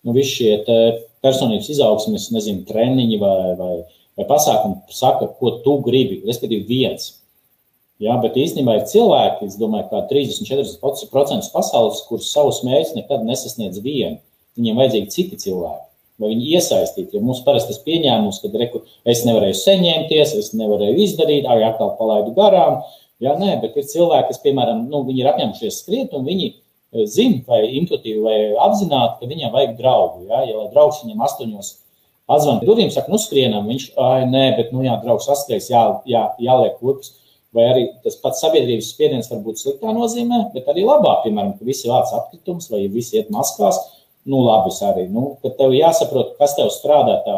nu, 0.06 0.16
visi 0.18 0.40
šie 0.40 0.90
personības 1.26 1.70
izaugsmes, 1.76 2.32
nezinu, 2.34 2.66
treniņi 2.66 3.22
vai, 3.22 3.38
vai, 3.60 3.76
vai 4.18 4.28
pasākumi 4.32 4.98
saka, 4.98 5.30
ko 5.38 5.60
tu 5.66 5.78
gribi, 5.86 6.24
respektīvi 6.26 6.66
viens. 6.70 7.12
Jā, 8.02 8.18
bet 8.20 8.36
īstenībā 8.36 8.80
ir 8.80 8.90
cilvēki, 8.90 9.48
es 9.48 9.62
domāju, 9.62 9.92
ka 9.94 10.08
30-40% 10.10 11.54
pasaules, 11.54 12.02
kurus 12.10 12.34
savus 12.34 12.64
mērķus 12.66 12.98
nekad 12.98 13.24
nesasniedz 13.30 13.78
vieni. 13.86 14.24
Viņiem 14.58 14.82
vajadzīgi 14.82 15.14
citi 15.14 15.40
cilvēki 15.46 15.86
vai 16.22 16.32
viņi 16.32 16.52
iesaistīti. 16.58 17.16
Jo 17.16 17.24
mums 17.24 17.42
parasti 17.46 17.74
tas 17.74 17.82
pieņēmums, 17.86 18.42
ka 18.42 18.52
reku, 18.60 18.84
es 19.08 19.24
nevarēju 19.28 19.58
saņemties, 19.62 20.36
es 20.40 20.52
nevarēju 20.58 21.00
izdarīt, 21.06 21.48
arī 21.50 21.66
atkal 21.68 21.96
palaidu 22.00 22.36
garām. 22.38 22.82
Jā, 23.24 23.36
nē, 23.40 23.56
bet 23.62 23.78
ir 23.80 23.88
cilvēki, 23.88 24.30
kas, 24.32 24.42
piemēram, 24.44 24.86
nu, 24.92 25.02
ir 25.16 25.30
apņēmušies 25.32 25.82
skriet, 25.84 26.16
un 26.18 26.26
viņi 26.28 26.50
e, 26.52 27.06
zina, 27.08 27.42
vai 27.48 27.62
intuitīvi, 27.80 28.20
vai 28.24 28.38
apzināti, 28.68 29.22
ka 29.22 29.30
viņam 29.32 29.54
vajag 29.56 29.76
draugu. 29.80 30.26
Jā, 30.32 30.42
ja 30.50 30.66
draugs 30.74 31.04
viņam 31.04 31.24
astoņos 31.28 31.72
atzvanīt 32.32 32.66
durvīm, 32.68 32.90
saka, 32.92 33.12
nu 33.14 33.20
skrienam, 33.22 33.70
viņš, 33.72 33.92
ai, 34.02 34.26
nē, 34.32 34.46
bet, 34.58 34.74
nu 34.76 34.84
jā, 34.86 34.98
draugs 35.04 35.30
atskries, 35.32 35.70
jā, 35.72 35.86
jā, 36.10 36.26
jāliek 36.44 36.80
kurpes. 36.82 37.14
Vai 37.56 37.70
arī 37.72 37.84
tas 38.04 38.18
pats 38.20 38.42
sabiedrības 38.44 38.90
spiediens 38.92 39.30
var 39.32 39.40
būt 39.46 39.62
sliktā 39.62 39.94
nozīmē, 39.96 40.42
bet 40.52 40.66
arī 40.68 40.84
labā, 40.84 41.22
piemēram, 41.24 41.54
ka 41.56 41.64
visi 41.64 41.88
vāc 41.88 42.10
atkritums 42.18 42.68
vai 42.68 42.82
visi 42.92 43.16
iet 43.16 43.30
maskās, 43.32 43.80
nu, 44.26 44.42
labi 44.46 44.74
arī. 44.88 45.06
Nu, 45.12 45.36
tad 45.44 45.58
tev 45.60 45.76
jāsaprot, 45.76 46.36
kas 46.40 46.56
tev 46.58 46.72
strādā 46.74 47.20
tā, 47.26 47.38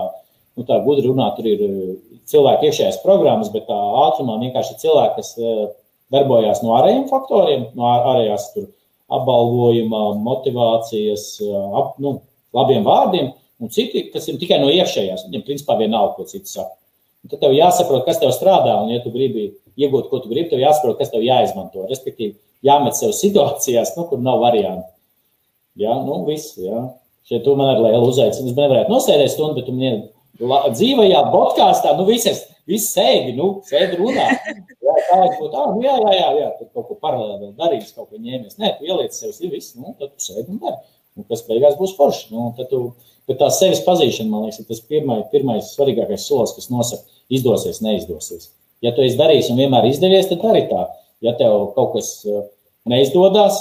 nu, 0.58 0.66
tā 0.68 0.80
gudri 0.86 1.08
runā, 1.10 1.30
tur 1.36 1.50
ir 1.50 1.64
eh, 1.64 1.92
cilvēki 2.32 2.70
iekšējās 2.70 3.02
programmas, 3.04 3.52
bet 3.54 3.68
tā 3.70 3.78
ātrumā 4.08 4.40
vienkārši 4.42 4.80
cilvēki, 4.84 5.20
kas 5.20 5.34
eh, 5.38 5.68
darbojās 6.14 6.64
no 6.64 6.78
ārējiem 6.80 7.06
faktoriem, 7.12 7.68
no 7.78 7.92
ārējās 7.92 8.50
tur 8.56 8.72
apbalvojuma, 9.14 10.08
motivācijas, 10.24 11.30
eh, 11.44 11.70
ap, 11.82 11.96
nu, 12.04 12.18
labiem 12.56 12.88
vārdiem, 12.88 13.32
un 13.62 13.74
citi, 13.74 14.08
kas 14.14 14.28
ir 14.32 14.40
tikai 14.42 14.60
no 14.64 14.72
iekšējās, 14.74 15.28
viņiem 15.28 15.46
principā 15.48 15.78
vienalga, 15.80 16.16
ko 16.18 16.28
citi 16.30 16.52
saka. 16.52 16.76
Un 17.26 17.32
tad 17.32 17.42
tev 17.44 17.56
jāsaprot, 17.56 18.06
kas 18.06 18.22
tev 18.22 18.32
strādā, 18.36 18.78
un 18.84 18.94
ja 18.94 19.02
tu 19.04 19.12
gribi 19.12 19.50
iegūt, 19.78 20.08
ko 20.12 20.22
tu 20.22 20.30
gribi, 20.32 20.52
tev 20.52 20.62
jāsaprot, 20.62 20.96
kas 21.00 21.12
tev 21.12 21.26
jāizmanto. 21.26 21.88
Respektīvi, 21.90 22.38
jāmet 22.66 22.96
sev 22.98 23.12
situācijās, 23.18 23.96
nu, 23.98 24.06
kur 24.10 24.22
nav 24.24 24.40
variantu. 24.44 24.88
Jā, 25.78 25.96
nu, 26.06 26.22
viss. 26.28 26.58
Jā. 26.62 26.84
Šeit 27.28 27.44
tu 27.46 27.56
man 27.60 27.74
ar 27.74 27.82
lielu 27.84 28.08
uzaicinājumu. 28.08 28.54
Es 28.54 28.58
nevarētu 28.58 28.94
nosēdēt 28.94 29.34
stundu, 29.34 29.60
bet 29.60 29.68
tu 29.68 29.76
man 29.76 30.06
dzīvajā 30.72 31.24
podkāstā, 31.34 31.94
nu, 31.98 32.06
visas, 32.08 32.44
visas 32.70 32.94
sēdi, 32.96 33.34
nu, 33.38 33.50
sēdi 33.68 34.00
runā. 34.00 34.28
Jā, 34.88 34.94
tā 35.10 35.18
es 35.26 35.34
būtu, 35.40 35.52
ah, 35.60 35.74
nu, 35.76 35.82
jā, 35.84 35.96
jā, 36.00 36.14
jā, 36.16 36.28
jā, 36.40 36.50
tu 36.60 36.70
kaut 36.72 36.88
ko 36.88 36.96
paralēli 37.02 37.42
vēl 37.42 37.56
darīsi, 37.60 37.92
kaut 37.98 38.08
ko 38.08 38.22
ņēmies. 38.22 38.56
Nē, 38.62 38.78
tu 38.78 38.88
ieliec 38.88 39.18
sev 39.18 39.34
viss, 39.52 39.76
nu, 39.76 39.92
tad 40.00 40.14
tu 40.14 40.24
sēdi 40.30 40.54
un 40.54 40.62
dari. 40.64 40.80
Un 41.18 41.26
kas 41.28 41.42
beigās 41.48 41.76
būs 41.80 41.96
forši. 41.98 42.30
Nu, 42.32 42.52
tad 42.58 42.70
tu, 42.72 42.82
bet 43.28 43.42
tā 43.42 43.50
sevis 43.54 43.82
pazīšana, 43.86 44.30
man 44.32 44.46
liekas, 44.46 44.62
ir 44.62 44.70
tas 44.70 44.84
pirmais, 44.88 45.26
pirmais 45.34 45.74
svarīgākais 45.74 46.28
solis, 46.30 46.54
kas 46.56 46.70
nosaka, 46.72 47.04
izdosies, 47.34 47.82
neizdosies. 47.84 48.52
Ja 48.86 48.94
tu 48.94 49.02
esi 49.04 49.18
darījis 49.20 49.50
un 49.52 49.60
vienmēr 49.60 49.90
izdevies, 49.90 50.30
tad 50.30 50.46
arī 50.46 50.68
tā. 50.70 50.86
ja 51.26 51.34
tev 51.38 51.72
kaut 51.74 51.96
kas 51.96 52.12
neizdodas, 52.88 53.58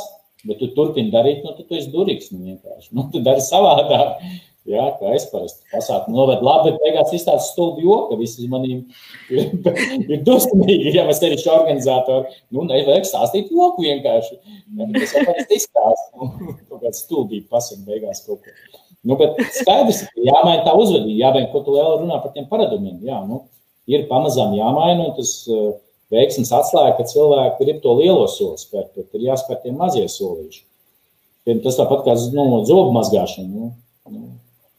bet 0.49 0.61
tu 0.63 0.71
turpini 0.77 1.13
darīt, 1.13 1.45
nu, 1.45 1.55
tu 1.59 1.79
esi 1.79 1.93
durīgs. 1.93 2.33
Nu, 2.35 2.43
vienkārši. 2.45 2.93
nu, 2.97 3.09
tu 3.13 3.23
dari 3.25 3.45
savādāk. 3.45 4.21
Jā, 4.67 4.83
kā 4.99 5.13
es 5.15 5.29
parasti 5.31 5.63
pasaku, 5.71 6.11
novedu 6.11 6.43
labi, 6.43 6.73
bet 6.73 6.81
beigās 6.83 7.13
izstāsta 7.15 7.53
stulbi 7.53 7.85
joku, 7.85 8.17
visi 8.19 8.49
manī 8.51 8.81
ir, 9.37 10.25
dusmīgi, 10.27 10.91
ja 10.97 11.05
mēs 11.07 11.23
arī 11.23 11.39
šo 11.39 11.53
organizātoru, 11.61 12.33
nu, 12.51 12.65
nevajag 12.67 13.07
stāstīt 13.07 13.53
joku 13.55 13.85
vienkārši. 13.87 14.35
Ja, 14.75 14.89
tas 14.97 15.15
jau 15.15 15.23
parasti 15.29 15.61
izstāsta, 15.61 16.09
nu, 16.19 16.57
kaut 16.67 16.83
kāds 16.83 17.05
stulbīgi 17.05 17.47
pasaka 17.53 17.87
beigās 17.87 18.25
kaut 18.27 18.43
ko. 18.43 18.83
Nu, 19.07 19.15
bet 19.21 19.39
skaidrs, 19.55 20.03
ka 20.11 20.27
jāmaina 20.27 20.67
tā 20.67 20.75
uzvedība, 20.75 21.21
jāmaina, 21.21 21.53
ko 21.53 21.63
tu 21.63 21.79
vēl 21.79 22.01
runā 22.01 22.19
par 22.25 22.35
tiem 22.35 22.51
paradumiem. 22.51 22.99
Jā, 23.07 23.23
nu, 23.29 23.45
ir 23.87 24.09
pamazām 24.11 24.57
jāmaina, 24.59 25.13
un 25.13 25.15
tas 25.15 25.37
uh, 25.47 25.77
veiksmes 26.15 26.53
atslēga, 26.55 26.97
ka 26.99 27.09
cilvēki 27.11 27.65
grib 27.65 27.83
to 27.83 27.95
lielo 27.99 28.27
soli 28.31 28.61
spērt, 28.61 28.93
bet 28.97 29.15
ir 29.17 29.29
jāspēr 29.31 29.63
tie 29.63 29.75
mazie 29.75 30.07
solīši. 30.11 30.63
Tas 31.63 31.79
tāpat 31.79 32.03
kā 32.07 32.15
nu, 32.35 32.47
zobu 32.67 32.91
mazgāšana. 32.97 33.47
Nu, 33.47 33.69
nu, 34.11 34.23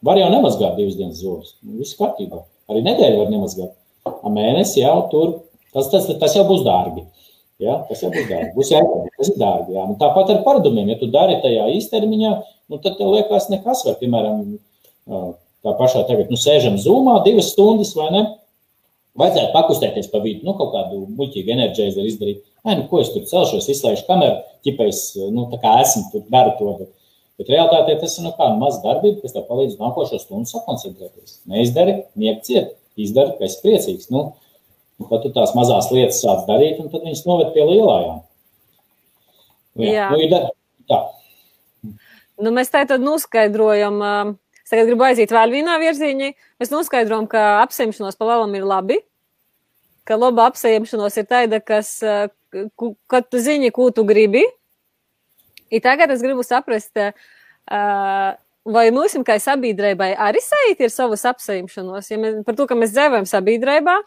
var 0.03 0.19
jau 0.19 0.27
nemazgāt 0.33 0.75
divas 0.75 0.97
dienas 0.99 1.21
zobus. 1.21 1.53
Nu, 1.63 1.77
viss 1.79 1.95
kārtībā. 1.99 2.41
Arī 2.67 2.81
nedēļu 2.83 3.21
var 3.21 3.31
nemazgāt. 3.31 3.71
A 4.07 4.31
mēnesi 4.31 4.81
jau 4.81 4.97
tur. 5.11 5.29
Tas, 5.75 5.87
tas, 5.93 6.09
tas 6.19 6.35
jau 6.35 6.43
būs 6.47 6.65
dārgi. 6.67 7.05
Ja, 7.63 7.79
tas 7.87 8.03
jau 8.03 8.11
būs 8.11 8.27
dārgi. 8.27 8.51
Būs 8.57 8.71
jāatbalsta. 8.73 9.13
Tas 9.15 9.31
ir 9.31 9.39
dārgi. 9.39 9.77
Jā. 9.77 9.85
Nu, 9.87 9.95
tāpat 10.01 10.33
ar 10.33 10.43
paradumiem. 10.43 10.91
Ja 10.91 10.99
tu 10.99 11.07
dari 11.13 11.39
tajā 11.43 11.69
īstermiņā, 11.77 12.33
nu, 12.67 12.81
tad 12.83 12.99
tev 12.99 13.15
liekas 13.15 13.47
nekas. 13.53 13.85
Vai, 13.87 13.95
piemēram, 14.01 14.43
tā 15.07 15.75
pašā 15.79 16.03
tagad, 16.09 16.27
nu, 16.33 16.39
sēžam 16.39 16.75
zūmā 16.83 17.21
divas 17.23 17.53
stundas 17.55 17.95
vai 17.95 18.11
ne? 18.11 18.25
Vajadzētu 19.17 19.49
pakustēties 19.53 20.11
pa 20.11 20.21
vidu, 20.21 20.45
nu, 20.45 20.53
kaut 20.59 20.75
kādu 20.75 20.99
muļķīgu 21.17 21.53
enerģiju 21.55 22.05
izdarīt. 22.05 22.43
Ai, 22.67 22.75
nu, 22.77 22.85
ko 22.91 23.01
es 23.01 23.09
tur 23.13 23.23
celšos, 23.25 23.69
izslēgšu 23.73 24.05
kameru, 24.05 24.43
ķipēs, 24.67 25.01
nu, 25.33 25.47
tā 25.49 25.57
kā 25.63 25.73
esmu 25.81 26.03
tur, 26.11 26.23
daru 26.33 26.53
to. 26.59 26.75
Bet, 26.83 26.91
bet 27.41 27.49
realitātē 27.55 27.95
tas 28.03 28.17
ir 28.19 28.27
nu, 28.27 28.33
kā 28.37 28.51
maza 28.59 28.83
darbība, 28.85 29.23
kas 29.23 29.33
tev 29.33 29.47
palīdz 29.49 29.79
nākošo 29.81 30.21
stundu 30.21 30.51
sakoncentrēties. 30.51 31.39
Neizdari, 31.49 31.97
miek 32.19 32.43
ciet, 32.45 32.75
izdari, 32.99 33.33
ka 33.39 33.49
esi 33.49 33.61
priecīgs. 33.65 34.11
Nu, 34.13 34.27
tad 35.09 35.25
tu 35.25 35.33
tās 35.33 35.55
mazās 35.57 35.89
lietas 35.93 36.21
sāc 36.21 36.45
darīt, 36.49 36.77
un 36.83 36.93
tad 36.93 37.07
viņas 37.07 37.25
noved 37.25 37.53
pie 37.57 37.65
lielajām. 37.65 38.21
Jā, 39.81 39.93
Jā. 39.93 40.09
Nu, 40.13 40.21
ir, 40.21 40.51
tā. 40.89 41.05
Nu, 42.37 42.53
mēs 42.53 42.69
tā 42.69 42.85
tad 42.89 43.01
noskaidrojam. 43.01 44.03
Uh 44.03 44.35
Es 44.67 44.73
tagad 44.73 44.89
gribu 44.89 45.05
aiziet 45.07 45.31
vēl 45.31 45.53
vienā 45.55 45.77
virzienā. 45.79 46.33
Mēs 46.59 46.73
noskaidrojam, 46.73 47.23
ka 47.31 47.61
apsimšanos 47.61 48.17
pa 48.19 48.25
lielam 48.27 48.51
ir 48.59 48.65
labi, 48.67 48.97
ka 50.07 50.15
laba 50.15 50.47
apsimšanos 50.51 51.17
ir 51.19 51.27
tāda, 51.27 51.59
kas, 51.63 51.97
kad 53.11 53.27
tu 53.27 53.41
zini, 53.43 53.73
ko 53.75 53.89
tu 53.91 54.05
gribi. 54.07 54.45
I 55.67 55.81
tagad 55.83 56.13
es 56.13 56.23
gribu 56.23 56.45
saprast, 56.47 56.95
vai 58.67 58.85
mums, 58.95 59.17
kā 59.27 59.35
sabiedrībai, 59.43 60.13
arī 60.27 60.43
sajūt 60.43 60.85
ir 60.85 60.93
savas 60.93 61.25
apsimšanos. 61.27 62.11
Ja 62.11 62.19
mēs, 62.21 62.39
par 62.47 62.55
to, 62.55 62.67
ka 62.69 62.77
mēs 62.79 62.93
dzīvojam 62.95 63.27
sabiedrībā, 63.27 63.97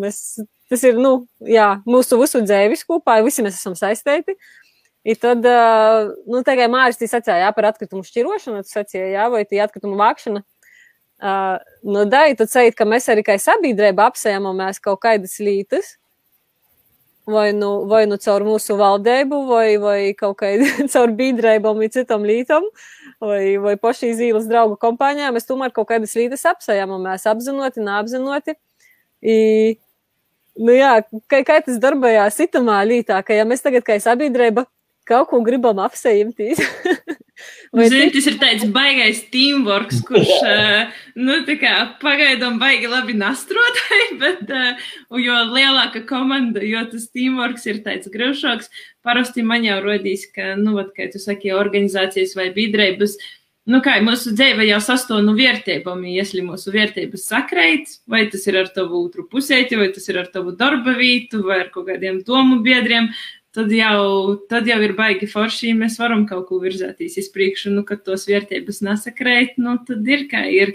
mēs, 0.00 0.22
tas 0.72 0.86
ir 0.88 0.96
nu, 1.00 1.12
jā, 1.44 1.74
mūsu 1.88 2.20
visu 2.20 2.42
dzīves 2.44 2.86
kopā, 2.88 3.20
visi 3.26 3.44
mēs 3.44 3.60
esam 3.60 3.76
saistīti. 3.78 4.38
I 5.08 5.14
tad, 5.16 5.44
nu, 6.28 6.40
kā 6.44 6.66
Mārcis 6.68 7.12
sacīja, 7.12 7.44
jā, 7.44 7.52
par 7.56 7.70
atkritumu 7.70 8.04
šķirošanu, 8.04 8.64
tas 8.64 8.74
sacīja, 8.76 9.06
jā, 9.14 9.28
vai 9.32 9.44
tie 9.48 9.62
atkritumu 9.64 9.96
vākšana. 10.00 10.42
Uh, 11.18 11.56
nu, 11.82 12.04
da, 12.06 12.28
tad 12.38 12.46
sacīt, 12.46 12.76
ka 12.78 12.86
mēs 12.86 13.08
arī 13.10 13.24
kā 13.26 13.34
sabiedrība 13.42 14.04
apsēmamies 14.06 14.78
kaut 14.78 15.00
kādas 15.02 15.34
lītas, 15.42 15.96
vai 17.26 17.50
nu, 17.52 17.84
vai 17.90 18.04
nu 18.06 18.16
caur 18.22 18.44
mūsu 18.46 18.76
valdību, 18.78 19.40
vai, 19.50 19.66
vai 19.82 19.98
kaut 20.16 20.38
kā 20.38 20.52
caur 20.94 21.12
biedrībām 21.18 21.82
vai 21.82 21.90
citam 21.92 22.22
lītam, 22.28 22.70
vai, 23.20 23.58
vai 23.60 23.74
paši 23.76 24.14
zīles 24.20 24.46
draugu 24.48 24.78
kompānijā, 24.80 25.32
mēs 25.34 25.50
tomēr 25.50 25.74
kaut 25.74 25.90
kādas 25.90 26.14
lītas 26.16 26.46
apsēmamies 26.48 27.26
apzinoti, 27.28 27.82
neapzinoti. 27.84 28.54
I, 29.18 29.38
nu 30.54 30.78
jā, 30.78 31.00
kā, 31.26 31.42
kā 31.42 31.60
tas 31.66 31.82
darbojās 31.82 32.38
itamā 32.46 32.78
lītā, 32.86 33.18
ka 33.26 33.34
ja 33.34 33.44
mēs 33.48 33.66
tagad 33.66 33.84
kā 33.84 33.98
sabiedrība 34.00 34.68
kaut 35.08 35.32
ko 35.32 35.42
gribam 35.42 35.82
apseimtīt. 35.82 36.62
Zini, 37.68 38.08
tas 38.14 38.26
ir 38.30 38.38
tāds 38.40 38.64
baigais 38.72 39.20
teamwork, 39.32 39.92
kurš, 40.08 40.30
nu, 41.26 41.38
pagaidām 42.00 42.56
baigi 42.60 42.88
labi 42.88 43.16
nastrotai, 43.18 44.00
bet, 44.22 44.52
jo 45.20 45.40
lielāka 45.52 46.04
komanda, 46.08 46.64
jo 46.64 46.84
tas 46.88 47.08
teamwork 47.12 47.60
ir 47.68 47.82
tāds 47.84 48.08
grūšāks, 48.12 48.72
parasti 49.04 49.44
man 49.44 49.66
jau 49.66 49.80
rodīs, 49.84 50.26
ka, 50.32 50.54
nu, 50.60 50.78
vat, 50.78 50.94
kā 50.96 51.10
tu 51.12 51.20
saki, 51.20 51.52
organizācijas 51.56 52.32
vai 52.38 52.48
biedrības, 52.56 53.18
nu, 53.68 53.82
kā 53.84 53.98
mūsu 54.04 54.32
dzīve 54.32 54.64
jau 54.70 54.80
sastāv 54.82 55.20
no 55.26 55.36
vērtībām, 55.36 56.06
ja 56.08 56.24
mūsu 56.46 56.72
vērtības 56.72 57.28
sakreit, 57.28 57.98
vai 58.08 58.24
tas 58.32 58.46
ir 58.48 58.62
ar 58.62 58.72
tavu 58.72 59.04
otru 59.04 59.28
pusēti, 59.28 59.76
vai 59.76 59.90
tas 59.92 60.08
ir 60.08 60.22
ar 60.24 60.32
tavu 60.32 60.56
darba 60.56 60.96
vītu, 60.96 61.44
vai 61.44 61.66
ar 61.66 61.72
kaut 61.74 61.90
kādiem 61.90 62.22
domu 62.24 62.62
biedriem, 62.64 63.12
tad 63.56 63.72
jau, 63.72 64.36
tad 64.50 64.68
jau 64.68 64.78
ir 64.84 64.94
baigi 64.98 65.28
forši, 65.30 65.72
ja 65.72 65.78
mēs 65.78 65.98
varam 66.00 66.26
kaut 66.28 66.48
ko 66.50 66.60
virzēties 66.62 67.18
uz 67.22 67.30
priekšu, 67.34 67.72
nu, 67.74 67.84
kad 67.88 68.04
tos 68.06 68.28
vērtības 68.28 68.82
nesakrēt, 68.86 69.56
nu, 69.62 69.78
tad 69.88 70.08
ir 70.08 70.26
kā 70.30 70.44
ir, 70.52 70.74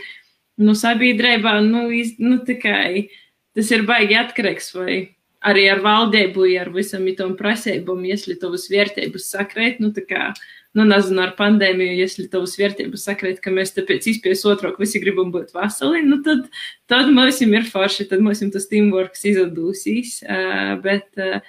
nu, 0.62 0.76
sabiedrībā, 0.78 1.60
nu, 1.66 1.88
iz, 1.94 2.16
nu, 2.22 2.40
tikai 2.46 3.10
tas 3.54 3.70
ir 3.74 3.86
baigi 3.90 4.18
atkarīgs, 4.18 4.74
vai 4.76 4.98
arī 5.44 5.68
ar 5.70 5.84
valdību, 5.84 6.48
ar 6.62 6.72
visam 6.74 7.06
itom 7.12 7.38
prasībām, 7.40 8.04
ja 8.08 8.18
tavas 8.42 8.70
vērtības 8.72 9.30
sakrēt, 9.36 9.82
nu, 9.84 9.92
tā 9.96 10.06
kā, 10.08 10.30
nu, 10.74 10.86
nezinu, 10.88 11.22
ar 11.26 11.34
pandēmiju, 11.38 11.98
ja 12.00 12.28
tavas 12.32 12.56
vērtības 12.60 13.08
sakrēt, 13.10 13.42
ka 13.44 13.54
mēs 13.54 13.76
tāpēc 13.76 14.08
izpies 14.10 14.46
otrāk 14.50 14.80
visi 14.82 15.02
gribam 15.04 15.34
būt 15.36 15.54
veseli, 15.56 16.02
nu, 16.08 16.22
tad, 16.26 16.48
tad 16.90 17.12
mums 17.14 17.42
ir 17.44 17.68
forši, 17.70 18.08
tad 18.10 18.24
mums 18.26 18.42
tas 18.56 18.70
teamworks 18.72 19.28
izdosies, 19.30 20.22
uh, 20.26 20.74
bet, 20.84 21.12
uh, 21.20 21.44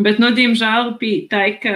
Bet, 0.00 0.20
nu, 0.22 0.30
diemžēl 0.36 0.94
bija 1.00 1.26
tā, 1.32 1.44
ka, 1.60 1.74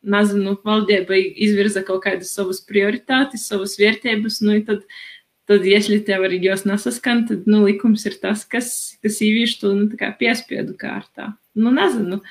nezinu, 0.00 0.56
valdība 0.64 1.18
izvirza 1.18 1.82
kaut 1.86 2.04
kādas 2.06 2.32
savas 2.34 2.62
prioritātes, 2.66 3.46
savas 3.50 3.76
vērtības, 3.80 4.40
nu, 4.46 4.56
tad, 4.66 4.86
tad, 5.50 5.66
ja 5.68 5.80
tev 6.06 6.24
arī 6.26 6.40
jos 6.44 6.64
nesaskan, 6.68 7.26
tad, 7.28 7.44
nu, 7.50 7.62
likums 7.68 8.06
ir 8.08 8.16
tas, 8.22 8.46
kas, 8.48 8.72
kas 9.04 9.20
īvīš 9.26 9.58
to, 9.60 9.74
nu, 9.76 9.90
kā 10.00 10.12
piespiedu 10.18 10.74
kārtā. 10.78 11.34
Nu, 11.54 11.74
nezinu. 11.74 12.22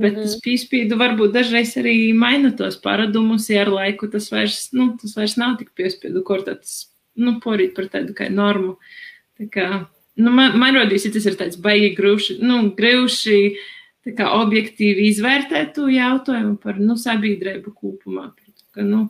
Bet 0.00 0.14
mm 0.14 0.18
-hmm. 0.18 0.22
tas 0.22 0.40
piespiedu 0.40 0.96
varbūt 0.96 1.32
dažreiz 1.32 1.76
arī 1.76 2.14
maina 2.14 2.50
tos 2.56 2.76
paradumus, 2.76 3.50
ja 3.50 3.62
ar 3.62 3.68
laiku 3.68 4.08
tas 4.08 4.30
vairs, 4.32 4.72
nu, 4.72 4.96
tas 5.00 5.16
vairs 5.16 5.36
nav 5.36 5.58
tik 5.58 5.74
piespiedu, 5.74 6.22
kur 6.22 6.42
tas, 6.42 6.88
nu, 7.16 7.40
porīt 7.44 7.74
par 7.74 7.84
tādu 7.84 8.14
kā 8.14 8.30
normu. 8.30 8.78
Tā 9.38 9.48
kā, 9.50 9.86
nu, 10.16 10.30
man, 10.30 10.58
man 10.58 10.74
rodīs, 10.74 11.04
ja 11.04 11.12
tas 11.12 11.26
ir 11.26 11.36
tāds 11.36 11.60
baigi 11.60 11.94
grūši, 11.96 12.38
nu, 12.40 12.70
grūši, 12.76 13.56
kā, 14.08 14.30
objektīvi 14.40 15.08
izvērtēt 15.10 15.74
to 15.76 15.88
jautājumu 15.92 16.56
par 16.62 16.80
nu, 16.80 16.96
sabiedrību 17.00 17.74
kopumā. 17.76 18.30
Par, 18.36 18.64
ka, 18.76 18.86
nu, 18.86 19.06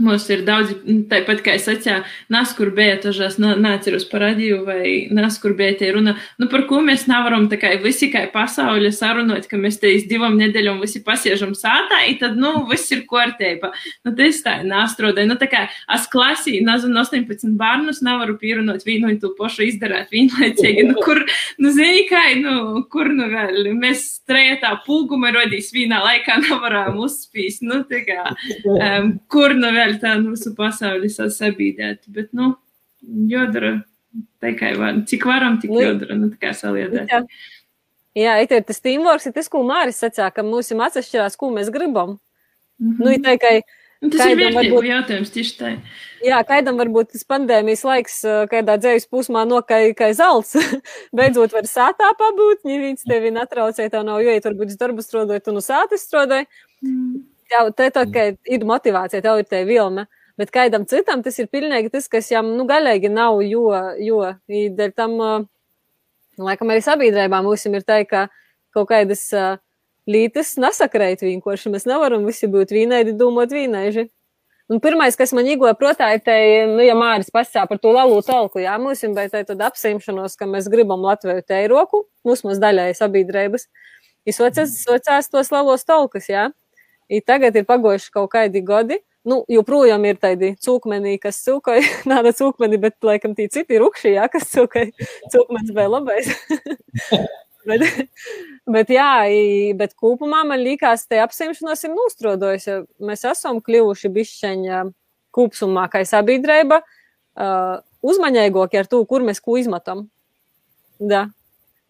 Mums 0.00 0.26
ir 0.32 0.44
daudz, 0.46 0.72
nu, 0.86 1.02
tāpat 1.10 1.42
kā 1.44 1.54
es 1.58 1.66
sacīju, 1.68 2.00
naskurbēja, 2.32 3.00
tažās 3.04 3.36
neatceros 3.40 4.06
par 4.08 4.24
radiju 4.24 4.62
vai 4.64 5.08
naskurbēja 5.12 5.76
tie 5.80 5.90
runa, 5.96 6.14
nu 6.40 6.48
par 6.52 6.64
ko 6.70 6.80
mēs 6.84 7.04
nevaram 7.10 7.48
tā 7.52 7.58
kā 7.60 7.74
visi 7.82 8.08
kā 8.12 8.22
pasauļa 8.32 8.92
sarunot, 8.96 9.48
ka 9.50 9.60
mēs 9.60 9.80
te 9.82 9.90
iz 9.92 10.06
divam 10.08 10.38
nedēļam 10.40 10.80
visi 10.80 11.02
pasiežam 11.04 11.52
sātā, 11.58 12.02
i 12.08 12.16
tad, 12.20 12.38
nu, 12.40 12.64
viss 12.70 12.92
ir 12.94 13.04
kārtībā. 13.10 13.72
Nu, 14.06 14.14
tas 14.16 14.40
tā 14.44 14.56
nāstrodē, 14.66 15.26
nu, 15.28 15.36
tā 15.40 15.50
kā 15.52 15.66
es 15.68 16.08
klasī, 16.12 16.58
nezinu, 16.64 16.96
18 17.02 17.56
bērnus 17.60 18.00
nevaru 18.06 18.38
pierunot 18.40 18.84
vienu 18.86 19.10
un 19.10 19.20
to 19.20 19.32
pašu 19.36 19.66
izdarāt 19.68 20.12
vienlaicīgi, 20.14 20.86
nu, 20.88 20.96
kur, 21.04 21.22
nu, 21.60 21.74
zini, 21.76 22.06
kā, 22.08 22.24
nu, 22.40 22.84
kur, 22.92 23.12
nu, 23.12 23.28
vēl, 23.32 23.72
mēs 23.76 24.06
trejetā 24.28 24.72
pulguma 24.86 25.32
rodīs 25.34 25.72
vienā 25.74 26.00
laikā 26.04 26.40
nevaram 26.46 27.00
uzspīst, 27.04 27.64
nu, 27.66 27.82
tā 27.90 28.02
kā, 28.06 28.34
um, 28.86 29.12
kur, 29.32 29.54
nu, 29.58 29.72
vēl 29.76 29.89
tā 29.98 30.14
mūsu 30.22 30.54
pasauli 30.56 31.10
sasabīdēt, 31.12 32.06
bet, 32.14 32.30
nu, 32.36 32.54
jodara 33.30 33.80
tikai 34.40 34.74
var, 34.78 35.00
cik 35.06 35.26
varam, 35.26 35.58
tik 35.62 35.72
nu, 35.72 35.82
jodara, 35.84 36.16
nu, 36.18 36.30
tā 36.34 36.40
kā 36.46 36.54
saliedēt. 36.56 37.10
Jā, 37.10 37.20
jā 38.18 38.38
ir 38.44 38.64
tas 38.66 38.82
teamworks, 38.82 39.28
ir 39.28 39.36
tas, 39.36 39.50
ko 39.52 39.62
Māris 39.66 40.00
sacīja, 40.02 40.30
ka 40.34 40.44
mums 40.46 40.70
ir 40.72 40.82
atsevišķās, 40.86 41.38
ko 41.40 41.52
mēs 41.54 41.70
gribam. 41.72 42.18
Mm 42.80 42.92
-hmm. 42.92 43.04
Nu, 43.04 43.12
ir 43.12 43.22
tikai. 43.24 43.60
Nu, 44.00 44.08
tas 44.08 44.30
ir 44.30 44.38
vērtību 44.38 44.56
varbūt, 44.56 44.86
jautājums 44.88 45.30
tieši 45.30 45.56
tā. 45.58 45.70
Jā, 46.24 46.38
kaidam 46.48 46.78
varbūt 46.80 47.10
tas 47.12 47.24
pandēmijas 47.24 47.84
laiks, 47.84 48.22
kādā 48.48 48.78
dzējas 48.80 49.04
pusmā 49.12 49.44
nokai, 49.44 49.92
kā 49.92 50.08
zelts. 50.16 50.56
Beidzot 51.16 51.52
var 51.52 51.68
sātā 51.68 52.08
pabūt, 52.16 52.64
ja 52.64 52.78
viens 52.80 53.04
tevi 53.04 53.30
netraucē, 53.30 53.90
tev 53.90 54.04
nav 54.04 54.22
jāiet 54.24 54.44
varbūt 54.44 54.72
uz 54.72 54.76
darbu 54.80 55.04
strādājot 55.04 55.52
un 55.52 55.56
uz 55.56 55.68
sātis 55.68 56.08
strādāj. 56.08 56.46
Mm 56.80 57.29
tev 57.50 57.70
te 57.76 57.90
tā, 57.94 58.04
ka 58.14 58.26
ir 58.48 58.66
motivācija, 58.68 59.22
tev 59.24 59.42
ir 59.42 59.48
tā 59.50 59.62
vilna. 59.68 60.06
Bet 60.40 60.52
kādam 60.54 60.86
citam 60.88 61.20
tas 61.24 61.36
ir 61.42 61.50
pilnīgi 61.52 61.90
tas, 61.92 62.06
kas 62.08 62.30
jām 62.32 62.54
nu, 62.56 62.64
galīgi 62.68 63.10
nav, 63.12 63.42
jo, 63.44 63.66
jo 64.00 64.22
dēļ 64.48 64.94
tam, 64.96 65.18
laikam, 66.40 66.70
arī 66.72 66.84
sabiedrībā 66.84 67.42
mums 67.44 67.66
ir 67.68 67.84
tā, 67.84 68.00
ka 68.08 68.28
kaut 68.72 68.88
kādas 68.88 69.26
lītas 70.10 70.54
nesakrēt 70.60 71.26
vienkārši. 71.26 71.72
Mēs 71.74 71.84
nevaram 71.90 72.24
visi 72.28 72.48
būt 72.50 72.72
vīnaidi, 72.72 73.18
domāt 73.18 73.52
vīnaiži. 73.54 74.08
Un 74.70 74.78
pirmais, 74.78 75.16
kas 75.18 75.32
man 75.34 75.48
īgoja 75.50 75.74
protā, 75.74 76.12
ir 76.14 76.20
te, 76.22 76.34
nu, 76.70 76.78
ja 76.86 76.94
Māris 76.94 77.32
pasā 77.34 77.64
par 77.66 77.80
to 77.82 77.90
lalu 77.90 78.20
talku, 78.22 78.60
jā, 78.62 78.76
mums 78.78 79.02
ir 79.02 79.16
tai 79.18 79.42
tad 79.42 79.64
apsimšanos, 79.66 80.36
ka 80.38 80.46
mēs 80.46 80.68
gribam 80.70 81.02
Latviju 81.02 81.42
teiroku, 81.42 82.04
mums 82.24 82.44
mums 82.46 82.62
daļai 82.62 82.92
sabiedrības. 82.94 83.66
Izsocās, 84.30 84.76
sociās 84.84 85.26
tos 85.32 85.50
lalos 85.50 85.82
talkus, 85.88 86.28
jā. 86.30 86.50
I 87.10 87.20
tagad 87.26 87.56
ir 87.58 87.66
pagojuši 87.66 88.12
kaut 88.14 88.30
kādi 88.30 88.62
gadi, 88.62 89.00
nu, 89.26 89.42
joprojām 89.50 90.04
ir 90.08 90.18
tādi 90.20 90.52
cūkmeni, 90.62 91.16
kas 91.22 91.40
cūkoja, 91.44 91.82
nāda 92.10 92.32
cūkmeni, 92.36 92.78
bet, 92.80 92.96
laikam, 93.06 93.34
tī 93.36 93.48
citi 93.52 93.80
rukši, 93.82 94.14
jā, 94.16 94.28
kas 94.32 94.48
cūkoja, 94.54 95.08
cūkmens 95.32 95.72
bija 95.76 95.88
labais. 95.90 96.30
bet, 97.68 97.84
bet, 98.76 98.94
jā, 98.94 99.10
bet 99.80 99.96
kopumā 99.98 100.44
man 100.48 100.62
liekas, 100.62 101.08
te 101.10 101.20
apsimšanos 101.22 101.84
ir 101.86 101.94
nostrodojis, 101.96 102.70
ja 102.70 102.78
mēs 103.02 103.26
esam 103.32 103.60
kļuvuši 103.64 104.12
bišķeņa 104.14 104.86
kopsumā, 105.34 105.88
kā 105.90 106.04
sabiedrība, 106.06 106.80
uzmaņēgoki 108.00 108.80
ar 108.80 108.88
to, 108.90 109.02
kur 109.08 109.26
mēs 109.26 109.42
ko 109.44 109.58
izmetam. 109.60 110.08
Da. 111.00 111.28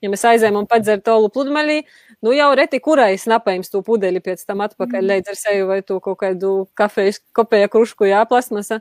Ja 0.00 0.08
mēs 0.08 0.24
aizējām 0.24 0.62
un 0.62 0.68
padzeram 0.68 1.02
tolu 1.04 1.28
pludmali, 1.32 1.82
nu 2.24 2.32
jau 2.32 2.48
reti 2.56 2.80
kurai 2.80 3.12
snapējums 3.20 3.68
to 3.72 3.82
pudeli 3.84 4.22
pēc 4.24 4.46
tam 4.48 4.62
atpakaļ, 4.64 5.02
mm. 5.02 5.08
leidz 5.12 5.32
ar 5.32 5.36
sevi 5.36 5.66
vai 5.68 5.80
to 5.84 5.98
kaut 6.00 6.22
kādu 6.22 6.54
kafejas, 6.78 7.20
kopēja 7.36 7.68
krušku, 7.72 8.08
jā, 8.08 8.22
plasmasa. 8.28 8.80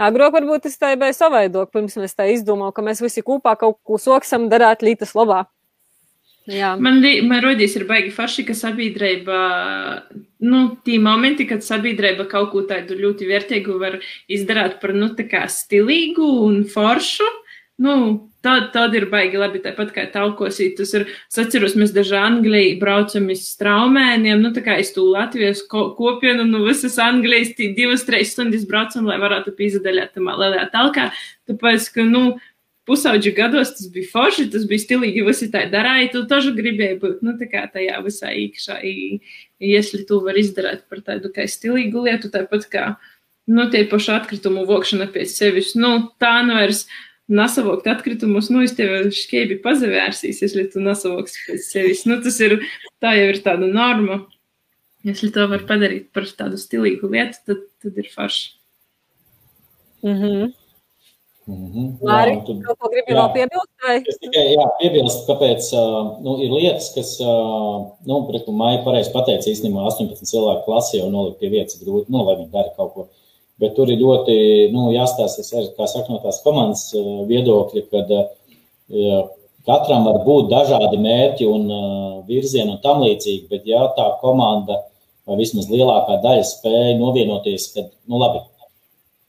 Agrāk 0.00 0.32
varbūt 0.38 0.68
tas 0.68 0.78
tā 0.80 0.94
bija 0.96 1.12
savaidok, 1.16 1.72
pirms 1.74 1.98
mēs 1.98 2.14
tā 2.16 2.30
izdomājām, 2.32 2.72
ka 2.76 2.84
mēs 2.86 3.02
visi 3.02 3.26
kopā 3.26 3.56
kaut 3.58 3.80
ko 3.84 3.98
soksam 4.00 4.46
darāt 4.52 4.86
lītas 4.86 5.16
labā. 5.18 5.48
Jā. 6.50 6.72
Man, 6.80 7.02
man 7.28 7.42
rodīs 7.44 7.74
ir 7.76 7.84
baigi 7.88 8.10
forši, 8.14 8.46
ka 8.48 8.54
sabiedrība, 8.56 9.36
nu, 10.46 10.62
tī 10.86 10.96
momenti, 11.02 11.44
kad 11.46 11.62
sabiedrība 11.62 12.24
kaut 12.30 12.48
ko 12.54 12.64
tādu 12.70 12.96
ļoti 12.98 13.28
vērtīgu 13.28 13.76
var 13.82 13.98
izdarīt 14.30 14.78
par, 14.80 14.94
nu, 14.96 15.12
tā 15.18 15.28
kā 15.30 15.44
stilīgu 15.52 16.26
un 16.46 16.62
foršu, 16.70 17.28
nu, 17.80 17.94
tad, 18.44 18.70
tad 18.74 18.94
ir 18.96 19.06
baigi 19.12 19.40
labi, 19.40 19.62
tāpat 19.64 19.92
kā 19.94 20.04
talkosīt. 20.12 20.76
Tas 20.80 20.92
ir, 20.96 21.06
es 21.30 21.40
atceros, 21.40 21.76
mēs 21.80 21.94
daži 21.96 22.18
Anglijā 22.20 22.76
braucam 22.80 23.30
iz 23.32 23.46
straumēniem, 23.54 24.42
nu, 24.42 24.52
tā 24.56 24.64
kā 24.66 24.76
es 24.82 24.92
tu 24.96 25.06
Latvijas 25.08 25.62
ko, 25.70 25.90
kopienu, 25.98 26.44
nu, 26.48 26.62
visas 26.66 26.98
Anglijas 27.02 27.54
tī 27.58 27.72
divas, 27.76 28.04
trīs 28.08 28.34
stundas 28.34 28.68
braucam, 28.68 29.08
lai 29.08 29.18
varētu 29.22 29.56
pīzadaļāt 29.56 30.14
tamā 30.16 30.36
lielajā 30.40 30.68
talkā, 30.74 31.10
tāpēc, 31.50 31.90
ka, 31.96 32.06
nu, 32.08 32.24
pusauģu 32.90 33.34
gados 33.36 33.74
tas 33.76 33.90
bija 33.92 34.08
forši, 34.10 34.48
tas 34.52 34.64
bija 34.68 34.82
stilīgi, 34.82 35.24
visi 35.26 35.50
tā 35.52 35.66
darīja, 35.70 36.10
tu 36.14 36.24
tažu 36.30 36.54
gribēji 36.56 36.98
būt, 37.02 37.20
nu, 37.26 37.36
tā 37.40 37.48
kā 37.50 37.66
tajā 37.70 38.00
visā 38.04 38.32
īkšā, 38.34 38.80
iesli 39.70 40.04
tu 40.08 40.20
var 40.24 40.38
izdarīt 40.40 40.86
par 40.90 41.04
tādu 41.06 41.30
kā 41.34 41.46
stilīgu 41.48 42.08
lietu, 42.08 42.32
tāpat 42.32 42.66
kā, 42.72 42.86
nu, 43.50 43.68
tie 43.70 43.84
paši 43.90 44.16
atkritumu 44.16 44.64
vokšana 44.68 45.10
pēc 45.14 45.36
sevis, 45.36 45.76
nu, 45.78 46.10
tā 46.22 46.40
nu 46.46 46.58
vairs 46.58 46.86
nesavokt 47.30 47.88
atkritumus, 47.90 48.50
nu, 48.52 48.64
es 48.66 48.74
tev 48.78 49.10
škēbi 49.14 49.60
pazavērsīs, 49.64 50.42
ja 50.44 50.66
tu 50.72 50.82
nesavoks 50.84 51.38
pēc 51.46 51.66
sevis, 51.66 52.04
nu, 52.10 52.20
tas 52.24 52.38
ir, 52.44 52.58
tā 53.02 53.14
jau 53.18 53.28
ir 53.32 53.42
tāda 53.44 53.68
norma, 53.70 54.22
ja 55.06 55.16
to 55.16 55.46
var 55.52 55.66
padarīt 55.68 56.10
par 56.14 56.28
tādu 56.38 56.60
stilīgu 56.60 57.12
lietu, 57.12 57.42
tad, 57.46 57.68
tad 57.82 58.02
ir 58.02 58.10
forši. 58.14 58.48
Mhm. 60.00 60.26
Mm 60.26 60.50
Mm 61.50 61.66
-hmm. 61.72 61.86
Māri, 62.06 62.32
jā, 62.34 62.42
tad, 62.46 62.58
kaut 62.64 62.78
ko 62.78 62.88
gribi 62.92 63.14
vēl 63.16 63.30
piebilst? 63.34 63.70
Vai? 63.84 63.96
Es 64.12 64.18
tikai 64.22 64.42
jā, 64.54 64.66
piebilstu, 64.80 65.22
kāpēc 65.30 65.70
nu, 66.24 66.34
ir 66.44 66.50
lietas, 66.54 66.90
kas, 66.94 67.10
nu, 68.10 68.18
pret 68.28 68.44
ko 68.46 68.52
Maija 68.60 68.82
pareizi 68.84 69.12
pateica, 69.14 69.50
īstenībā 69.50 69.86
18 69.88 70.30
cilvēku 70.32 70.66
klasi 70.68 71.00
jau 71.00 71.08
nolikt 71.10 71.40
pie 71.40 71.50
vietas 71.54 71.80
grūti, 71.82 72.12
nu, 72.12 72.22
lai 72.26 72.36
viņi 72.36 72.50
dara 72.54 72.70
kaut 72.76 72.92
ko. 72.94 73.08
Bet 73.60 73.74
tur 73.76 73.90
ir 73.92 74.00
ļoti, 74.00 74.36
nu, 74.72 74.88
jāstāstas 74.94 75.52
ar, 75.52 75.66
kā 75.76 75.88
saka, 75.90 76.08
no 76.12 76.20
tās 76.22 76.40
komandas 76.44 76.86
viedokļa, 77.28 77.82
kad 77.92 78.12
ja, 78.14 79.18
katram 79.68 80.06
var 80.08 80.22
būt 80.24 80.48
dažādi 80.52 81.00
mērķi 81.02 81.48
un 81.48 81.66
virzieni 82.28 82.76
un 82.76 82.80
tam 82.84 83.04
līdzīgi, 83.04 83.50
bet 83.52 83.68
ja 83.68 83.84
tā 83.98 84.08
komanda 84.22 84.80
vai 85.28 85.36
vismaz 85.42 85.68
lielākā 85.70 86.18
daļa 86.24 86.46
spēja 86.48 86.96
novienoties, 86.98 87.68
kad, 87.76 87.92
nu, 88.08 88.18
labi, 88.22 88.40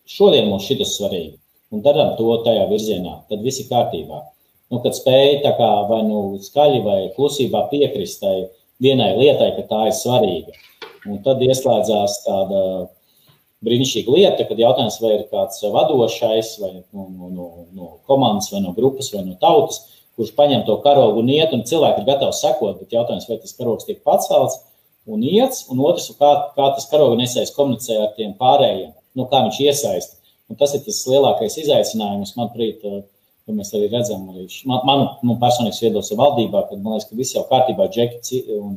šodien 0.09 0.47
mums 0.49 0.69
šitas 0.69 0.95
svarīgi 0.95 1.35
un 1.71 1.83
darām 1.85 2.15
to 2.17 2.31
tajā 2.45 2.65
virzienā, 2.71 3.21
tad 3.31 3.43
viss 3.45 3.61
ir 3.63 3.69
kārtībā. 3.71 4.23
Nu, 4.71 4.79
kad 4.83 4.95
spēj 4.95 5.41
tā 5.43 5.51
kā 5.57 5.69
vai 5.89 6.01
nu 6.07 6.39
skaļi 6.39 6.81
vai 6.85 6.99
klusībā 7.15 7.65
piekrist 7.71 8.21
tai 8.23 8.35
vienai 8.83 9.11
lietai, 9.17 9.51
ka 9.57 9.67
tā 9.67 9.81
ir 9.89 9.95
svarīga. 9.95 10.55
Un 11.09 11.19
tad 11.25 11.41
ieslēdzās 11.43 12.21
tāda 12.25 12.61
brīnišķīga 13.65 14.15
lieta, 14.15 14.45
kad 14.49 14.59
jautājums, 14.59 14.97
vai 15.03 15.15
ir 15.17 15.25
kāds 15.29 15.61
vadošais, 15.73 16.55
vai 16.61 16.71
no, 16.79 17.07
no, 17.07 17.29
no, 17.29 17.47
no 17.77 17.89
komandas, 18.09 18.49
vai 18.53 18.63
no 18.63 18.73
grupas, 18.77 19.11
vai 19.13 19.23
no 19.25 19.37
tautas, 19.41 19.83
kurš 20.17 20.33
paņem 20.37 20.65
to 20.67 20.77
karogu 20.83 21.21
un 21.21 21.29
iet, 21.31 21.53
un 21.55 21.63
cilvēki 21.67 22.01
ir 22.01 22.09
gatavi 22.09 22.37
sekot, 22.37 22.81
bet 22.81 22.97
jautājums, 22.97 23.29
vai 23.29 23.37
tas 23.41 23.55
karogs 23.57 23.87
tiek 23.87 24.01
pacelts 24.07 24.59
un 25.09 25.23
iet, 25.25 25.61
un 25.71 25.81
otrs, 25.85 26.09
kā, 26.17 26.31
kā 26.57 26.71
tas 26.75 26.89
karoga 26.91 27.17
nesējs 27.21 27.53
komunicē 27.55 28.01
ar 28.01 28.11
tiem 28.17 28.33
pārējiem, 28.41 28.91
nu, 29.17 29.27
kā 29.29 29.43
viņš 29.45 29.61
iesaista. 29.65 30.17
Un 30.51 30.57
tas 30.59 30.73
ir 30.75 30.83
tas 30.83 30.99
lielākais 31.07 31.55
izaicinājums, 31.61 32.35
manuprāt, 32.35 32.81
ko 32.81 33.55
mēs 33.55 33.71
arī 33.77 33.87
redzam. 33.91 34.25
Arī 34.33 34.47
man, 34.67 34.81
man 34.87 35.03
nu, 35.23 35.37
personīgs 35.41 35.79
viedoklis 35.83 36.11
ir 36.11 36.19
valdībā, 36.19 36.65
kad 36.69 36.81
man 36.81 36.97
liekas, 36.97 37.07
ka 37.09 37.19
viss 37.19 37.37
jau 37.37 37.45
kārtībā, 37.49 37.87
džeki 37.93 38.41
un, 38.57 38.75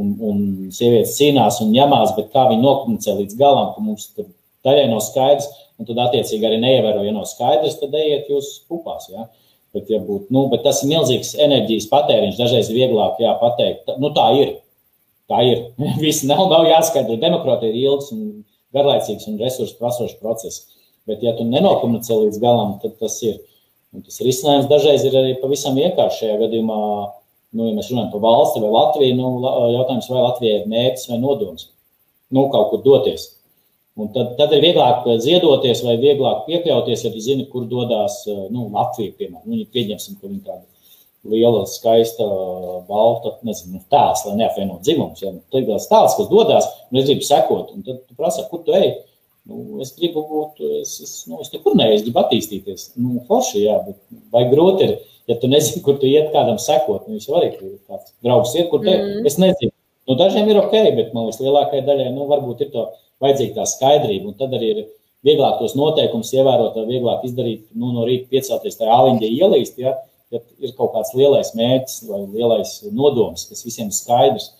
un, 0.00 0.12
un 0.20 0.40
sievietes 0.74 1.16
cīnās 1.18 1.60
un 1.64 1.72
ņemās, 1.74 2.14
bet 2.18 2.32
kā 2.34 2.46
viņi 2.50 2.64
nokomunicē 2.64 3.16
līdz 3.20 3.38
galam, 3.40 3.72
ka 3.74 3.84
mums 3.84 4.10
tur 4.16 4.28
daļai 4.66 4.90
nav 4.90 5.02
skaidrs, 5.04 5.48
un 5.80 5.88
tad 5.88 6.00
attiecīgi 6.06 6.48
arī 6.48 6.60
neievēro, 6.62 7.02
ja 7.06 7.14
nav 7.14 7.26
skaidrs, 7.30 7.78
tad 7.80 7.94
ejiet 7.96 8.30
jūs 8.32 8.52
pupās. 8.68 9.08
Ja? 9.12 9.28
Bet, 9.76 9.90
ja 9.92 10.00
būt, 10.00 10.30
nu, 10.32 10.46
bet 10.52 10.62
tas 10.64 10.82
ir 10.82 10.92
milzīgs 10.92 11.34
enerģijas 11.42 11.88
patēriņš. 11.90 12.38
Dažreiz 12.38 12.70
ir 12.70 12.78
vieglāk 12.78 13.18
jā, 13.20 13.34
pateikt, 13.40 13.90
nu, 14.00 14.12
tā 14.16 14.30
ir. 14.38 14.54
Tā 15.30 15.42
ir. 15.44 15.66
Viss 16.04 16.24
nav, 16.28 16.46
nav 16.52 16.64
jāskaidro. 16.68 17.18
Demokrātija 17.20 17.74
ir 17.74 17.90
ilgs 17.90 18.12
un 18.14 18.22
garlaicīgs 18.76 19.28
un 19.30 19.36
resursu 19.42 19.76
prasošs 19.80 20.16
process. 20.22 20.64
Bet, 21.06 21.20
ja 21.22 21.36
tu 21.36 21.44
nenokomunicē 21.46 22.16
līdz 22.22 22.40
galam, 22.42 22.78
tad 22.82 22.96
tas 23.02 23.18
ir. 23.26 23.38
Un 23.94 24.02
tas 24.04 24.18
risinājums 24.24 24.66
dažreiz 24.68 25.04
ir 25.06 25.14
arī 25.16 25.36
pavisam 25.40 25.76
vienkāršs. 25.78 26.22
Šajā 26.22 26.40
gadījumā, 26.40 26.80
nu, 27.56 27.70
ja 27.70 27.78
mēs 27.78 27.88
runājam 27.90 28.12
par 28.12 28.22
valsti 28.26 28.62
vai 28.62 28.74
Latviju, 28.74 29.16
nu, 29.18 29.32
jautājums, 29.72 30.10
vai 30.12 30.26
Latvijai 30.28 30.60
ir 30.60 30.70
mērķis 30.70 31.10
vai 31.10 31.18
nodoms 31.22 31.70
nu, 32.28 32.48
kaut 32.52 32.70
kur 32.70 32.82
doties. 32.84 33.30
Un 33.96 34.10
tad, 34.12 34.34
tad 34.36 34.52
ir 34.52 34.60
vieglāk 34.64 35.06
ziedoties 35.24 35.80
vai 35.86 35.96
vieglāk 36.00 36.44
piekļauties, 36.48 37.06
ja 37.06 37.12
zini, 37.22 37.46
kur 37.52 37.64
dodas 37.70 38.24
nu, 38.52 38.66
Latvija. 38.74 39.14
Piemēram, 39.16 39.46
nu, 39.48 39.62
pieņemsim, 39.72 40.18
ka 40.20 40.28
viņi 40.28 40.42
tāda 40.44 40.64
liela, 41.26 41.64
skaista, 41.70 42.26
balta, 42.90 43.32
nezinu, 43.46 43.80
tēls, 43.92 44.26
lai 44.28 44.36
neapvienot 44.42 44.84
dzimumus. 44.84 45.24
Ja? 45.24 45.32
Tad 45.52 45.64
ir 45.64 45.72
tēls, 45.72 46.16
kas 46.18 46.30
dodas, 46.30 46.68
un 46.90 47.00
es 47.00 47.08
gribu 47.08 47.26
sekot, 47.26 47.72
un 47.72 47.86
tad 47.86 48.02
tu 48.04 48.18
prasa, 48.18 48.44
kur 48.50 48.62
tu 48.66 48.76
ej. 48.76 48.92
Nu, 49.46 49.78
es 49.80 49.92
gribu 49.94 50.24
būt, 50.26 50.62
es, 50.82 50.96
es, 51.04 51.10
nu, 51.30 51.38
es 51.40 51.52
nekur 51.54 51.76
neesmu, 51.78 51.96
es 51.96 52.04
gribu 52.04 52.20
attīstīties. 52.20 52.88
Nu, 52.98 53.20
forši, 53.28 53.62
jā, 53.62 53.78
bet 53.86 54.00
vai 54.34 54.44
grūti 54.50 54.88
ir, 54.90 54.96
ja 55.30 55.36
tu 55.40 55.50
nezini, 55.50 55.82
kur 55.84 55.98
tu 56.00 56.08
iet, 56.08 56.30
kādam 56.34 56.58
sekot. 56.62 57.06
Nu, 57.06 57.16
viņš 57.16 57.28
var 57.32 57.44
arī 57.44 57.72
tāds 57.86 58.14
draugs 58.24 58.54
iet, 58.56 58.68
kur 58.72 58.84
te, 58.84 58.94
mm. 58.94 59.26
es 59.28 59.38
nezinu. 59.42 59.74
Nu, 60.06 60.14
dažiem 60.18 60.48
ir 60.50 60.60
ok, 60.60 60.74
bet 60.96 61.14
man 61.14 61.26
liekas, 61.26 61.42
lielākajai 61.42 61.86
daļai, 61.86 62.10
nu, 62.14 62.28
varbūt 62.30 62.62
ir 62.62 62.70
to 62.74 62.84
vajadzīga 63.24 63.58
tā 63.58 63.64
skaidrība, 63.70 64.30
un 64.30 64.36
tad 64.38 64.54
arī 64.54 64.68
ir 64.74 64.84
vieglāk 65.26 65.56
tos 65.58 65.74
noteikumus 65.78 66.30
ievērot, 66.36 66.76
vieglāk 66.86 67.24
izdarīt, 67.26 67.64
nu, 67.74 67.90
no 67.96 68.04
rīta 68.06 68.30
piecelties 68.30 68.78
tajā 68.78 68.94
āliņģē 69.00 69.32
ielīst, 69.32 69.80
ja, 69.82 69.96
ja 70.30 70.42
ir 70.62 70.76
kaut 70.78 70.94
kāds 70.94 71.10
lielais 71.18 71.50
mērķis 71.58 72.04
vai 72.10 72.22
lielais 72.36 72.76
nodoms, 72.92 73.48
kas 73.50 73.66
visiem 73.66 73.90
ir 73.90 73.98
skaidrs. 73.98 74.52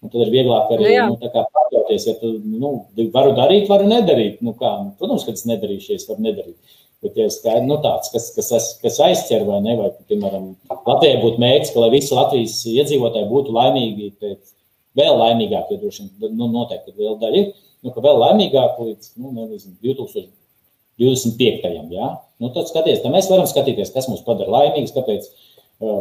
Un 0.00 0.08
tad 0.08 0.22
ir 0.24 0.30
vieglāk 0.32 0.70
arī 0.72 0.94
nu, 1.10 1.18
pakļauties, 1.20 2.06
ja 2.08 2.14
tu 2.16 2.30
nu, 2.40 2.70
varu 3.12 3.34
darīt, 3.36 3.66
varu 3.68 3.84
nedarīt. 3.90 4.38
Nu, 4.40 4.54
kā, 4.56 4.70
nu, 4.80 4.94
protams, 4.96 5.26
ka 5.26 5.34
es 5.36 5.44
nedarīšu, 5.44 5.98
es 5.98 6.06
varu 6.08 6.24
nedarīt. 6.24 6.56
Bet, 7.00 7.16
ja 7.16 7.30
skaidrs, 7.32 7.64
nu, 7.64 7.78
tāds, 7.80 8.10
kas, 8.12 8.26
kas, 8.36 8.66
kas 8.82 8.98
aizķer 9.00 9.46
vai 9.48 9.62
ne, 9.64 9.72
vai, 9.78 9.88
piemēram, 10.10 10.50
Latvijai 10.68 11.22
būtu 11.22 11.40
mērķis, 11.40 11.72
ka 11.72 11.80
lai 11.80 11.88
visi 11.94 12.12
Latvijas 12.12 12.58
iedzīvotāji 12.68 13.28
būtu 13.30 13.54
laimīgi, 13.56 14.10
pēc, 14.20 14.52
vēl 15.00 15.16
laimīgāki, 15.22 15.76
jo 15.76 15.86
droši 15.86 16.04
vien, 16.04 16.34
nu, 16.36 16.50
noteikti 16.52 16.92
liela 16.92 17.16
daļa 17.22 17.40
ir, 17.40 17.54
nu, 17.86 17.94
ka 17.94 18.04
vēl 18.04 18.20
laimīgāki 18.20 18.88
līdz, 18.90 19.12
nu, 19.16 19.32
nezinu, 19.38 19.78
2025. 19.86 21.94
Jā? 21.96 22.10
Nu, 22.40 22.50
tad 22.52 22.68
skaties, 22.68 23.00
tad 23.00 23.14
mēs 23.14 23.30
varam 23.32 23.48
skatīties, 23.48 23.94
kas 23.94 24.10
mūs 24.12 24.20
padara 24.26 24.52
laimīgus, 24.58 24.92
kāpēc 24.92 25.30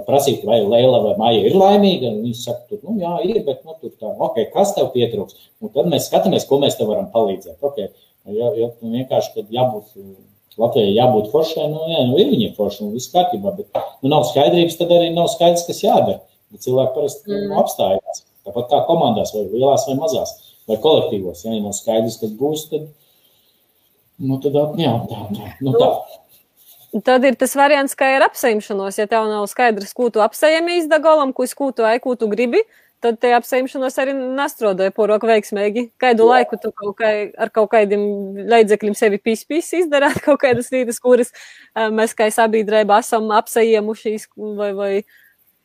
prasīt, 0.08 0.44
vai 0.44 0.60
Leila 0.66 1.00
vai 1.06 1.14
Maija 1.20 1.46
ir 1.48 1.56
laimīga. 1.56 2.12
Viņš 2.20 2.42
saka, 2.44 2.66
tur, 2.68 2.82
nu, 2.84 2.98
jā, 3.00 3.14
ir, 3.24 3.40
bet 3.48 3.64
nu, 3.64 3.78
tur 3.80 3.94
tā, 3.96 4.12
ok, 4.12 4.42
kas 4.52 4.74
tev 4.76 4.90
pietrūks? 4.96 5.38
Un 5.64 5.72
tad 5.76 5.88
mēs 5.92 6.10
skatāmies, 6.10 6.48
ko 6.50 6.60
mēs 6.60 6.76
tev 6.80 6.92
varam 6.92 7.08
palīdzēt. 7.14 7.62
Okay. 7.64 7.88
Ja, 8.28 8.52
ja, 8.60 8.74
nu, 8.82 8.92
vienkārši, 8.98 9.46
jābūt 9.56 9.96
Latvijai 10.60 10.96
jābūt 10.96 11.30
foršai, 11.32 11.68
nu, 11.72 11.84
jā, 11.88 12.04
nu, 12.10 12.18
ir 12.20 12.32
viņa 12.34 12.54
forša 12.58 12.84
un 12.86 12.94
viss 12.96 13.12
kārtībā, 13.14 13.54
bet 13.56 13.80
nu, 14.04 14.12
nav 14.12 14.26
skaidrības, 14.28 14.78
tad 14.80 14.92
arī 14.96 15.12
nav 15.16 15.30
skaidrs, 15.32 15.66
kas 15.70 15.84
jādara. 15.86 16.20
Bet 16.50 16.66
cilvēki 16.66 16.96
parasti 16.96 17.32
mm. 17.32 17.58
apstājās. 17.62 18.24
Tāpat 18.48 18.72
kā 18.72 18.80
komandās, 18.88 19.32
vai 19.36 19.46
lielās, 19.52 19.86
vai 19.88 19.96
mazās, 20.00 20.34
vai 20.70 20.80
kolektīvos. 20.82 21.46
Ja 21.46 21.54
nav 21.60 21.76
skaidrs, 21.78 22.18
kas 22.22 22.34
būs, 22.40 22.66
tad, 22.72 22.88
nu, 24.20 24.40
tad 24.44 24.58
jā, 24.82 24.96
tā, 25.12 25.22
tā, 25.36 25.52
nu, 25.64 25.76
tā. 25.78 25.92
Tad 27.06 27.28
ir 27.30 27.38
tas 27.38 27.54
variants, 27.54 27.94
kā 27.94 28.08
ir 28.16 28.26
apseimšanos. 28.26 28.98
Ja 28.98 29.06
tev 29.10 29.30
nav 29.30 29.46
skaidrs, 29.52 29.94
ko 29.94 30.10
tu 30.10 30.24
apseimi 30.26 30.80
izdagolam, 30.82 31.36
ko, 31.38 31.46
ko 31.56 31.70
tu 31.76 31.86
ai, 31.86 32.00
ko 32.02 32.16
tu 32.18 32.28
gribi, 32.32 32.64
tad 33.04 33.20
te 33.22 33.32
apseimšanos 33.36 33.98
arī 34.02 34.14
nastrodoja 34.16 34.94
poroku 34.96 35.30
veiksmīgi. 35.30 35.86
Kādu 36.02 36.26
Jā. 36.26 36.30
laiku 36.34 36.60
tu 36.62 36.72
kaut 36.76 36.98
kā, 37.00 37.12
ar 37.40 37.52
kaut 37.56 37.72
kādiem 37.72 38.04
līdzekļiem 38.50 38.98
sevi 38.98 39.22
pispīs 39.24 39.72
izdarāt, 39.82 40.20
kaut 40.28 40.42
kādas 40.44 40.72
lietas, 40.74 41.00
kuras 41.04 41.34
mēs 41.76 42.16
kā 42.18 42.30
sabiedrība 42.34 43.00
esam 43.04 43.32
apsejiemušies, 43.40 44.30
vai, 44.60 44.74
vai, 44.78 44.92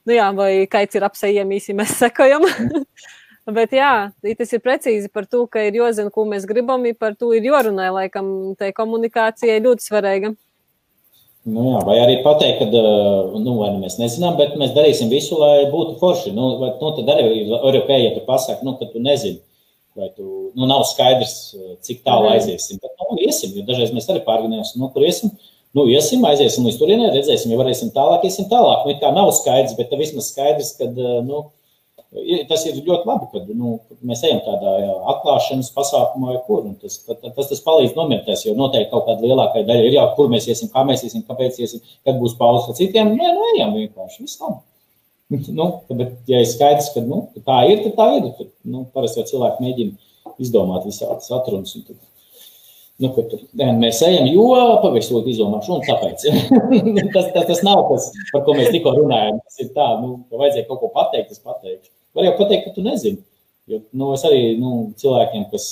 nu 0.08 0.16
jā, 0.16 0.30
vai 0.36 0.52
kāds 0.70 0.98
ir 0.98 1.08
apsejiemies, 1.10 1.68
ja 1.70 1.78
mēs 1.82 1.98
sekojam. 2.04 2.46
Bet 3.44 3.74
jā, 3.76 4.08
tas 4.24 4.54
ir 4.56 4.62
precīzi 4.64 5.10
par 5.12 5.26
to, 5.28 5.42
ka 5.52 5.60
ir 5.66 5.76
jāzina, 5.76 6.08
ko 6.12 6.24
mēs 6.24 6.46
gribam, 6.48 6.86
par 6.96 7.12
to 7.18 7.34
ir 7.36 7.44
jārunā, 7.44 7.90
laikam, 7.92 8.54
tai 8.56 8.70
komunikācijai 8.72 9.58
ļoti 9.66 9.84
svarīga. 9.84 10.30
Nu 11.44 11.64
jā, 11.68 11.80
vai 11.84 11.98
arī 12.00 12.14
pateikt, 12.24 12.62
ka 12.62 12.66
nu, 12.72 13.40
nu 13.44 13.54
mēs 13.82 13.98
nezinām, 14.00 14.38
bet 14.38 14.54
mēs 14.56 14.72
darīsim 14.72 15.10
visu, 15.12 15.36
lai 15.36 15.66
būtu 15.72 15.98
forši. 16.00 16.32
Nu, 16.32 16.54
vai, 16.60 16.70
nu, 16.80 16.92
tad 16.96 17.10
arī 17.12 17.26
ir 17.42 17.50
ok, 17.52 17.90
ja 18.00 18.14
tu 18.14 18.22
pasaki, 18.24 18.64
nu, 18.64 18.72
ka 18.78 18.88
tu 18.88 19.02
nezini, 19.04 19.42
vai 19.92 20.08
tu 20.16 20.24
nu, 20.56 20.64
nav 20.70 20.86
skaidrs, 20.88 21.34
cik 21.84 22.00
tālu 22.06 22.30
aiziesim. 22.32 22.80
Bet, 22.80 22.96
nu, 23.02 23.18
iesim, 23.26 23.52
jo 23.58 23.66
dažreiz 23.68 23.92
mēs 23.92 24.08
arī 24.08 24.24
pārgājām, 24.24 24.64
nu, 24.80 24.88
kur 24.94 25.04
iesim. 25.04 25.34
Nu, 25.74 25.84
iesim, 25.90 26.22
aiziesim 26.24 26.64
līdz 26.64 26.78
turienei, 26.78 27.10
redzēsim, 27.10 27.50
ja 27.50 27.58
varēsim 27.58 27.90
tālāk, 27.92 28.24
iesim 28.24 28.46
tālāk. 28.48 28.86
Nu, 28.86 28.94
kā 29.02 29.10
nav 29.12 29.32
skaidrs, 29.34 29.74
bet 29.76 29.92
vismaz 29.98 30.30
skaidrs, 30.30 30.70
ka 30.78 30.86
nu, 31.26 31.48
Tas 32.48 32.62
ir 32.70 32.76
ļoti 32.78 33.08
labi, 33.08 33.26
kad 33.32 33.48
nu, 33.58 33.72
mēs 34.06 34.20
ejam 34.28 34.38
tādā 34.44 34.74
atklāšanas 35.10 35.72
pasākumā, 35.74 36.36
kur. 36.46 36.62
Tas, 36.78 37.00
tas, 37.08 37.48
tas 37.50 37.62
palīdz 37.64 37.96
nomierināties, 37.96 38.44
jo 38.46 38.54
noteikti 38.58 38.92
kaut 38.92 39.08
kāda 39.08 39.26
lielākā 39.26 39.64
daļa 39.66 39.88
ir, 39.88 39.96
jā, 39.96 40.04
kur 40.14 40.30
mēs 40.30 40.46
iesim, 40.46 40.70
kā 40.70 40.84
mēs 40.86 41.02
iesim, 41.08 41.24
kāpēc 41.26 41.58
iesim, 41.64 41.82
kad 42.06 42.20
būs 42.20 42.36
pauzes 42.38 42.70
ar 42.70 42.78
citiem. 42.78 43.16
Nē, 43.18 43.32
nu, 43.34 43.48
ejam 43.56 43.74
vienkārši. 43.74 44.22
Viss 44.22 44.38
labi. 44.44 44.62
Nu, 45.56 45.66
bet, 45.90 46.12
ja 46.30 46.44
ir 46.44 46.46
skaidrs, 46.46 46.92
ka 46.94 47.02
nu, 47.02 47.24
tā 47.42 47.64
ir, 47.72 47.82
tad 47.88 47.96
tā 47.98 48.06
ir. 48.20 48.30
Tad, 48.38 48.52
nu, 48.76 48.84
parasti 48.94 49.18
jau 49.18 49.26
cilvēki 49.32 49.66
mēģina 49.66 50.38
izdomāt 50.44 50.86
visādas 50.86 51.34
atrunas. 51.34 51.74
Tad, 51.88 51.98
nu, 53.02 53.10
ka 53.16 53.26
tur 53.32 53.42
jā, 53.42 53.72
mēs 53.80 54.04
ejam, 54.06 54.30
jo 54.30 54.46
pagaidām 54.84 55.34
izdomāšu, 55.34 55.80
un 55.80 55.84
tāpēc. 55.90 56.28
tas, 57.16 57.34
tas, 57.34 57.50
tas 57.50 57.66
nav 57.66 57.88
tas, 57.90 58.08
par 58.30 58.46
ko 58.46 58.54
mēs 58.60 58.70
tikko 58.70 58.94
runājām. 59.00 59.42
Tas 59.42 59.66
ir 59.66 59.74
tā, 59.74 59.90
nu, 60.04 60.20
ka 60.28 60.44
vajadzēja 60.44 60.70
kaut 60.70 60.84
ko 60.84 60.94
pateikt, 60.94 61.34
es 61.34 61.42
pateikšu. 61.42 61.90
Var 62.14 62.28
jau 62.28 62.34
pateikt, 62.38 62.68
ka 62.68 62.74
tu 62.76 62.84
nezini. 62.84 63.22
Jo, 63.70 63.78
nu, 63.96 64.10
es 64.12 64.24
arī 64.28 64.56
nu, 64.60 64.70
cilvēkiem, 65.00 65.46
kas 65.52 65.70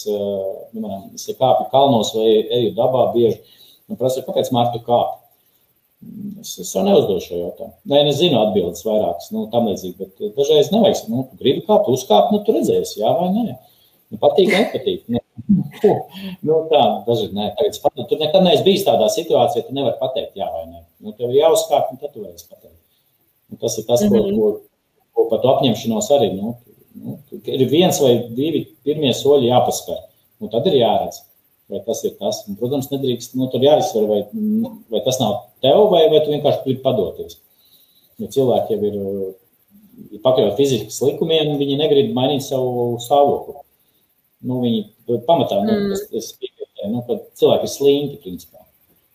piemēram, 0.72 1.10
kāpju 1.12 1.66
kalnos 1.74 2.14
vai 2.16 2.30
eju 2.40 2.70
dabā, 2.78 3.10
bieži 3.12 3.42
man 3.90 3.98
prasa, 4.00 4.22
kāpēc 4.24 4.48
Mārta 4.54 4.80
kāpj. 4.86 5.18
Es, 6.42 6.54
es 6.58 6.70
jau 6.74 6.82
neuzdošu 6.82 7.28
šo 7.28 7.36
jautājumu. 7.38 7.74
Nē, 7.92 8.00
es 8.10 8.16
zinu 8.18 8.40
atbildes 8.40 8.82
vairākas, 8.86 9.28
nu, 9.34 9.44
tam 9.52 9.68
līdzīgi, 9.70 9.94
bet 10.00 10.32
dažreiz 10.38 10.72
nevajag. 10.72 11.04
Nu, 11.12 11.26
tu 11.28 11.38
gribi 11.38 11.62
kāpt, 11.68 11.90
uzkāpt, 11.92 12.32
nu, 12.34 12.40
tu 12.42 12.56
redzēsi, 12.56 12.96
jā 13.04 13.12
vai 13.20 13.28
nē. 13.36 13.44
Nu, 14.10 14.18
patīk, 14.24 14.50
nepatīk. 14.50 15.04
Nu, 15.12 15.22
nu, 16.48 16.58
tā, 16.72 16.82
daži, 17.06 17.28
nē, 17.36 17.52
tagad, 17.60 17.78
pat, 17.84 18.02
tur 18.08 18.18
nekad 18.24 18.42
neesi 18.48 18.66
bijis 18.66 18.88
tādā 18.88 19.06
situācijā, 19.14 19.68
tu 19.68 19.76
nevari 19.76 20.00
pateikt, 20.00 20.34
jā 20.40 20.48
vai 20.50 20.64
nē. 20.72 20.82
Nu, 21.04 21.14
tev 21.14 21.30
ir 21.30 21.44
jāuzkāp, 21.44 21.92
un 21.92 22.02
tad 22.02 22.16
tu 22.16 22.24
varēsi 22.24 22.48
pateikt. 22.48 22.80
Un 23.52 23.62
tas 23.62 23.78
ir 23.78 23.86
tas, 23.86 24.02
ko, 24.02 24.16
mm 24.16 24.26
-hmm. 24.26 24.40
ko 24.40 24.71
par 25.16 25.42
to 25.42 25.52
apņemšanos 25.56 26.08
arī. 26.16 26.30
Nu, 26.36 26.54
nu, 27.02 27.18
ir 27.42 27.66
viens 27.70 28.00
vai 28.02 28.14
divi 28.36 28.64
pirmie 28.86 29.12
soļi 29.16 29.50
jāpaspēr. 29.50 30.00
Nu, 30.42 30.50
tad 30.52 30.66
ir 30.68 30.80
jāredz, 30.80 31.22
vai 31.70 31.82
tas 31.86 32.02
ir 32.06 32.16
tas. 32.18 32.42
Un, 32.48 32.58
protams, 32.60 32.90
nedrīkst, 32.92 33.36
nu, 33.38 33.48
tur 33.52 33.64
jāizsver, 33.64 34.08
vai, 34.10 34.22
vai 34.92 35.02
tas 35.06 35.20
nav 35.22 35.38
tev, 35.64 35.84
vai, 35.92 36.04
vai 36.12 36.22
tu 36.24 36.34
vienkārši 36.34 36.64
gribi 36.66 36.84
padoties. 36.84 37.38
Jo 38.20 38.30
cilvēki 38.32 38.76
jau 38.76 38.88
ir, 38.88 38.96
ir 40.10 40.24
pakļauti 40.24 40.58
fizikas 40.58 40.98
likumiem, 41.04 41.54
viņi 41.60 41.78
negrib 41.80 42.10
mainīt 42.16 42.44
savu 42.46 42.96
stāvokli. 43.02 43.60
Nu, 44.42 44.58
viņi 44.64 44.82
pamatā, 45.28 45.60
nu, 45.62 45.70
mm. 45.70 45.94
tas, 45.94 46.02
tas 46.10 46.32
piekrītē, 46.40 46.90
nu, 46.90 47.04
ka 47.06 47.20
cilvēki 47.38 47.68
ir 47.68 47.72
slinki, 47.76 48.20
principā. 48.24 48.58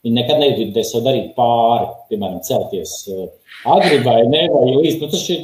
Viņi 0.06 0.16
nekad 0.16 0.40
negrib 0.40 0.78
sev 0.88 1.04
darīt 1.04 1.34
pāri, 1.36 1.90
piemēram, 2.08 2.40
celties 2.48 2.94
uh, 3.12 3.26
agri 3.68 4.00
vai 4.06 4.22
ne, 4.30 4.46
vai 4.54 4.70
līdz, 4.70 5.02
nu, 5.02 5.10
tas 5.12 5.26
ir 5.34 5.42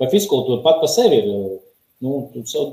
Vai 0.00 0.08
fiziskultūra 0.10 0.62
pat 0.64 0.80
par 0.82 0.90
sevi 0.90 1.20
ir, 1.20 1.28
nu, 2.02 2.16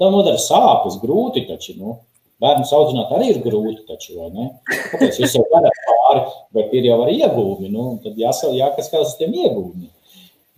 nodara 0.02 0.40
sāpes, 0.42 0.98
grūti 1.04 1.46
taču, 1.50 1.76
nu, 1.78 2.00
bērnu 2.42 2.66
audzināt 2.66 3.14
arī 3.14 3.30
ir 3.36 3.42
grūti 3.44 3.86
taču, 3.90 4.16
vai 4.18 4.32
ne? 4.34 4.48
Kāpēc 4.92 5.22
jūs 5.22 5.38
jau 5.38 5.44
varat 5.52 5.84
pāri, 5.86 6.24
bet 6.58 6.74
ir 6.78 6.90
jau 6.90 6.98
arī 7.06 7.20
iegūmi, 7.22 7.70
nu, 7.74 7.86
tad 8.04 8.18
jāsaka, 8.20 8.56
jākas 8.58 8.90
kā 8.94 9.04
uz 9.06 9.14
tiem 9.20 9.38
iegūmi. 9.38 9.88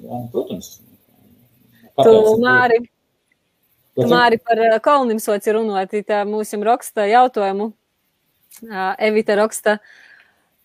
Jā, 0.03 0.09
nu, 0.13 0.23
protams. 0.31 0.77
Tu, 1.93 2.15
Māri, 2.41 2.79
tu, 3.93 4.07
Māri 4.09 4.39
par 4.41 4.63
kolnim 4.85 5.19
soci 5.21 5.53
runāt, 5.53 5.93
tā 6.07 6.23
mūsim 6.25 6.63
raksta 6.65 7.05
jautājumu. 7.11 7.73
Evita 9.03 9.35
raksta, 9.37 9.79
uh, 9.81 10.12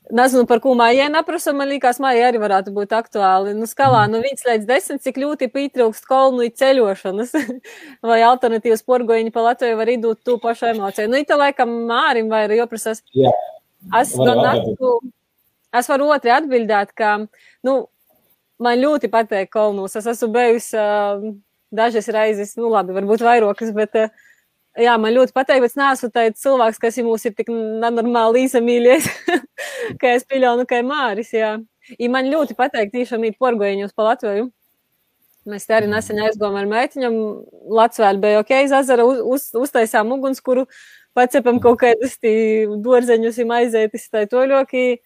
Nezinu, 0.08 0.46
par 0.48 0.60
ko 0.64 0.72
mājai 0.78 1.10
neprasu, 1.12 1.52
man 1.56 1.68
liekas, 1.68 1.98
mājai 2.00 2.30
arī 2.30 2.40
varētu 2.40 2.72
būt 2.72 2.94
aktuāli. 2.96 3.52
Nu, 3.56 3.66
skalā 3.68 4.06
no 4.08 4.22
1 4.24 4.46
līdz 4.46 4.68
10, 4.68 5.00
cik 5.04 5.20
ļoti 5.20 5.50
pietrūkst 5.52 6.06
kolnu 6.08 6.46
ceļošanas, 6.60 7.34
vai 8.08 8.22
alternatīvas 8.24 8.84
porgoņi 8.88 9.34
pa 9.34 9.44
Latviju 9.50 9.76
var 9.80 9.92
idūt 9.92 10.22
tu 10.24 10.38
pašu 10.40 10.70
emociju. 10.70 11.10
Nu, 11.12 11.20
it 11.20 11.32
laikam 11.34 11.74
mārim 11.90 12.32
vai 12.32 12.46
arī 12.46 12.62
joprasas. 12.62 13.04
Jā. 13.16 13.34
Es, 14.00 14.14
var, 14.16 14.40
naktu, 14.40 14.94
es 15.76 15.92
varu 15.92 16.08
otri 16.16 16.32
atbildēt, 16.32 16.96
ka, 16.96 17.12
nu, 17.68 17.76
man 18.64 18.80
ļoti 18.80 19.12
patīk 19.12 19.52
kolnus. 19.52 19.98
Es 20.00 20.08
esmu 20.08 20.30
bijusi 20.34 20.80
uh, 20.80 21.28
dažas 21.74 22.08
reizes, 22.16 22.56
nu, 22.56 22.72
labi, 22.72 22.96
varbūt 22.96 23.28
vairākas, 23.28 23.76
bet 23.76 24.00
uh, 24.00 24.27
jā, 24.76 24.98
man 25.00 25.14
ļoti 25.14 25.34
patīk, 25.36 25.62
bet 25.64 25.72
es 25.72 25.78
neesmu 25.78 26.10
tāds 26.12 26.44
cilvēks, 26.44 26.82
kas 26.82 27.00
mūs 27.04 27.24
ir 27.28 27.34
tik 27.38 27.50
nenormāli 27.52 28.44
izamīļies, 28.48 29.08
kā 30.00 30.14
es 30.18 30.28
pieļauju, 30.28 30.68
kā 30.68 30.82
Māris. 30.86 31.32
Jā. 31.36 31.56
I 31.96 32.10
man 32.12 32.28
ļoti 32.28 32.56
patīk 32.58 32.92
tiešām 32.92 33.24
īt 33.28 33.38
porgoņus 33.40 33.96
pa 33.96 34.10
Latviju. 34.10 34.50
Mēs 35.48 35.64
te 35.64 35.76
arī 35.78 35.88
nesen 35.88 36.18
aizgājām 36.20 36.58
ar 36.60 36.66
meitiņam. 36.68 37.14
Latvijā 37.72 38.12
bija 38.20 38.42
ok, 38.42 38.52
zazara 38.68 39.06
uz, 39.08 39.22
uz, 39.24 39.46
uztaisām 39.56 40.10
ugunskura, 40.12 40.66
pacepam 41.16 41.60
kaut 41.62 41.80
kādas 41.80 42.18
dārzeņus, 42.20 43.40
aizētis, 43.60 44.10
tā 44.12 44.26
toļoki. 44.28 44.98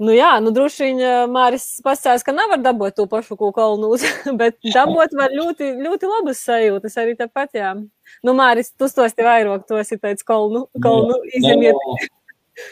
Nu 0.00 0.14
jā, 0.16 0.30
nu 0.40 0.48
droši 0.56 0.86
vien 0.86 1.30
Māris 1.32 1.64
pasakās, 1.84 2.22
ka 2.24 2.32
nevar 2.32 2.62
dabūt 2.64 2.96
to 2.96 3.04
pašu 3.10 3.36
kalnus, 3.52 4.04
bet 4.40 4.56
dabūt 4.64 5.12
var 5.18 5.34
ļoti, 5.34 5.74
ļoti 5.76 6.08
labas 6.08 6.40
sajūtas 6.46 6.96
arī 7.02 7.18
tāpat, 7.18 7.52
jā. 7.58 7.74
Nu, 8.24 8.32
Māris, 8.36 8.72
tu 8.72 8.88
tos 8.88 9.12
te 9.16 9.26
vairāk, 9.26 9.66
tu 9.68 9.76
esi 9.80 10.00
tāds 10.00 10.24
kalnu, 10.24 10.66
kalnu 10.80 11.20
izemiet. 11.36 11.76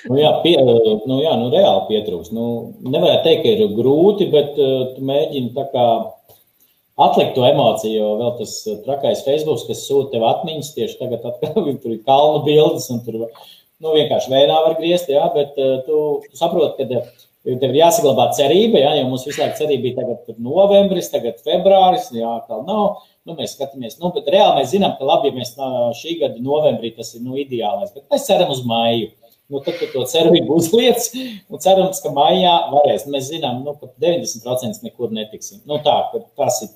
Nu, 0.09 0.17
jā, 0.21 0.31
pie, 0.43 0.57
nu, 0.61 1.19
jā, 1.21 1.35
nu, 1.41 1.51
reāli 1.53 1.85
pietrūks. 1.91 2.33
Nu, 2.35 2.47
nevarētu 2.85 3.25
teikt, 3.25 3.45
ka 3.45 3.53
ir 3.55 3.77
grūti, 3.77 4.29
bet 4.33 4.57
uh, 4.57 4.95
tu 4.97 5.05
mēģini 5.09 5.53
tā 5.57 5.69
kā 5.73 5.87
atlikt 6.99 7.37
to 7.37 7.45
emociju, 7.47 7.95
jo 7.95 8.09
vēl 8.19 8.33
tas 8.41 8.55
trakais 8.85 9.23
Facebook, 9.27 9.63
kas 9.69 9.85
sūta 9.87 10.17
tev 10.17 10.27
atmiņas, 10.29 10.73
tieši 10.75 10.99
tagad 11.01 11.29
atkal 11.29 11.71
tur 11.83 11.95
ir 11.95 12.03
kalnu 12.09 12.43
bildes 12.49 12.89
un 12.95 13.05
tur 13.07 13.27
nu, 13.85 13.95
vienkārši 13.95 14.33
vējā 14.33 14.59
var 14.67 14.77
griezt, 14.79 15.11
jā, 15.13 15.25
bet 15.35 15.59
uh, 15.61 15.79
tu, 15.87 15.99
tu 16.27 16.39
saproti, 16.39 16.79
ka 16.79 16.89
tev 17.49 17.71
ir 17.71 17.79
jāsaglabā 17.79 18.29
cerība, 18.37 18.81
jā, 18.83 18.97
jo 18.99 19.07
mums 19.09 19.27
visu 19.29 19.41
laiku 19.41 19.61
cerība 19.61 19.85
bija 19.87 19.99
tagad 20.01 20.41
novembris, 20.43 21.13
tagad 21.13 21.39
februāris, 21.45 22.11
jā, 22.17 22.35
tā 22.49 22.59
nav. 22.67 23.05
Nu, 23.29 23.37
mēs 23.37 23.55
skatāmies, 23.57 23.99
nu, 24.01 24.11
bet 24.15 24.29
reāli 24.33 24.63
mēs 24.63 24.73
zinām, 24.73 24.97
ka 24.99 25.07
labi, 25.09 25.31
ja 25.31 25.37
mēs 25.37 25.55
šī 26.01 26.19
gada 26.23 26.43
novembrī 26.43 26.95
tas 26.97 27.13
ir 27.15 27.25
nu, 27.25 27.37
ideālais, 27.41 27.93
bet 27.95 28.07
mēs 28.13 28.27
ceram 28.29 28.53
uz 28.55 28.63
maiju. 28.69 29.11
Nu, 29.49 29.63
tad 29.65 29.81
to 29.81 30.03
cerību 30.05 30.59
uzliec 30.61 31.07
un 31.49 31.61
cerams, 31.65 32.03
ka 32.05 32.13
maijā 32.13 32.55
varēs. 32.69 33.07
Mēs 33.09 33.31
zinām, 33.31 33.63
nu, 33.65 33.73
ka 33.81 33.89
90% 34.05 34.85
nekur 34.85 35.15
netiksim. 35.17 35.63
Nu, 35.69 35.79
tā, 35.85 35.95
tas 36.37 36.61
ir 36.67 36.75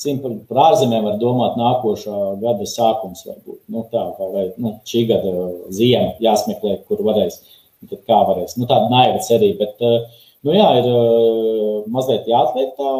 Simtprocentīgi 0.00 0.48
par 0.48 0.60
ārzemēm 0.70 1.04
var 1.04 1.16
domāt 1.20 1.58
nākošā 1.60 2.18
gada 2.40 2.66
sākums, 2.68 3.20
varbūt 3.28 3.58
nu, 3.68 3.82
tā, 3.92 4.06
vai, 4.16 4.28
vai 4.32 4.44
nu, 4.56 4.78
šī 4.88 5.02
gada 5.10 5.32
ziema 5.76 6.14
jāsmeklē, 6.24 6.78
kur 6.88 7.02
varēs. 7.04 7.42
Tad 7.90 8.00
kā 8.08 8.20
varēs. 8.28 8.56
Nu, 8.60 8.68
tāda 8.68 8.88
naiva 8.92 9.20
cerība, 9.24 9.66
bet 9.66 9.84
eh, 9.84 10.24
nu, 10.46 10.54
jā, 10.56 10.68
ir 10.80 10.88
eh, 10.88 11.76
mazliet 11.92 12.28
jāatliek 12.28 12.72
tā 12.80 12.94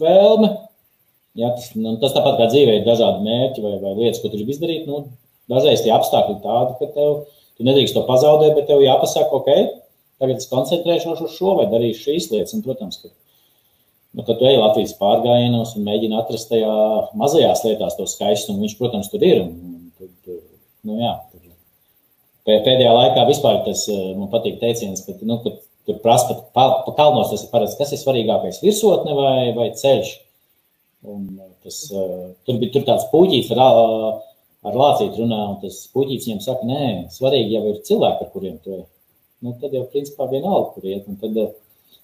vēlme. 0.00 0.50
Jā, 1.38 1.52
tas, 1.56 1.68
nu, 1.76 1.94
tas 2.00 2.16
tāpat 2.16 2.40
kā 2.40 2.48
dzīvē 2.54 2.78
ir 2.78 2.88
dažādi 2.88 3.24
mērķi 3.28 3.64
vai, 3.64 3.76
vai 3.84 3.94
lietas, 4.00 4.22
ko 4.22 4.32
tu 4.32 4.40
gribi 4.40 4.56
izdarīt. 4.56 4.88
Nu, 4.88 5.04
dažreiz 5.52 5.84
tie 5.84 5.92
apstākļi 5.94 6.38
ir 6.38 6.42
tādi, 6.44 6.76
ka 6.80 6.90
tev, 6.96 7.14
tu 7.56 7.68
nedrīkst 7.68 7.96
to 7.96 8.04
pazaudēt, 8.08 8.56
bet 8.56 8.68
tev 8.72 8.84
jāpasaka, 8.84 9.40
ok, 9.42 9.80
tagad 10.20 10.40
es 10.40 10.48
koncentrēšos 10.50 11.24
uz 11.24 11.36
šo 11.36 11.56
vai 11.60 11.68
darīšu 11.72 12.08
šīs 12.08 12.32
lietas. 12.32 12.56
Un, 12.56 12.64
protams, 12.64 13.00
ka 13.04 13.12
Nu, 14.16 14.24
tad 14.24 14.38
tu 14.40 14.46
ej 14.48 14.56
Latvijas 14.56 14.94
pārgājienos 14.98 15.74
un 15.76 15.84
mēģini 15.86 16.16
atrast 16.16 16.48
tajā 16.50 16.74
mazajās 17.20 17.64
lietās 17.66 17.96
to 17.98 18.06
skaistumu. 18.08 18.62
Viņš, 18.64 18.76
protams, 18.80 19.10
tur 19.12 19.24
ir. 19.26 19.42
Un, 19.44 19.90
tad, 19.98 20.38
nu, 20.88 20.96
jā, 21.02 21.12
tur. 21.32 21.44
Pēdējā 22.48 22.92
laikā 22.96 23.26
vispār 23.28 23.60
tas 23.66 23.82
man 24.16 24.30
patīk 24.32 24.56
teiciens, 24.62 25.02
ka, 25.04 25.12
nu, 25.28 25.36
ka 25.42 25.52
tur 25.88 25.98
prasa 26.04 26.30
pat 26.30 26.46
pa, 26.56 26.94
kalnos, 26.96 27.28
tas 27.34 27.44
ir 27.44 27.52
parasti, 27.52 27.76
kas 27.80 27.92
ir 27.92 28.00
svarīgākais, 28.00 28.62
virsotne 28.64 29.16
vai, 29.18 29.50
vai 29.56 29.68
ceļš. 29.76 30.14
Un 31.08 31.26
tas, 31.64 31.82
tur 32.48 32.58
bija 32.60 32.74
tur 32.74 32.88
tāds 32.88 33.06
puķīts 33.12 33.52
ar, 33.54 33.60
ar 34.68 34.80
lācītu 34.82 35.22
runā, 35.22 35.42
un 35.52 35.60
tas 35.62 35.82
puķīts 35.92 36.30
viņam 36.30 36.42
saka, 36.44 36.68
nē, 36.68 36.88
svarīgi 37.12 37.58
jau 37.58 37.64
ir 37.70 37.82
cilvēki, 37.84 38.24
ar 38.24 38.32
kuriem 38.32 38.56
tu 38.64 38.78
ej. 38.78 38.86
Nu, 39.44 39.54
tad 39.60 39.76
jau 39.76 39.84
principā 39.92 40.26
vienalga, 40.32 40.72
kur 40.74 40.88
iet. 40.88 41.04
Un 41.06 41.20
tad, 41.20 41.36
uh, 41.38 41.52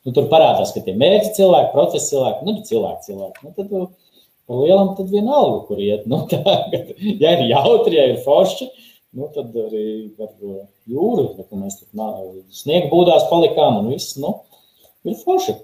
Nu, 0.05 0.13
tur 0.13 0.27
parādās, 0.29 0.75
ka 0.75 0.83
tie 0.85 0.93
mērķi 1.01 1.33
cilvēki, 1.39 1.73
procesi 1.73 2.13
cilvēki, 2.13 2.45
nu, 2.45 2.57
cilvēki, 2.69 3.07
cilvēki. 3.07 3.45
Nu, 3.45 3.53
tad 3.57 3.71
par 4.45 4.59
lielam 4.61 4.91
tad 4.99 5.13
vienalga, 5.13 5.61
kur 5.69 5.81
iet. 5.81 6.09
Nu, 6.11 6.25
tā, 6.31 6.41
kad, 6.73 6.91
ja 7.23 7.37
ir 7.39 7.47
jautri, 7.49 7.97
ja 7.97 8.09
ir 8.13 8.19
forši, 8.25 8.69
nu, 9.17 9.31
tad 9.33 9.55
arī 9.65 9.87
ar 10.21 10.35
jūru, 10.91 11.31
ka 11.41 11.61
mēs 11.61 11.79
tur 11.81 12.43
sniega 12.53 12.91
būdās 12.93 13.31
palikām 13.31 13.81
un 13.81 13.95
viss, 13.95 14.19
nu, 14.21 14.37
ir 15.09 15.17
forši. 15.23 15.57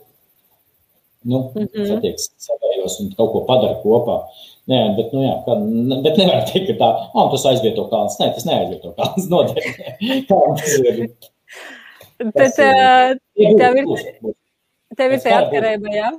Nu, 1.23 1.51
mm 1.53 1.67
-hmm. 1.67 1.89
satiek 1.89 2.17
savējos 2.17 2.95
un 3.01 3.11
kaut 3.17 3.33
ko 3.33 3.41
padara 3.45 3.77
kopā. 3.83 4.23
Nē, 4.71 4.79
bet, 4.97 5.13
nu, 5.13 5.21
jā, 5.21 5.35
kā, 5.45 5.57
bet 6.05 6.17
nevar 6.17 6.47
teikt, 6.49 6.71
ka 6.71 6.77
tā, 6.81 6.89
ah, 7.13 7.27
tas 7.33 7.45
aizvieto 7.51 7.85
kalns. 7.91 8.17
Nē, 8.21 8.31
tas 8.35 8.47
neaizvieto 8.49 8.95
kalns. 8.97 9.29
Noteikti. 9.33 10.25
Kā 10.31 10.41
tas 10.57 10.79
ir? 10.79 11.03
Uh, 12.21 13.17
tev 13.57 13.79
ir, 13.81 13.87
tev 14.99 15.15
ir 15.17 15.23
tā 15.25 15.39
atkarība, 15.39 15.93
jā? 15.95 16.11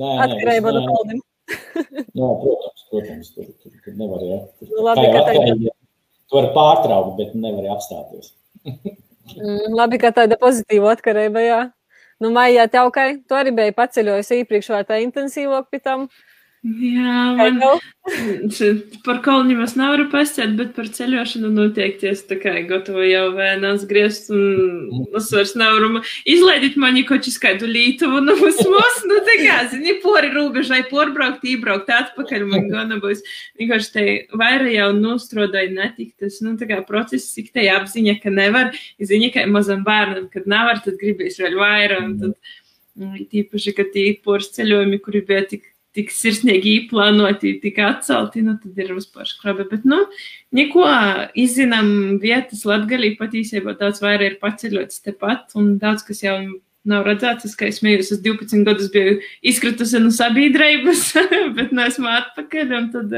Nē, 0.00 0.12
atkarība 0.24 0.72
no 0.72 0.82
kalniem. 0.86 1.20
Jā, 1.52 2.30
protams, 2.42 2.86
protams, 2.88 3.30
tur, 3.34 3.50
tur, 3.60 3.74
tur 3.84 3.98
nevar, 3.98 4.24
jā. 4.24 4.40
Tur, 4.56 4.70
nu, 4.72 4.86
labi, 4.86 5.06
ka 5.12 5.24
tev... 5.28 5.68
Tu 6.32 6.38
vari 6.38 6.50
pārtraukt, 6.54 7.12
bet 7.18 7.34
nevar 7.36 7.68
apstāties. 7.74 8.32
mm, 9.36 9.74
labi, 9.76 10.00
ka 10.00 10.14
tāda 10.16 10.38
pozitīva 10.40 10.94
atkarība, 10.96 11.44
jā. 11.44 11.60
Nu, 12.22 12.30
Maijā, 12.32 12.64
tev, 12.72 12.88
ka 12.94 13.10
tu 13.28 13.36
arī 13.36 13.52
biji 13.56 13.76
paceļojis 13.76 14.32
iepriekš 14.38 14.72
vai 14.72 14.84
tā 14.88 15.00
intensīvāk 15.04 15.68
pie 15.68 15.82
tam? 15.82 16.06
Jā, 16.62 17.22
man 17.34 17.56
par 19.02 19.16
kolņiem 19.24 19.64
es 19.64 19.72
nevaru 19.74 20.04
pasciet, 20.12 20.52
bet 20.54 20.76
par 20.76 20.86
ceļošanu 20.94 21.48
noteikti 21.50 22.06
es 22.12 22.20
tā 22.28 22.36
kā 22.38 22.52
gatavoju 22.68 23.08
jau 23.08 23.24
vēnās 23.34 23.82
griezt 23.90 24.30
un 24.30 25.08
es 25.18 25.26
vairs 25.34 25.56
nevaru 25.58 26.04
izlaidīt 26.22 26.78
mani 26.78 27.02
koči 27.08 27.32
skaidu 27.34 27.66
Lītuvu 27.66 28.20
no 28.22 28.36
vismaz, 28.44 29.00
nu 29.10 29.18
tā 29.26 29.34
kā, 29.40 29.56
zini, 29.72 29.96
pori 30.04 30.30
rūbežai, 30.36 30.84
porbraukt, 30.90 31.42
ībraukt, 31.50 31.90
atpakaļ 31.90 32.46
man 32.52 32.70
gana 32.76 33.00
būs. 33.02 33.24
Vienkārši 33.58 33.92
te 33.96 34.06
vairāk 34.38 34.70
jau 34.76 34.88
nostrodoju 35.00 35.74
netik, 35.74 36.14
tas, 36.22 36.38
nu 36.46 36.54
tā 36.62 36.70
kā 36.70 36.78
process, 36.86 37.34
cik 37.34 37.50
te 37.58 37.66
apziņa, 37.74 38.20
ka 38.22 38.30
nevar, 38.30 38.70
ziņa, 39.02 39.34
ka 39.34 39.48
mazam 39.50 39.82
bērnam, 39.88 40.30
kad 40.30 40.46
nevar, 40.46 40.78
tad 40.86 40.94
gribēs 41.02 41.42
vēl 41.42 41.58
vairāk, 41.58 42.06
un 42.06 42.16
tad, 42.22 42.56
nu, 43.02 43.12
tīpaši, 43.34 43.74
ka 43.74 43.90
tie 43.90 44.08
poras 44.22 44.52
ceļojumi, 44.54 45.02
kuri 45.02 45.26
bija 45.26 45.42
tik 45.56 45.71
tik 45.96 46.12
sirsnīgi 46.14 46.88
plānoti, 46.90 47.58
tik 47.62 47.78
atcelti, 47.84 48.42
nu 48.46 48.56
tad 48.60 48.78
ir 48.80 48.94
vispār 48.96 49.28
skrabi. 49.28 49.66
Bet, 49.70 49.86
nu, 49.88 49.98
neko 50.56 50.86
izzinām 51.38 52.18
vietas 52.22 52.64
latgalī 52.68 53.14
patiesībā 53.18 53.76
daudz 53.80 54.02
vairāk 54.04 54.34
ir 54.34 54.38
paceļots 54.42 55.02
tepat, 55.04 55.52
un 55.60 55.76
daudz, 55.82 56.04
kas 56.08 56.24
jau 56.24 56.36
nav 56.88 57.06
redzēts, 57.06 57.46
es, 57.46 57.56
kā 57.58 57.68
es 57.70 57.78
smējos, 57.78 58.14
es 58.16 58.22
12 58.24 58.64
gadus 58.66 58.90
biju 58.92 59.18
izkritusi 59.52 60.00
no 60.02 60.10
sabiedrības, 60.14 61.12
bet 61.58 61.74
nu 61.74 61.84
esmu 61.84 62.10
atpakaļ, 62.10 62.74
un 62.78 62.88
tad, 62.94 63.14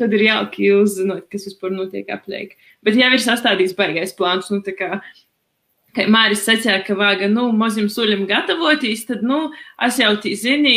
tad 0.00 0.16
ir 0.16 0.26
jauki 0.30 0.72
uzzinot, 0.78 1.28
kas 1.32 1.46
vispār 1.50 1.76
notiek 1.76 2.10
apliek. 2.14 2.56
Bet 2.86 2.98
jau 2.98 3.10
ir 3.12 3.22
sastādījis 3.22 3.76
baigais 3.78 4.16
plāns, 4.18 4.50
nu 4.54 4.62
tā 4.66 4.74
kā 4.78 5.02
kā 5.96 6.06
Māris 6.10 6.44
sacīja, 6.46 6.80
ka 6.86 6.96
vāga, 6.98 7.28
nu, 7.32 7.48
mazam 7.56 7.88
suļam 7.92 8.26
gatavoties, 8.28 9.06
tad, 9.08 9.22
nu, 9.26 9.48
es 9.86 9.98
jau 10.00 10.12
tī 10.22 10.34
zini, 10.38 10.76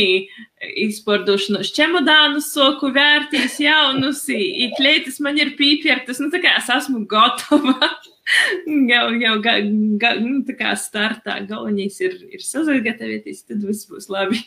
izpārdošanos 0.86 1.74
čemodānus 1.76 2.51
soku 2.53 2.91
vērtīs 2.95 3.59
jaunus, 3.64 4.24
ikleitis 4.32 5.20
man 5.24 5.39
ir 5.41 5.55
pīpiertas, 5.59 6.22
nu, 6.24 6.32
tā 6.34 6.41
kā 6.43 6.55
es 6.59 6.72
esmu 6.72 7.03
gatava. 7.09 7.91
jau, 8.93 9.05
jau, 9.20 9.36
ga, 9.43 9.57
ga, 10.01 10.16
nu, 10.22 10.39
tā 10.47 10.55
kā 10.59 10.74
startā 10.80 11.41
galvenais 11.49 11.99
ir, 12.03 12.18
ir 12.32 12.45
sazagatavoties, 12.45 13.45
tad 13.49 13.64
viss 13.68 13.89
būs 13.89 14.09
labi. 14.14 14.41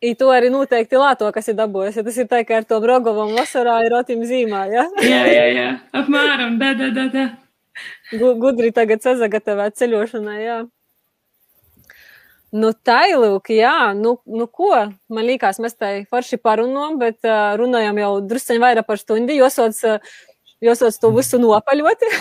I 0.00 0.14
to 0.16 0.30
arī 0.32 0.48
noteikti 0.48 0.96
Lāto, 0.96 1.28
kas 1.28 1.50
ir 1.52 1.58
dabūjis. 1.58 1.98
Ja 1.98 2.04
tas 2.06 2.16
ir 2.16 2.28
tā, 2.30 2.38
ka 2.48 2.62
ar 2.62 2.64
to 2.64 2.78
Brogovam 2.80 3.34
vasarā 3.36 3.74
ir 3.84 3.92
otim 3.98 4.22
zīmā, 4.24 4.62
ja? 4.72 4.86
jā, 5.04 5.20
jā, 5.28 5.42
jā. 5.52 5.66
Apmēram, 6.00 6.56
da, 6.62 6.72
da, 6.78 6.88
da, 6.96 7.04
da. 7.12 7.26
Gudri 8.12 8.72
tagad 8.74 9.04
sazagatavēt 9.04 9.78
ceļošanai, 9.80 10.38
jā. 10.42 10.58
Nu, 12.50 12.72
tā 12.74 13.04
ir 13.12 13.20
lūk, 13.22 13.52
jā, 13.54 13.92
nu, 13.94 14.16
nu 14.26 14.48
ko, 14.50 14.72
man 15.12 15.26
liekas, 15.28 15.60
mēs 15.62 15.76
tai 15.78 15.92
forši 16.10 16.40
parunājam, 16.42 16.98
bet 16.98 17.20
uh, 17.22 17.54
runājam 17.60 18.00
jau 18.02 18.10
drusceņi 18.32 18.62
vairāk 18.64 18.88
par 18.88 18.98
stundi, 18.98 19.38
josots, 19.38 19.84
josots 20.58 20.98
to 20.98 21.12
visu 21.14 21.38
nopaļoti. 21.38 22.10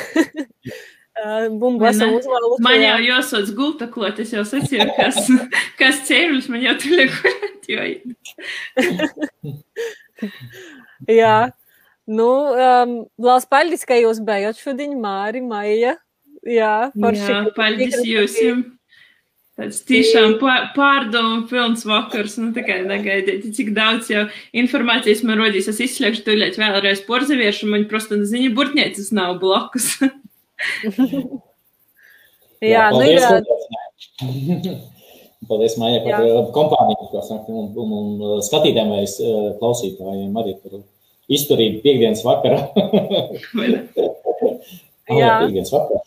Bumbu 1.60 1.88
esam 1.90 2.14
uzvēluši. 2.16 2.64
Man 2.64 2.82
jau 2.84 2.98
josots 3.04 3.52
gulta 3.56 3.88
klot, 3.92 4.20
es 4.24 4.32
jau 4.34 4.44
sacīju, 4.48 4.86
kas, 4.96 5.18
kas 5.82 6.04
ceļus 6.08 6.48
man 6.52 6.64
jau 6.64 6.76
tur 6.80 6.96
liekurēt, 7.00 7.68
jo. 7.74 7.88
jā, 11.20 11.36
Nu, 12.10 12.30
um, 12.58 12.94
Lās 13.22 13.46
paļģis, 13.50 13.86
ka 13.86 13.98
jūs 14.00 14.20
bijat 14.26 14.58
šodien, 14.58 14.96
Māri, 15.02 15.42
Maija. 15.46 15.94
Jā, 16.48 16.90
forši. 16.96 17.26
Jā, 17.28 17.40
paļģis 17.58 17.98
jūsim. 18.08 18.62
Tāds 19.60 19.82
tiešām 19.84 20.38
pārdomu 20.40 21.42
pilns 21.50 21.84
vakars, 21.84 22.38
nu 22.40 22.54
tikai 22.56 22.78
negaidiet, 22.88 23.44
cik 23.58 23.74
daudz 23.76 24.08
jau 24.08 24.22
informācijas 24.56 25.20
man 25.28 25.36
rodīs. 25.42 25.68
Es 25.68 25.82
izslēgšu 25.84 26.24
tuļēt 26.30 26.56
vēlreiz 26.62 27.02
porzaviešu, 27.04 27.68
man 27.68 27.84
prosta 27.92 28.16
ziņa 28.24 28.54
burtņēcis 28.56 29.12
nav 29.20 29.36
blakus. 29.42 29.98
Jā, 32.64 32.88
nu 32.96 33.04
ir. 33.04 33.20
Paldies, 35.50 35.76
Maija, 35.80 36.00
par 36.04 36.24
Jā. 36.24 36.40
kompāniju, 36.56 37.08
ko 37.12 37.22
saka, 37.24 37.52
un, 37.52 37.66
un, 37.80 37.90
un 38.20 38.42
skatītājiem 38.44 38.90
vai 38.92 39.04
klausītājiem 39.60 40.40
arī 40.40 40.54
par 40.60 40.72
izturību 41.30 41.84
piekdienas 41.86 42.26
vakarā. 42.26 42.60
Jā, 45.10 45.42
piekdienas 45.44 45.72
vakarā. 45.74 46.02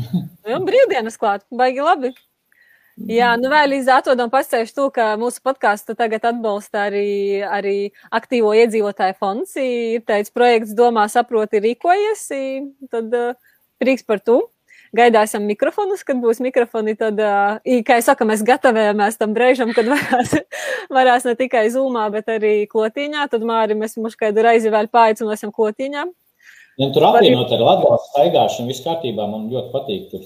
nu, 0.00 0.58
brīvdienas 0.66 1.16
klāt, 1.20 1.44
baigi 1.52 1.84
labi. 1.84 2.10
Jā, 3.08 3.30
nu 3.40 3.48
vēl 3.48 3.70
līdz 3.72 3.88
atrodam 3.94 4.28
pasēšu 4.32 4.74
to, 4.76 4.86
ka 4.92 5.14
mūsu 5.20 5.40
podkāstu 5.44 5.94
tagad 5.96 6.26
atbalsta 6.32 6.82
arī, 6.90 7.40
arī 7.48 7.76
aktīvo 8.12 8.52
iedzīvotāju 8.60 9.16
fonds. 9.16 9.54
Ir 9.56 10.04
teicis, 10.08 10.32
projekts 10.36 10.76
domā, 10.76 11.06
saproti, 11.08 11.62
rīkojies, 11.64 12.26
tad 12.92 13.16
uh, 13.16 13.32
prieks 13.80 14.04
par 14.04 14.20
to 14.20 14.42
gaidāsim 14.96 15.44
mikrofonus, 15.48 16.02
kad 16.06 16.20
būs 16.22 16.40
mikrofoni. 16.44 16.96
Tad, 16.98 17.20
kā 17.86 17.98
jau 17.98 18.06
saka, 18.10 18.26
mēs 18.28 18.44
gatavojamies 18.46 19.20
tam 19.20 19.34
brīžam, 19.36 19.74
kad 19.76 19.90
varēs, 19.92 20.34
varēs 20.92 21.28
ne 21.28 21.36
tikai 21.38 21.66
zūmā, 21.74 22.08
bet 22.14 22.30
arī 22.32 22.54
klotīņā. 22.70 23.28
Tad 23.32 23.46
Māri 23.46 23.78
mēs 23.78 23.98
mums 24.00 24.18
kādu 24.20 24.44
reizi 24.46 24.72
vēl 24.72 24.90
paaicināsim 24.92 25.54
klotīņā. 25.54 26.08
Ja 26.80 26.86
tur 26.94 27.04
apvienot 27.10 27.50
ar 27.52 27.60
Latvijas 27.66 28.06
staigāšanu, 28.12 28.70
viss 28.70 28.84
kārtībā, 28.84 29.26
man 29.28 29.50
ļoti 29.52 29.72
patīk. 29.74 30.06
Tur 30.12 30.22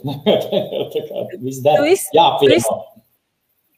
viss 1.46 1.64
dara. 1.64 1.88
Jā, 2.14 2.28
apvienot 2.36 2.92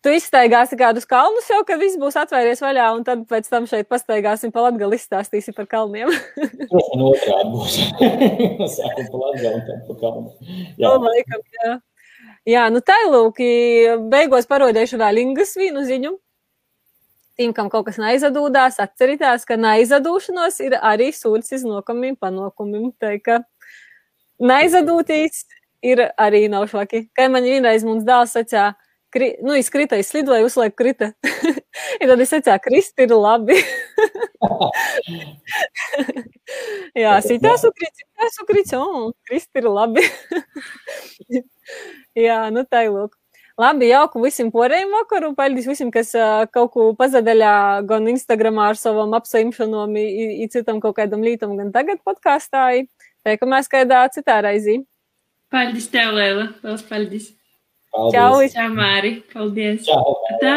tu 0.04 0.12
izstaigāsi 0.14 0.78
kādus 0.78 1.06
kalnus 1.08 1.48
jau, 1.50 1.62
kad 1.66 1.80
viss 1.80 1.98
būs 2.00 2.18
atvērties 2.20 2.62
vaļā, 2.64 2.86
un 2.96 3.04
tad 3.06 3.24
pēc 3.30 3.48
tam 3.50 3.66
šeit 3.70 3.88
pastaigāsim 3.90 4.52
pa 4.54 4.66
latgali, 4.66 4.98
izstāstīsim 4.98 5.56
par 5.56 5.68
kalniem. 5.70 6.12
Tas 6.72 6.90
man 6.92 7.06
otrādi 7.08 7.50
būs. 7.54 7.78
Sākam 8.76 9.10
pa 9.12 9.22
latgali 9.24 9.54
un 9.54 9.64
tad 9.66 9.82
pa 9.88 9.98
kalnu. 10.02 10.52
Jā. 10.76 10.86
No, 10.86 10.94
laikam, 11.06 11.42
jā. 11.58 11.74
jā, 12.52 12.68
nu 12.74 12.84
tā 12.84 13.00
lūk, 13.10 13.42
beigos 14.12 14.48
parodēšu 14.50 15.00
vēl 15.02 15.24
Ingas 15.24 15.56
vīnu 15.58 15.84
ziņu. 15.88 16.14
Tiem, 17.36 17.52
kam 17.52 17.68
kaut 17.68 17.84
kas 17.90 17.98
neizadūdās, 18.00 18.78
atcerieties, 18.80 19.44
ka 19.44 19.58
neizadūšanos 19.60 20.56
ir 20.64 20.78
arī 20.80 21.10
sūds 21.12 21.52
iznokumiem, 21.58 22.14
panokumiem. 22.16 22.88
Tā 22.96 23.18
kā 23.20 23.42
neizadūtīs 24.40 25.44
ir 25.84 26.06
arī 26.16 26.46
nav 26.48 26.64
švaki. 26.70 27.06
Kā 27.12 27.28
man 27.32 27.44
vienreiz 27.44 27.84
mums 27.84 28.06
dēls 28.08 28.32
sacīja, 28.38 28.70
kri, 29.16 29.30
nu, 29.44 29.54
izkrita, 29.56 29.96
izslidoja, 30.00 30.44
uzliek 30.44 30.74
krita. 30.76 31.12
ja 32.00 32.08
tad 32.10 32.20
es 32.20 32.32
teicu, 32.34 32.56
krist 32.66 33.00
ir 33.00 33.14
labi. 33.16 33.56
Jā, 37.02 37.16
sitās 37.24 37.64
ukrits, 37.68 38.02
sitās 38.02 38.40
ukrits, 38.44 38.72
un 38.76 39.12
krist 39.28 39.50
ir 39.56 39.68
labi. 39.72 40.04
Jā, 42.26 42.40
nu 42.52 42.66
tā 42.68 42.86
ir 42.86 42.92
lūk. 42.94 43.16
Labi, 43.56 43.88
jauku 43.88 44.20
visiem 44.20 44.50
porējiem 44.52 44.90
vakaru. 44.92 45.30
Paldies 45.38 45.68
visiem, 45.68 45.88
kas 45.92 46.10
uh, 46.18 46.44
kaut 46.52 46.74
ko 46.74 46.90
pazadaļā 46.98 47.86
gan 47.88 48.10
Instagramā 48.12 48.66
ar 48.74 48.76
savam 48.76 49.16
apsaimšanom, 49.16 49.96
i 49.96 50.44
citam 50.52 50.82
kaut 50.82 50.98
kādam 50.98 51.24
lītam, 51.24 51.56
gan 51.56 51.72
tagad 51.72 52.02
podkāstā. 52.04 52.68
Teikamies 53.24 53.72
kādā 53.72 54.04
citā 54.12 54.42
raizī. 54.44 54.82
Paldies 55.50 55.88
tev, 55.88 56.12
Lēla. 56.18 56.50
Vēl 56.60 56.76
paldies. 56.90 57.32
Paldies. 57.96 58.16
Čau! 58.20 58.46
Čau, 58.52 58.70
Māri. 58.76 59.12
Paldies. 59.32 59.86
Čau. 59.88 60.16
Tā. 60.42 60.56